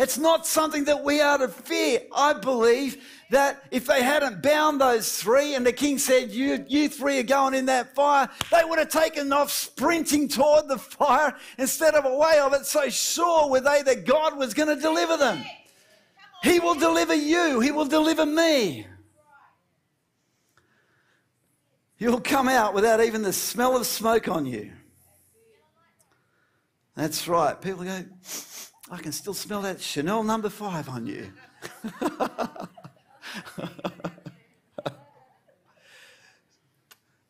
It's 0.00 0.16
not 0.16 0.46
something 0.46 0.84
that 0.84 1.04
we 1.04 1.20
are 1.20 1.36
to 1.36 1.46
fear. 1.46 2.00
I 2.16 2.32
believe 2.32 3.06
that 3.28 3.64
if 3.70 3.84
they 3.84 4.02
hadn't 4.02 4.42
bound 4.42 4.80
those 4.80 5.18
three 5.18 5.54
and 5.54 5.66
the 5.66 5.74
king 5.74 5.98
said, 5.98 6.30
you, 6.30 6.64
you 6.66 6.88
three 6.88 7.18
are 7.18 7.22
going 7.22 7.52
in 7.52 7.66
that 7.66 7.94
fire, 7.94 8.26
they 8.50 8.64
would 8.64 8.78
have 8.78 8.88
taken 8.88 9.30
off 9.30 9.50
sprinting 9.50 10.26
toward 10.26 10.68
the 10.68 10.78
fire 10.78 11.36
instead 11.58 11.94
of 11.94 12.06
away 12.06 12.38
of 12.38 12.54
it. 12.54 12.64
So 12.64 12.88
sure 12.88 13.50
were 13.50 13.60
they 13.60 13.82
that 13.82 14.06
God 14.06 14.38
was 14.38 14.54
going 14.54 14.74
to 14.74 14.80
deliver 14.80 15.18
them. 15.18 15.44
He 16.42 16.60
will 16.60 16.76
deliver 16.76 17.14
you, 17.14 17.60
He 17.60 17.70
will 17.70 17.84
deliver 17.84 18.24
me. 18.24 18.86
You'll 21.98 22.22
come 22.22 22.48
out 22.48 22.72
without 22.72 23.02
even 23.02 23.20
the 23.20 23.34
smell 23.34 23.76
of 23.76 23.86
smoke 23.86 24.28
on 24.28 24.46
you. 24.46 24.72
That's 26.96 27.28
right. 27.28 27.60
People 27.60 27.84
go, 27.84 28.02
I 28.90 28.98
can 28.98 29.12
still 29.12 29.34
smell 29.34 29.62
that 29.62 29.80
Chanel 29.80 30.24
number 30.24 30.48
five 30.48 30.88
on 30.88 31.06
you. 31.06 31.30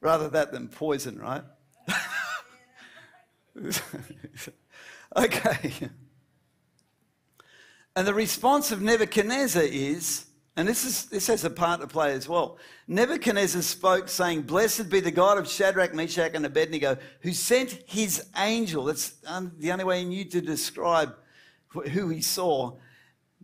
Rather 0.00 0.30
that 0.30 0.52
than 0.52 0.68
poison, 0.68 1.18
right? 1.18 1.42
okay. 5.16 5.90
And 7.94 8.06
the 8.06 8.14
response 8.14 8.72
of 8.72 8.80
Nebuchadnezzar 8.80 9.64
is, 9.64 10.24
and 10.56 10.66
this, 10.66 10.86
is, 10.86 11.04
this 11.06 11.26
has 11.26 11.44
a 11.44 11.50
part 11.50 11.82
to 11.82 11.86
play 11.86 12.14
as 12.14 12.26
well. 12.26 12.56
Nebuchadnezzar 12.88 13.61
spoke, 13.61 14.08
saying, 14.08 14.42
Blessed 14.42 14.88
be 14.88 15.00
the 15.00 15.11
God 15.11 15.36
of 15.36 15.46
Shadrach, 15.46 15.92
Meshach, 15.92 16.30
and 16.32 16.46
Abednego, 16.46 16.96
who 17.20 17.34
sent 17.34 17.82
his 17.84 18.24
angel. 18.38 18.84
That's 18.84 19.16
um, 19.26 19.52
the 19.58 19.72
only 19.72 19.84
way 19.84 19.98
he 19.98 20.06
knew 20.06 20.24
to 20.24 20.40
describe 20.40 21.14
who 21.72 22.08
he 22.08 22.20
saw 22.20 22.72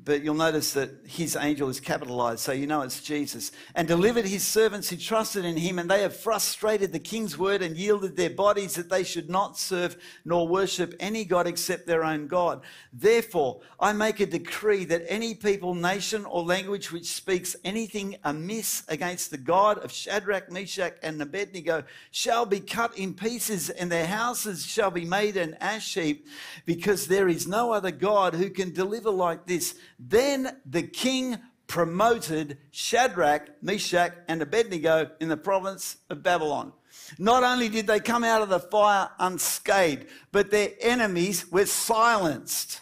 but 0.04 0.22
you'll 0.22 0.34
notice 0.34 0.74
that 0.74 0.90
his 1.06 1.36
angel 1.36 1.70
is 1.70 1.80
capitalized, 1.80 2.40
so 2.40 2.52
you 2.52 2.66
know 2.66 2.82
it's 2.82 3.00
Jesus. 3.00 3.50
And 3.74 3.88
delivered 3.88 4.26
his 4.26 4.46
servants 4.46 4.90
who 4.90 4.96
trusted 4.96 5.44
in 5.46 5.56
him, 5.56 5.78
and 5.78 5.90
they 5.90 6.02
have 6.02 6.14
frustrated 6.14 6.92
the 6.92 6.98
king's 6.98 7.38
word 7.38 7.62
and 7.62 7.76
yielded 7.76 8.14
their 8.14 8.30
bodies 8.30 8.74
that 8.74 8.90
they 8.90 9.02
should 9.02 9.30
not 9.30 9.58
serve 9.58 9.96
nor 10.24 10.46
worship 10.46 10.94
any 11.00 11.24
God 11.24 11.46
except 11.46 11.86
their 11.86 12.04
own 12.04 12.26
God. 12.26 12.60
Therefore, 12.92 13.62
I 13.80 13.94
make 13.94 14.20
a 14.20 14.26
decree 14.26 14.84
that 14.84 15.02
any 15.08 15.34
people, 15.34 15.74
nation, 15.74 16.26
or 16.26 16.44
language 16.44 16.92
which 16.92 17.06
speaks 17.06 17.56
anything 17.64 18.16
amiss 18.22 18.82
against 18.88 19.30
the 19.30 19.38
God 19.38 19.78
of 19.78 19.90
Shadrach, 19.90 20.52
Meshach, 20.52 20.96
and 21.02 21.20
Abednego 21.22 21.84
shall 22.10 22.44
be 22.44 22.60
cut 22.60 22.96
in 22.98 23.14
pieces, 23.14 23.70
and 23.70 23.90
their 23.90 24.06
houses 24.06 24.66
shall 24.66 24.90
be 24.90 25.06
made 25.06 25.38
an 25.38 25.56
ash 25.58 25.94
heap, 25.94 26.26
because 26.66 27.06
there 27.06 27.28
is 27.28 27.46
no 27.46 27.72
other 27.72 27.90
God 27.90 28.34
who 28.34 28.50
can 28.50 28.74
deliver 28.74 29.10
like 29.10 29.46
this 29.46 29.74
then 29.98 30.56
the 30.64 30.82
king 30.82 31.38
promoted 31.66 32.58
Shadrach, 32.70 33.62
Meshach, 33.62 34.12
and 34.28 34.40
Abednego 34.40 35.10
in 35.20 35.28
the 35.28 35.36
province 35.36 35.96
of 36.10 36.22
Babylon. 36.22 36.72
Not 37.18 37.44
only 37.44 37.68
did 37.68 37.86
they 37.86 38.00
come 38.00 38.24
out 38.24 38.42
of 38.42 38.48
the 38.48 38.60
fire 38.60 39.10
unscathed, 39.18 40.06
but 40.32 40.50
their 40.50 40.70
enemies 40.80 41.50
were 41.50 41.66
silenced. 41.66 42.80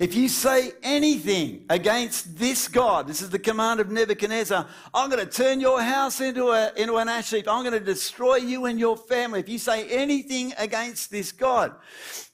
If 0.00 0.14
you 0.14 0.28
say 0.28 0.72
anything 0.82 1.66
against 1.70 2.36
this 2.36 2.66
God, 2.66 3.06
this 3.06 3.22
is 3.22 3.30
the 3.30 3.38
command 3.38 3.78
of 3.78 3.92
Nebuchadnezzar, 3.92 4.66
I'm 4.92 5.08
going 5.08 5.24
to 5.24 5.30
turn 5.30 5.60
your 5.60 5.80
house 5.80 6.20
into, 6.20 6.48
a, 6.48 6.72
into 6.76 6.96
an 6.96 7.08
ash 7.08 7.30
heap. 7.30 7.46
I'm 7.46 7.62
going 7.62 7.78
to 7.78 7.84
destroy 7.84 8.36
you 8.36 8.64
and 8.64 8.78
your 8.78 8.96
family. 8.96 9.38
If 9.38 9.48
you 9.48 9.58
say 9.58 9.88
anything 9.88 10.52
against 10.58 11.12
this 11.12 11.30
God. 11.30 11.74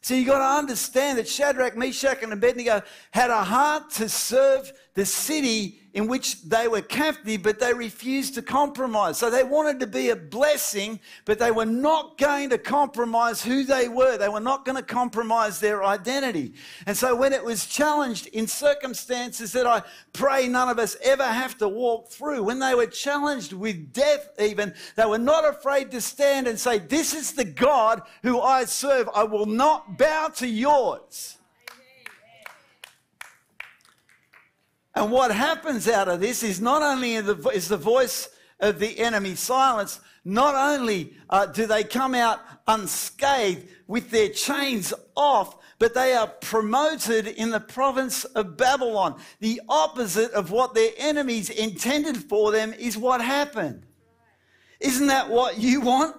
So 0.03 0.15
you've 0.15 0.29
got 0.29 0.39
to 0.39 0.59
understand 0.59 1.19
that 1.19 1.29
Shadrach, 1.29 1.77
Meshach, 1.77 2.23
and 2.23 2.33
Abednego 2.33 2.83
had 3.11 3.31
a 3.31 3.45
heart 3.45 3.91
to 3.93 4.09
serve 4.09 4.73
the 4.95 5.05
city 5.05 5.81
in 5.93 6.07
which 6.07 6.43
they 6.43 6.69
were 6.69 6.81
captive, 6.81 7.43
but 7.43 7.59
they 7.59 7.73
refused 7.73 8.35
to 8.35 8.43
compromise. 8.43 9.19
So 9.19 9.29
they 9.29 9.43
wanted 9.43 9.81
to 9.81 9.87
be 9.87 10.11
a 10.11 10.17
blessing, 10.17 11.01
but 11.25 11.39
they 11.39 11.51
were 11.51 11.67
not 11.67 12.17
going 12.17 12.51
to 12.51 12.59
compromise 12.59 13.43
who 13.43 13.65
they 13.65 13.89
were. 13.89 14.17
They 14.17 14.29
were 14.29 14.41
not 14.41 14.65
going 14.65 14.77
to 14.77 14.85
compromise 14.85 15.59
their 15.59 15.83
identity. 15.83 16.55
And 16.87 16.97
so 16.97 17.17
when 17.17 17.33
it 17.33 17.45
was 17.45 17.67
challenged 17.67 18.29
in 18.29 18.47
circumstances 18.47 19.53
that 19.53 19.67
I 19.67 19.83
pray 20.13 20.47
none 20.47 20.69
of 20.69 20.79
us 20.79 20.97
ever 21.03 21.25
have 21.25 21.59
to 21.59 21.69
walk 21.69 22.11
through, 22.11 22.45
when 22.45 22.61
they 22.61 22.75
were 22.75 22.87
challenged 22.87 23.53
with 23.53 23.93
death, 23.93 24.29
even, 24.39 24.75
they 24.95 25.07
were 25.07 25.19
not 25.19 25.49
afraid 25.49 25.91
to 25.91 26.01
stand 26.01 26.47
and 26.47 26.59
say, 26.59 26.79
This 26.79 27.15
is 27.15 27.33
the 27.33 27.45
God 27.45 28.03
who 28.23 28.41
I 28.41 28.65
serve. 28.65 29.09
I 29.13 29.25
will 29.25 29.47
not 29.47 29.90
bow 29.97 30.29
to 30.37 30.47
yours. 30.47 31.37
And 34.95 35.11
what 35.11 35.31
happens 35.31 35.89
out 35.89 36.09
of 36.09 36.21
this 36.21 36.43
is 36.43 36.61
not 36.61 36.83
only 36.83 37.15
is 37.15 37.69
the 37.69 37.77
voice 37.77 38.29
of 38.59 38.79
the 38.79 38.99
enemy 38.99 39.35
silenced, 39.35 40.01
not 40.25 40.55
only 40.55 41.15
uh, 41.31 41.47
do 41.47 41.67
they 41.67 41.85
come 41.85 42.15
out 42.15 42.41
unscathed 42.67 43.67
with 43.87 44.11
their 44.11 44.29
chains 44.29 44.93
off, 45.17 45.57
but 45.79 45.95
they 45.95 46.13
are 46.13 46.27
promoted 46.27 47.27
in 47.27 47.51
the 47.51 47.61
province 47.61 48.25
of 48.25 48.57
Babylon. 48.57 49.19
The 49.41 49.63
opposite 49.69 50.31
of 50.33 50.51
what 50.51 50.75
their 50.75 50.91
enemies 50.99 51.49
intended 51.49 52.19
for 52.19 52.53
them 52.53 52.75
is 52.75 52.99
what 52.99 53.23
happened. 53.23 53.87
Isn't 54.79 55.07
that 55.07 55.31
what 55.31 55.59
you 55.59 55.81
want? 55.81 56.17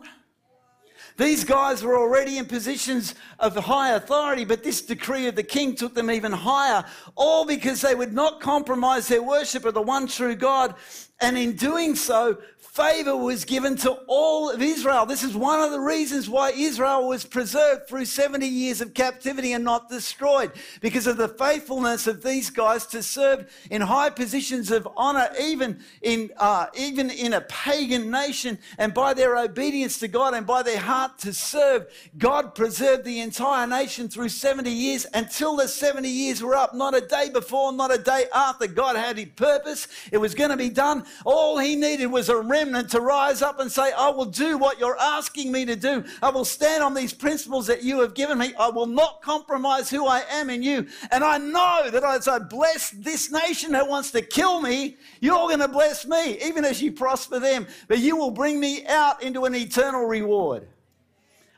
These 1.17 1.43
guys 1.43 1.83
were 1.83 1.97
already 1.97 2.37
in 2.37 2.45
positions 2.45 3.15
of 3.39 3.55
high 3.55 3.91
authority, 3.91 4.45
but 4.45 4.63
this 4.63 4.81
decree 4.81 5.27
of 5.27 5.35
the 5.35 5.43
king 5.43 5.75
took 5.75 5.93
them 5.93 6.09
even 6.09 6.31
higher, 6.31 6.83
all 7.15 7.45
because 7.45 7.81
they 7.81 7.95
would 7.95 8.13
not 8.13 8.41
compromise 8.41 9.07
their 9.07 9.23
worship 9.23 9.65
of 9.65 9.73
the 9.73 9.81
one 9.81 10.07
true 10.07 10.35
God. 10.35 10.75
And 11.19 11.37
in 11.37 11.55
doing 11.55 11.95
so, 11.95 12.37
favor 12.71 13.17
was 13.17 13.43
given 13.43 13.75
to 13.75 13.91
all 14.07 14.49
of 14.49 14.61
Israel. 14.61 15.05
This 15.05 15.23
is 15.23 15.35
one 15.35 15.59
of 15.59 15.71
the 15.71 15.79
reasons 15.79 16.29
why 16.29 16.51
Israel 16.51 17.05
was 17.05 17.25
preserved 17.25 17.89
through 17.89 18.05
70 18.05 18.47
years 18.47 18.79
of 18.79 18.93
captivity 18.93 19.51
and 19.51 19.65
not 19.65 19.89
destroyed, 19.89 20.53
because 20.79 21.05
of 21.05 21.17
the 21.17 21.27
faithfulness 21.27 22.07
of 22.07 22.23
these 22.23 22.49
guys 22.49 22.85
to 22.87 23.03
serve 23.03 23.51
in 23.69 23.81
high 23.81 24.09
positions 24.09 24.71
of 24.71 24.87
honor, 24.95 25.27
even 25.41 25.83
in, 26.01 26.31
uh, 26.37 26.67
even 26.73 27.09
in 27.09 27.33
a 27.33 27.41
pagan 27.41 28.09
nation, 28.09 28.57
and 28.77 28.93
by 28.93 29.13
their 29.13 29.35
obedience 29.35 29.99
to 29.99 30.07
God 30.07 30.33
and 30.33 30.47
by 30.47 30.63
their 30.63 30.79
heart 30.79 31.17
to 31.19 31.33
serve, 31.33 31.87
God 32.17 32.55
preserved 32.55 33.03
the 33.03 33.19
entire 33.19 33.67
nation 33.67 34.07
through 34.07 34.29
70 34.29 34.71
years 34.71 35.05
until 35.13 35.57
the 35.57 35.67
70 35.67 36.07
years 36.07 36.41
were 36.41 36.55
up. 36.55 36.73
Not 36.73 36.95
a 36.95 37.01
day 37.01 37.29
before, 37.29 37.73
not 37.73 37.93
a 37.93 37.97
day 37.97 38.27
after. 38.33 38.65
God 38.65 38.95
had 38.95 39.17
His 39.17 39.27
purpose. 39.35 39.89
It 40.09 40.19
was 40.19 40.33
going 40.33 40.51
to 40.51 40.57
be 40.57 40.69
done. 40.69 41.05
All 41.25 41.57
He 41.57 41.75
needed 41.75 42.07
was 42.07 42.29
a 42.29 42.37
remnant 42.37 42.60
to 42.69 43.01
rise 43.01 43.41
up 43.41 43.59
and 43.59 43.71
say, 43.71 43.91
I 43.91 44.09
will 44.09 44.25
do 44.25 44.57
what 44.57 44.79
you're 44.79 44.97
asking 44.99 45.51
me 45.51 45.65
to 45.65 45.75
do. 45.75 46.03
I 46.21 46.29
will 46.29 46.45
stand 46.45 46.83
on 46.83 46.93
these 46.93 47.13
principles 47.13 47.67
that 47.67 47.83
you 47.83 47.99
have 48.01 48.13
given 48.13 48.37
me. 48.37 48.53
I 48.59 48.69
will 48.69 48.85
not 48.85 49.21
compromise 49.21 49.89
who 49.89 50.07
I 50.07 50.23
am 50.29 50.49
in 50.49 50.63
you. 50.63 50.87
And 51.11 51.23
I 51.23 51.37
know 51.37 51.89
that 51.89 52.03
as 52.03 52.27
I 52.27 52.39
bless 52.39 52.91
this 52.91 53.31
nation 53.31 53.71
that 53.71 53.87
wants 53.87 54.11
to 54.11 54.21
kill 54.21 54.61
me, 54.61 54.97
you're 55.19 55.35
going 55.35 55.59
to 55.59 55.67
bless 55.67 56.05
me, 56.05 56.37
even 56.43 56.65
as 56.65 56.81
you 56.81 56.91
prosper 56.91 57.39
them. 57.39 57.67
But 57.87 57.99
you 57.99 58.15
will 58.15 58.31
bring 58.31 58.59
me 58.59 58.85
out 58.85 59.23
into 59.23 59.45
an 59.45 59.55
eternal 59.55 60.05
reward. 60.05 60.67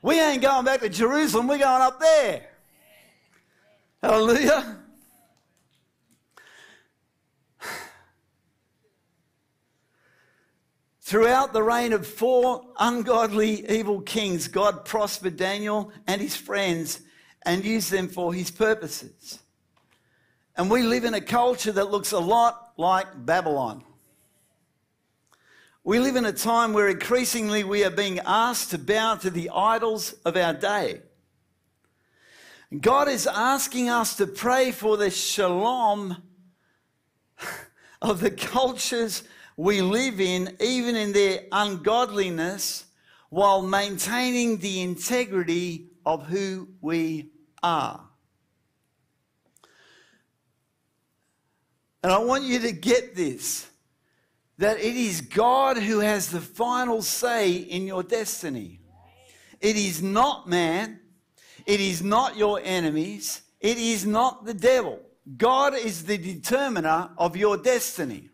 We 0.02 0.20
ain't 0.20 0.42
going 0.42 0.66
back 0.66 0.82
to 0.82 0.90
Jerusalem, 0.90 1.48
we're 1.48 1.60
going 1.60 1.82
up 1.82 2.00
there. 2.00 2.48
Hallelujah. 4.02 4.83
Throughout 11.14 11.54
the 11.54 11.62
reign 11.62 11.94
of 11.94 12.08
four 12.08 12.66
ungodly, 12.80 13.70
evil 13.70 14.02
kings, 14.02 14.48
God 14.48 14.84
prospered 14.84 15.38
Daniel 15.38 15.92
and 16.08 16.20
his 16.20 16.36
friends 16.36 17.02
and 17.46 17.64
used 17.64 17.92
them 17.92 18.08
for 18.08 18.34
his 18.34 18.50
purposes. 18.50 19.38
And 20.58 20.72
we 20.72 20.82
live 20.82 21.04
in 21.04 21.14
a 21.14 21.22
culture 21.22 21.72
that 21.72 21.92
looks 21.92 22.14
a 22.14 22.20
lot 22.20 22.74
like 22.78 23.06
Babylon. 23.28 23.84
We 25.84 26.00
live 26.00 26.16
in 26.16 26.26
a 26.26 26.34
time 26.34 26.74
where 26.74 26.90
increasingly 26.90 27.64
we 27.64 27.84
are 27.84 27.92
being 27.92 28.18
asked 28.26 28.72
to 28.72 28.80
bow 28.80 29.14
to 29.18 29.30
the 29.30 29.52
idols 29.52 30.14
of 30.26 30.36
our 30.36 30.56
day. 30.56 31.04
God 32.82 33.08
is 33.08 33.28
asking 33.28 33.88
us 33.88 34.16
to 34.16 34.26
pray 34.26 34.72
for 34.72 34.98
the 34.98 35.12
shalom 35.12 36.24
of 38.02 38.20
the 38.20 38.32
cultures 38.32 39.22
we 39.58 39.82
live 39.82 40.20
in, 40.20 40.56
even 40.60 40.96
in 40.96 41.14
their 41.14 41.42
ungodliness, 41.52 42.86
while 43.30 43.62
maintaining 43.62 44.58
the 44.58 44.82
integrity 44.82 45.88
of 46.06 46.26
who 46.28 46.68
we 46.82 47.32
are. 47.62 48.02
And 52.04 52.12
I 52.12 52.18
want 52.18 52.44
you 52.44 52.60
to 52.60 52.72
get 52.72 53.16
this 53.16 53.68
that 54.60 54.78
it 54.78 54.96
is 54.96 55.22
God 55.22 55.78
who 55.78 56.00
has 56.00 56.30
the 56.30 56.40
final 56.40 57.02
say 57.02 57.54
in 57.54 57.88
your 57.88 58.04
destiny. 58.04 58.80
It 59.60 59.76
is 59.76 60.02
not 60.02 60.48
man, 60.48 61.00
it 61.66 61.80
is 61.80 62.04
not 62.04 62.38
your 62.38 62.62
enemies, 62.64 63.42
it 63.60 63.78
is 63.78 64.06
not 64.06 64.46
the 64.46 64.54
devil. 64.54 65.00
God 65.38 65.74
is 65.74 66.06
the 66.06 66.18
determiner 66.18 67.10
of 67.18 67.36
your 67.36 67.58
destiny. 67.58 68.30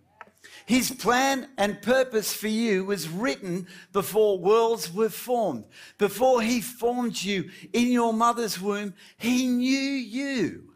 His 0.70 0.92
plan 0.92 1.50
and 1.58 1.82
purpose 1.82 2.32
for 2.32 2.48
you 2.48 2.86
was 2.86 3.10
written 3.10 3.66
before 3.92 4.38
worlds 4.38 4.94
were 4.94 5.10
formed. 5.10 5.66
Before 5.98 6.44
He 6.44 6.62
formed 6.62 7.20
you 7.24 7.50
in 7.74 7.88
your 7.88 8.14
mother's 8.14 8.62
womb, 8.62 8.94
He 9.18 9.48
knew 9.48 9.80
you. 9.80 10.72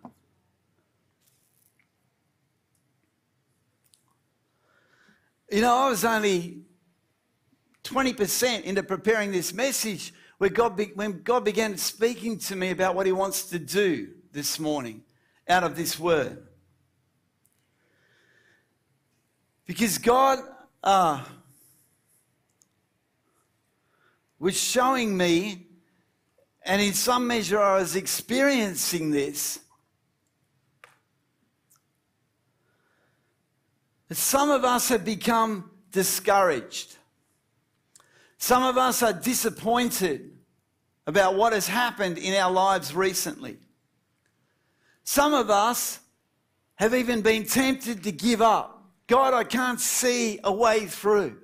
You 5.51 5.61
know, 5.61 5.75
I 5.75 5.89
was 5.89 6.03
only 6.03 6.63
20% 7.83 8.63
into 8.63 8.81
preparing 8.81 9.31
this 9.31 9.53
message 9.53 10.11
God 10.49 10.75
be, 10.75 10.85
when 10.95 11.21
God 11.21 11.45
began 11.45 11.77
speaking 11.77 12.39
to 12.39 12.55
me 12.55 12.71
about 12.71 12.95
what 12.95 13.05
He 13.05 13.11
wants 13.11 13.45
to 13.51 13.59
do 13.59 14.09
this 14.31 14.59
morning 14.59 15.03
out 15.47 15.63
of 15.63 15.75
this 15.75 15.99
word. 15.99 16.47
Because 19.65 19.97
God 19.97 20.39
uh, 20.83 21.23
was 24.39 24.59
showing 24.59 25.15
me, 25.15 25.67
and 26.63 26.81
in 26.81 26.93
some 26.93 27.27
measure 27.27 27.61
I 27.61 27.77
was 27.77 27.95
experiencing 27.95 29.11
this, 29.11 29.59
that 34.09 34.15
some 34.15 34.49
of 34.49 34.65
us 34.65 34.89
have 34.89 35.05
become 35.05 35.71
discouraged. 35.91 36.97
Some 38.37 38.63
of 38.63 38.77
us 38.77 39.01
are 39.01 39.13
disappointed 39.13 40.31
about 41.07 41.35
what 41.35 41.53
has 41.53 41.67
happened 41.67 42.17
in 42.17 42.33
our 42.35 42.51
lives 42.51 42.93
recently. 42.93 43.57
Some 45.05 45.33
of 45.33 45.49
us 45.49 45.99
have 46.75 46.93
even 46.93 47.21
been 47.21 47.45
tempted 47.45 48.03
to 48.03 48.11
give 48.11 48.41
up. 48.41 48.72
God, 49.13 49.35
I 49.35 49.43
can't 49.43 49.79
see 49.79 50.39
a 50.43 50.51
way 50.51 50.87
through. 50.87 51.37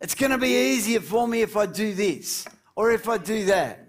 It's 0.00 0.16
going 0.16 0.32
to 0.32 0.36
be 0.36 0.72
easier 0.72 0.98
for 0.98 1.28
me 1.28 1.42
if 1.42 1.56
I 1.56 1.66
do 1.66 1.94
this 1.94 2.44
or 2.74 2.90
if 2.90 3.08
I 3.08 3.18
do 3.18 3.44
that. 3.44 3.86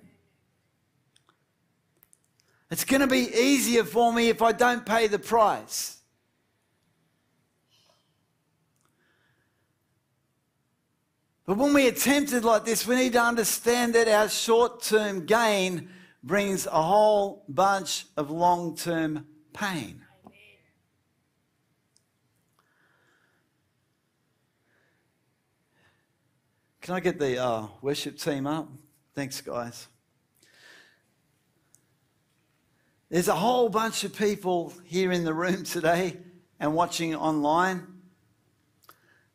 It's 2.69 2.85
going 2.85 3.01
to 3.01 3.07
be 3.07 3.35
easier 3.35 3.83
for 3.83 4.13
me 4.13 4.29
if 4.29 4.43
I 4.43 4.51
don't 4.51 4.85
pay 4.85 5.07
the 5.07 5.17
price. 5.17 6.01
But 11.47 11.57
when 11.57 11.73
we 11.73 11.87
are 11.87 11.93
tempted 11.93 12.45
like 12.45 12.63
this, 12.63 12.85
we 12.85 12.95
need 12.95 13.13
to 13.13 13.23
understand 13.23 13.95
that 13.95 14.07
our 14.07 14.29
short 14.29 14.83
term 14.83 15.25
gain 15.25 15.89
brings 16.21 16.67
a 16.67 16.79
whole 16.79 17.43
bunch 17.49 18.05
of 18.15 18.29
long 18.29 18.77
term 18.77 19.25
pain. 19.51 20.02
Can 26.83 26.95
I 26.95 26.99
get 26.99 27.17
the 27.17 27.41
uh, 27.41 27.67
worship 27.81 28.17
team 28.17 28.45
up? 28.45 28.67
Thanks, 29.15 29.39
guys. 29.39 29.87
There's 33.09 33.29
a 33.29 33.35
whole 33.35 33.69
bunch 33.69 34.03
of 34.03 34.13
people 34.13 34.73
here 34.83 35.13
in 35.13 35.23
the 35.23 35.33
room 35.33 35.63
today 35.63 36.17
and 36.59 36.75
watching 36.75 37.15
online 37.15 37.87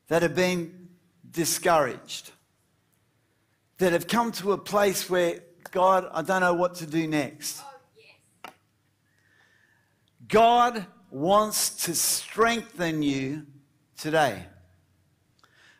that 0.09 0.21
have 0.21 0.35
been 0.35 0.91
discouraged, 1.31 2.33
that 3.79 3.95
have 3.95 4.09
come 4.09 4.31
to 4.33 4.53
a 4.53 4.59
place 4.59 5.09
where, 5.09 5.41
God, 5.71 6.07
I 6.13 6.21
don't 6.21 6.43
know 6.43 6.53
what 6.53 6.75
to 6.77 6.87
do 6.87 7.09
next. 7.09 7.63
God 10.29 10.85
wants 11.11 11.87
to 11.87 11.95
strengthen 11.95 13.03
you 13.03 13.47
today. 13.97 14.45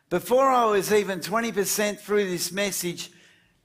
Before 0.09 0.49
I 0.49 0.65
was 0.65 0.91
even 0.91 1.19
20% 1.19 1.99
through 1.99 2.27
this 2.27 2.51
message, 2.51 3.11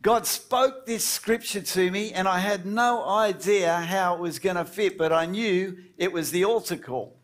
God 0.02 0.26
spoke 0.26 0.84
this 0.84 1.02
scripture 1.02 1.62
to 1.62 1.90
me, 1.90 2.12
and 2.12 2.28
I 2.28 2.38
had 2.38 2.66
no 2.66 3.02
idea 3.02 3.74
how 3.74 4.16
it 4.16 4.20
was 4.20 4.38
going 4.38 4.56
to 4.56 4.66
fit, 4.66 4.98
but 4.98 5.10
I 5.10 5.24
knew 5.24 5.78
it 5.96 6.12
was 6.12 6.30
the 6.30 6.44
altar 6.44 6.76
call. 6.76 7.18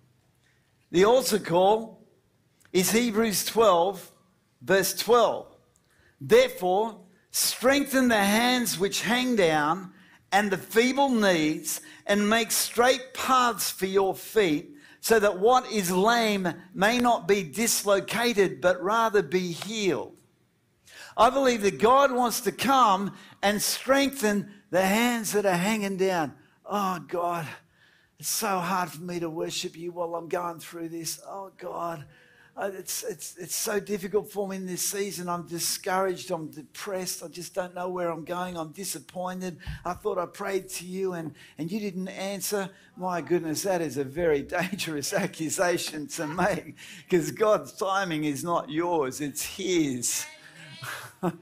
The 0.90 1.04
altar 1.04 1.38
call 1.38 2.06
is 2.72 2.92
Hebrews 2.92 3.44
12, 3.44 4.10
verse 4.62 4.94
12. 4.94 5.54
Therefore, 6.18 7.00
strengthen 7.30 8.08
the 8.08 8.16
hands 8.16 8.78
which 8.78 9.02
hang 9.02 9.36
down 9.36 9.92
and 10.32 10.50
the 10.50 10.56
feeble 10.56 11.10
knees, 11.10 11.82
and 12.06 12.30
make 12.30 12.52
straight 12.52 13.12
paths 13.12 13.70
for 13.70 13.86
your 13.86 14.14
feet 14.14 14.70
so 15.00 15.18
that 15.18 15.38
what 15.38 15.70
is 15.72 15.90
lame 15.90 16.52
may 16.74 16.98
not 16.98 17.26
be 17.26 17.42
dislocated, 17.42 18.60
but 18.60 18.82
rather 18.82 19.22
be 19.22 19.52
healed. 19.52 20.14
I 21.16 21.30
believe 21.30 21.62
that 21.62 21.78
God 21.78 22.12
wants 22.12 22.42
to 22.42 22.52
come 22.52 23.16
and 23.42 23.60
strengthen 23.60 24.52
the 24.70 24.82
hands 24.82 25.32
that 25.32 25.46
are 25.46 25.52
hanging 25.52 25.96
down. 25.96 26.34
Oh, 26.64 27.00
God, 27.08 27.46
it's 28.18 28.28
so 28.28 28.58
hard 28.58 28.90
for 28.90 29.02
me 29.02 29.18
to 29.20 29.28
worship 29.28 29.76
you 29.76 29.92
while 29.92 30.14
I'm 30.14 30.28
going 30.28 30.60
through 30.60 30.90
this. 30.90 31.20
Oh, 31.26 31.50
God, 31.58 32.04
Uh, 32.56 32.70
it's, 32.76 33.04
it's, 33.04 33.36
it's 33.38 33.54
so 33.54 33.78
difficult 33.78 34.30
for 34.30 34.46
me 34.46 34.56
in 34.56 34.66
this 34.66 34.82
season. 34.82 35.28
I'm 35.28 35.46
discouraged. 35.46 36.30
I'm 36.30 36.48
depressed. 36.48 37.22
I 37.22 37.28
just 37.28 37.54
don't 37.54 37.74
know 37.74 37.88
where 37.88 38.10
I'm 38.10 38.24
going. 38.24 38.56
I'm 38.56 38.72
disappointed. 38.72 39.56
I 39.84 39.94
thought 39.94 40.18
I 40.18 40.26
prayed 40.26 40.68
to 40.70 40.84
you 40.84 41.14
and, 41.14 41.34
and 41.58 41.70
you 41.70 41.80
didn't 41.80 42.08
answer. 42.08 42.68
My 42.96 43.20
goodness, 43.20 43.62
that 43.62 43.80
is 43.80 43.96
a 43.96 44.04
very 44.04 44.42
dangerous 44.60 45.12
accusation 45.12 46.06
to 46.08 46.26
make 46.26 46.74
because 47.08 47.30
God's 47.30 47.72
timing 47.72 48.24
is 48.24 48.42
not 48.44 48.68
yours, 48.68 49.20
it's 49.20 49.44
His. 49.44 50.26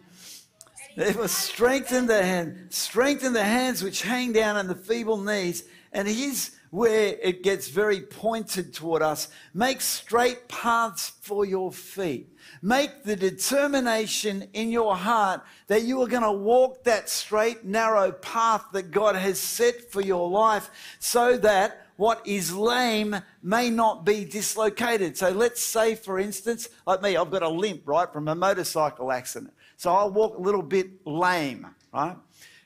Therefore, 0.97 1.29
strengthen 1.29 2.07
the 2.07 2.23
hand, 2.23 2.69
strengthen 2.71 3.33
the 3.33 3.45
hands 3.45 3.83
which 3.83 4.03
hang 4.03 4.33
down 4.33 4.57
and 4.57 4.69
the 4.69 4.75
feeble 4.75 5.19
knees, 5.19 5.65
and 5.93 6.07
His 6.07 6.58
where 6.71 7.17
it 7.23 7.43
gets 7.43 7.69
very 7.69 8.01
pointed 8.01 8.75
toward 8.75 9.03
us. 9.03 9.29
Make 9.55 9.81
straight 9.81 10.49
paths 10.49 11.13
for 11.21 11.45
your 11.45 11.73
feet. 11.73 12.35
Make 12.63 13.05
the 13.05 13.17
determination 13.17 14.49
in 14.53 14.71
your 14.71 14.97
heart 14.97 15.43
that 15.67 15.83
you 15.83 16.03
are 16.03 16.09
going 16.09 16.23
to 16.23 16.33
walk 16.33 16.85
that 16.85 17.09
straight, 17.09 17.65
narrow 17.65 18.13
path 18.13 18.65
that 18.73 18.91
God 18.91 19.17
has 19.17 19.39
set 19.39 19.91
for 19.91 20.01
your 20.01 20.29
life 20.29 20.71
so 20.99 21.37
that 21.39 21.87
what 21.97 22.25
is 22.27 22.55
lame 22.55 23.17
may 23.43 23.71
not 23.71 24.05
be 24.05 24.25
dislocated. 24.25 25.17
So 25.17 25.31
let's 25.31 25.61
say, 25.61 25.95
for 25.97 26.19
instance, 26.19 26.69
like 26.87 27.03
me, 27.03 27.17
I've 27.17 27.31
got 27.31 27.43
a 27.43 27.49
limp, 27.49 27.83
right, 27.87 28.11
from 28.13 28.29
a 28.29 28.35
motorcycle 28.35 29.11
accident. 29.11 29.53
So 29.77 29.93
I'll 29.93 30.11
walk 30.11 30.39
a 30.39 30.41
little 30.41 30.63
bit 30.63 31.07
lame, 31.07 31.67
right? 31.93 32.17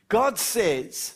God 0.08 0.38
says, 0.38 1.14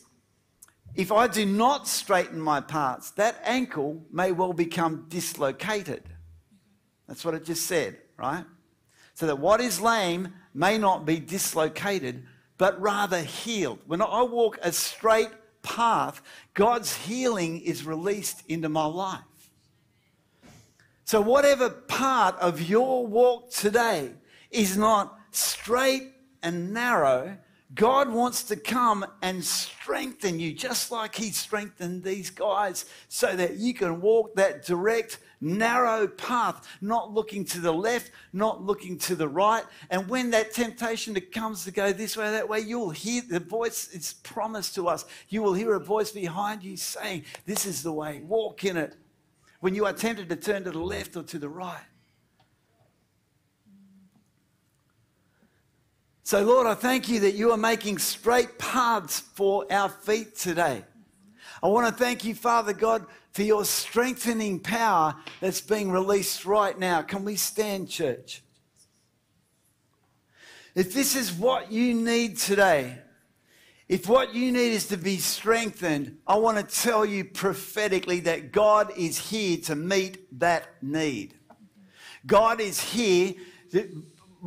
if 0.96 1.12
I 1.12 1.26
do 1.26 1.44
not 1.44 1.86
straighten 1.86 2.40
my 2.40 2.60
parts, 2.60 3.10
that 3.12 3.40
ankle 3.44 4.02
may 4.10 4.32
well 4.32 4.52
become 4.52 5.06
dislocated. 5.08 6.02
That's 7.06 7.24
what 7.24 7.34
it 7.34 7.44
just 7.44 7.66
said, 7.66 7.98
right? 8.16 8.44
So 9.14 9.26
that 9.26 9.38
what 9.38 9.60
is 9.60 9.80
lame 9.80 10.34
may 10.54 10.78
not 10.78 11.04
be 11.04 11.18
dislocated, 11.18 12.24
but 12.58 12.80
rather 12.80 13.20
healed. 13.20 13.80
When 13.86 14.00
I 14.00 14.22
walk 14.22 14.58
a 14.62 14.72
straight 14.72 15.30
path, 15.62 16.22
God's 16.54 16.96
healing 16.96 17.60
is 17.60 17.84
released 17.84 18.42
into 18.48 18.68
my 18.68 18.86
life. 18.86 19.20
So, 21.04 21.20
whatever 21.20 21.70
part 21.70 22.36
of 22.40 22.60
your 22.60 23.06
walk 23.06 23.50
today 23.52 24.10
is 24.50 24.76
not 24.76 25.16
straight 25.30 26.12
and 26.42 26.72
narrow, 26.72 27.38
God 27.74 28.08
wants 28.12 28.44
to 28.44 28.56
come 28.56 29.04
and 29.22 29.44
strengthen 29.44 30.38
you, 30.38 30.52
just 30.52 30.92
like 30.92 31.14
He 31.14 31.30
strengthened 31.30 32.04
these 32.04 32.30
guys, 32.30 32.84
so 33.08 33.34
that 33.34 33.56
you 33.56 33.74
can 33.74 34.00
walk 34.00 34.36
that 34.36 34.64
direct, 34.64 35.18
narrow 35.40 36.06
path, 36.06 36.66
not 36.80 37.12
looking 37.12 37.44
to 37.46 37.60
the 37.60 37.72
left, 37.72 38.12
not 38.32 38.62
looking 38.62 38.96
to 38.98 39.16
the 39.16 39.26
right. 39.26 39.64
And 39.90 40.08
when 40.08 40.30
that 40.30 40.54
temptation 40.54 41.20
comes 41.32 41.64
to 41.64 41.72
go 41.72 41.92
this 41.92 42.16
way, 42.16 42.28
or 42.28 42.30
that 42.30 42.48
way, 42.48 42.60
you'll 42.60 42.90
hear 42.90 43.22
the 43.28 43.40
voice, 43.40 43.88
it's 43.92 44.12
promised 44.12 44.76
to 44.76 44.86
us. 44.86 45.04
You 45.28 45.42
will 45.42 45.54
hear 45.54 45.74
a 45.74 45.80
voice 45.80 46.12
behind 46.12 46.62
you 46.62 46.76
saying, 46.76 47.24
This 47.46 47.66
is 47.66 47.82
the 47.82 47.92
way, 47.92 48.22
walk 48.24 48.64
in 48.64 48.76
it. 48.76 48.94
When 49.58 49.74
you 49.74 49.86
are 49.86 49.92
tempted 49.92 50.28
to 50.28 50.36
turn 50.36 50.62
to 50.64 50.70
the 50.70 50.78
left 50.78 51.16
or 51.16 51.24
to 51.24 51.38
the 51.38 51.48
right. 51.48 51.82
So, 56.26 56.42
Lord, 56.42 56.66
I 56.66 56.74
thank 56.74 57.08
you 57.08 57.20
that 57.20 57.36
you 57.36 57.52
are 57.52 57.56
making 57.56 57.98
straight 57.98 58.58
paths 58.58 59.20
for 59.20 59.64
our 59.72 59.88
feet 59.88 60.34
today. 60.34 60.82
I 61.62 61.68
want 61.68 61.86
to 61.86 61.94
thank 61.94 62.24
you, 62.24 62.34
Father 62.34 62.72
God, 62.72 63.06
for 63.30 63.42
your 63.42 63.64
strengthening 63.64 64.58
power 64.58 65.14
that's 65.40 65.60
being 65.60 65.88
released 65.88 66.44
right 66.44 66.76
now. 66.76 67.02
Can 67.02 67.24
we 67.24 67.36
stand, 67.36 67.88
church? 67.88 68.42
If 70.74 70.92
this 70.92 71.14
is 71.14 71.32
what 71.32 71.70
you 71.70 71.94
need 71.94 72.38
today, 72.38 72.98
if 73.88 74.08
what 74.08 74.34
you 74.34 74.50
need 74.50 74.72
is 74.72 74.88
to 74.88 74.96
be 74.96 75.18
strengthened, 75.18 76.18
I 76.26 76.38
want 76.38 76.58
to 76.58 76.82
tell 76.82 77.06
you 77.06 77.24
prophetically 77.24 78.18
that 78.18 78.50
God 78.50 78.92
is 78.96 79.30
here 79.30 79.58
to 79.58 79.76
meet 79.76 80.40
that 80.40 80.82
need. 80.82 81.34
God 82.26 82.60
is 82.60 82.80
here. 82.80 83.34
To, 83.70 84.02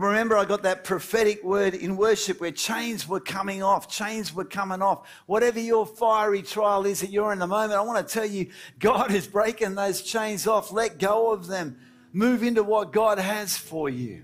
remember 0.07 0.37
I 0.37 0.45
got 0.45 0.63
that 0.63 0.83
prophetic 0.83 1.43
word 1.43 1.73
in 1.73 1.97
worship 1.97 2.39
where 2.39 2.51
chains 2.51 3.07
were 3.07 3.19
coming 3.19 3.61
off, 3.61 3.89
chains 3.89 4.33
were 4.33 4.45
coming 4.45 4.81
off. 4.81 5.07
Whatever 5.25 5.59
your 5.59 5.85
fiery 5.85 6.41
trial 6.41 6.85
is 6.85 7.01
that 7.01 7.09
you're 7.09 7.33
in 7.33 7.39
the 7.39 7.47
moment, 7.47 7.73
I 7.73 7.81
want 7.81 8.07
to 8.07 8.13
tell 8.13 8.25
you, 8.25 8.49
God 8.79 9.11
is 9.11 9.27
breaking 9.27 9.75
those 9.75 10.01
chains 10.01 10.47
off. 10.47 10.71
Let 10.71 10.99
go 10.99 11.31
of 11.31 11.47
them. 11.47 11.77
Move 12.13 12.43
into 12.43 12.63
what 12.63 12.93
God 12.93 13.19
has 13.19 13.57
for 13.57 13.89
you. 13.89 14.23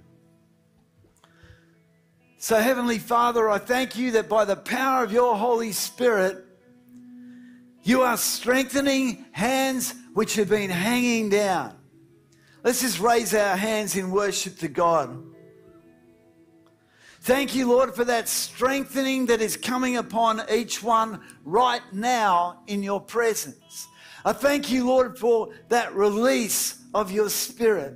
So, 2.38 2.58
Heavenly 2.58 3.00
Father, 3.00 3.50
I 3.50 3.58
thank 3.58 3.98
you 3.98 4.12
that 4.12 4.30
by 4.30 4.46
the 4.46 4.56
power 4.56 5.04
of 5.04 5.12
your 5.12 5.36
Holy 5.36 5.72
Spirit, 5.72 6.46
you 7.84 8.02
are 8.02 8.18
strengthening 8.18 9.26
hands 9.32 9.94
which 10.14 10.36
have 10.36 10.50
been 10.50 10.70
hanging 10.70 11.30
down. 11.30 11.76
Let's 12.64 12.82
just 12.82 13.00
raise 13.00 13.36
our 13.36 13.56
hands 13.56 13.96
in 13.96 14.10
worship 14.10 14.58
to 14.60 14.68
God. 14.68 15.35
Thank 17.26 17.56
you, 17.56 17.68
Lord, 17.68 17.96
for 17.96 18.06
that 18.06 18.30
strengthening 18.30 19.26
that 19.26 19.42
is 19.42 19.58
coming 19.58 19.98
upon 19.98 20.44
each 20.48 20.84
one 20.84 21.22
right 21.44 21.82
now 21.92 22.62
in 22.68 22.84
your 22.84 23.02
presence. 23.02 23.88
I 24.24 24.32
thank 24.32 24.70
you, 24.70 24.86
Lord, 24.86 25.18
for 25.18 25.50
that 25.70 25.96
release 25.96 26.84
of 26.94 27.12
your 27.12 27.30
spirit 27.30 27.96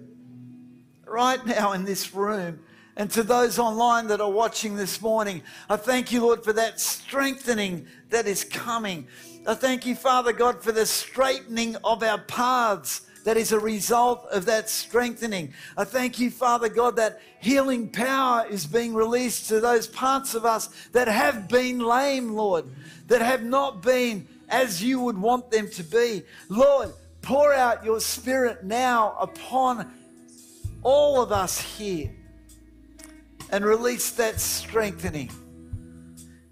right 1.06 1.46
now 1.46 1.74
in 1.74 1.86
this 1.86 2.16
room. 2.16 2.60
And 2.98 3.12
to 3.12 3.22
those 3.22 3.60
online 3.60 4.08
that 4.08 4.20
are 4.20 4.32
watching 4.32 4.76
this 4.76 5.00
morning, 5.00 5.44
I 5.70 5.78
thank 5.78 6.12
you, 6.12 6.22
Lord, 6.22 6.44
for 6.44 6.54
that 6.54 6.80
strengthening 6.80 7.86
that 8.10 8.26
is 8.26 8.44
coming. 8.44 9.08
I 9.46 9.54
thank 9.54 9.86
you, 9.86 9.94
Father 9.94 10.34
God, 10.34 10.64
for 10.64 10.72
the 10.72 10.88
straightening 10.88 11.76
of 11.84 12.02
our 12.02 12.18
paths 12.18 13.02
that 13.30 13.38
is 13.38 13.52
a 13.52 13.60
result 13.60 14.26
of 14.32 14.46
that 14.46 14.68
strengthening. 14.68 15.54
I 15.78 15.84
thank 15.84 16.20
you, 16.20 16.32
Father 16.32 16.68
God, 16.68 16.96
that 16.96 17.22
healing 17.40 17.88
power 17.88 18.48
is 18.50 18.66
being 18.66 18.96
released 18.96 19.50
to 19.50 19.60
those 19.60 19.86
parts 19.86 20.34
of 20.34 20.46
us 20.46 20.68
that 20.94 21.08
have 21.08 21.48
been 21.48 21.78
lame, 21.78 22.34
Lord, 22.34 22.66
that 23.06 23.22
have 23.22 23.44
not 23.44 23.84
been 23.84 24.28
as 24.50 24.82
you 24.82 25.00
would 25.02 25.16
want 25.16 25.52
them 25.52 25.70
to 25.70 25.84
be. 25.84 26.24
Lord, 26.50 26.92
pour 27.22 27.54
out 27.54 27.86
your 27.86 28.00
spirit 28.00 28.64
now 28.64 29.16
upon 29.20 29.94
all 30.82 31.22
of 31.22 31.32
us 31.32 31.62
here 31.62 32.12
and 33.52 33.64
release 33.64 34.10
that 34.14 34.40
strengthening. 34.40 35.30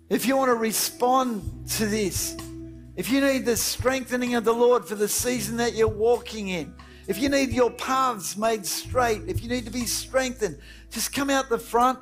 If 0.09 0.27
you 0.27 0.37
want 0.37 0.49
to 0.49 0.55
respond 0.55 1.71
to 1.71 1.87
this, 1.87 2.37
if 2.97 3.11
you 3.11 3.21
need 3.21 3.45
the 3.45 3.55
strengthening 3.55 4.33
of 4.33 4.43
the 4.43 4.53
Lord 4.53 4.85
for 4.85 4.95
the 4.95 5.07
season 5.07 5.55
that 5.57 5.75
you're 5.75 5.87
walking 5.87 6.47
in, 6.47 6.73
if 7.07 7.19
you 7.19 7.29
need 7.29 7.53
your 7.53 7.69
paths 7.69 8.35
made 8.35 8.65
straight, 8.65 9.21
if 9.27 9.43
you 9.43 9.47
need 9.47 9.65
to 9.65 9.71
be 9.71 9.85
strengthened, 9.85 10.57
just 10.89 11.13
come 11.13 11.29
out 11.29 11.47
the 11.47 11.59
front, 11.59 11.99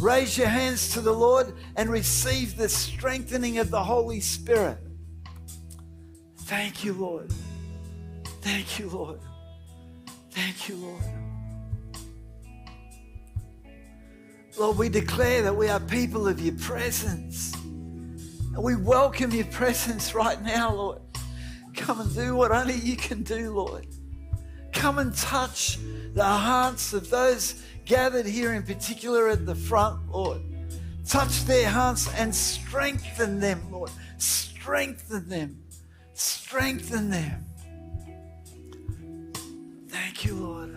raise 0.00 0.36
your 0.36 0.48
hands 0.48 0.92
to 0.92 1.00
the 1.00 1.12
Lord, 1.12 1.54
and 1.76 1.88
receive 1.88 2.56
the 2.56 2.68
strengthening 2.68 3.58
of 3.58 3.70
the 3.70 3.82
Holy 3.82 4.20
Spirit. 4.20 4.78
Thank 6.40 6.84
you, 6.84 6.92
Lord. 6.92 7.32
Thank 8.42 8.78
you, 8.78 8.90
Lord. 8.90 9.20
Thank 10.30 10.68
you, 10.68 10.76
Lord. 10.76 11.02
Lord, 14.58 14.76
we 14.76 14.88
declare 14.90 15.42
that 15.42 15.56
we 15.56 15.68
are 15.68 15.80
people 15.80 16.28
of 16.28 16.38
your 16.38 16.54
presence. 16.58 17.54
We 18.58 18.76
welcome 18.76 19.32
your 19.32 19.46
presence 19.46 20.14
right 20.14 20.40
now, 20.42 20.74
Lord. 20.74 21.00
Come 21.74 22.00
and 22.00 22.14
do 22.14 22.36
what 22.36 22.52
only 22.52 22.76
you 22.76 22.96
can 22.96 23.22
do, 23.22 23.52
Lord. 23.52 23.86
Come 24.72 24.98
and 24.98 25.14
touch 25.14 25.78
the 26.14 26.24
hearts 26.24 26.92
of 26.92 27.10
those 27.10 27.62
gathered 27.84 28.26
here, 28.26 28.54
in 28.54 28.62
particular 28.62 29.28
at 29.28 29.44
the 29.44 29.54
front, 29.54 30.08
Lord. 30.08 30.40
Touch 31.06 31.44
their 31.44 31.68
hearts 31.68 32.08
and 32.14 32.34
strengthen 32.34 33.40
them, 33.40 33.60
Lord. 33.70 33.90
Strengthen 34.18 35.28
them. 35.28 35.62
Strengthen 36.14 37.10
them. 37.10 37.44
Thank 39.88 40.24
you, 40.24 40.34
Lord. 40.36 40.70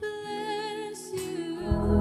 Bless 0.00 1.12
you. 1.12 1.99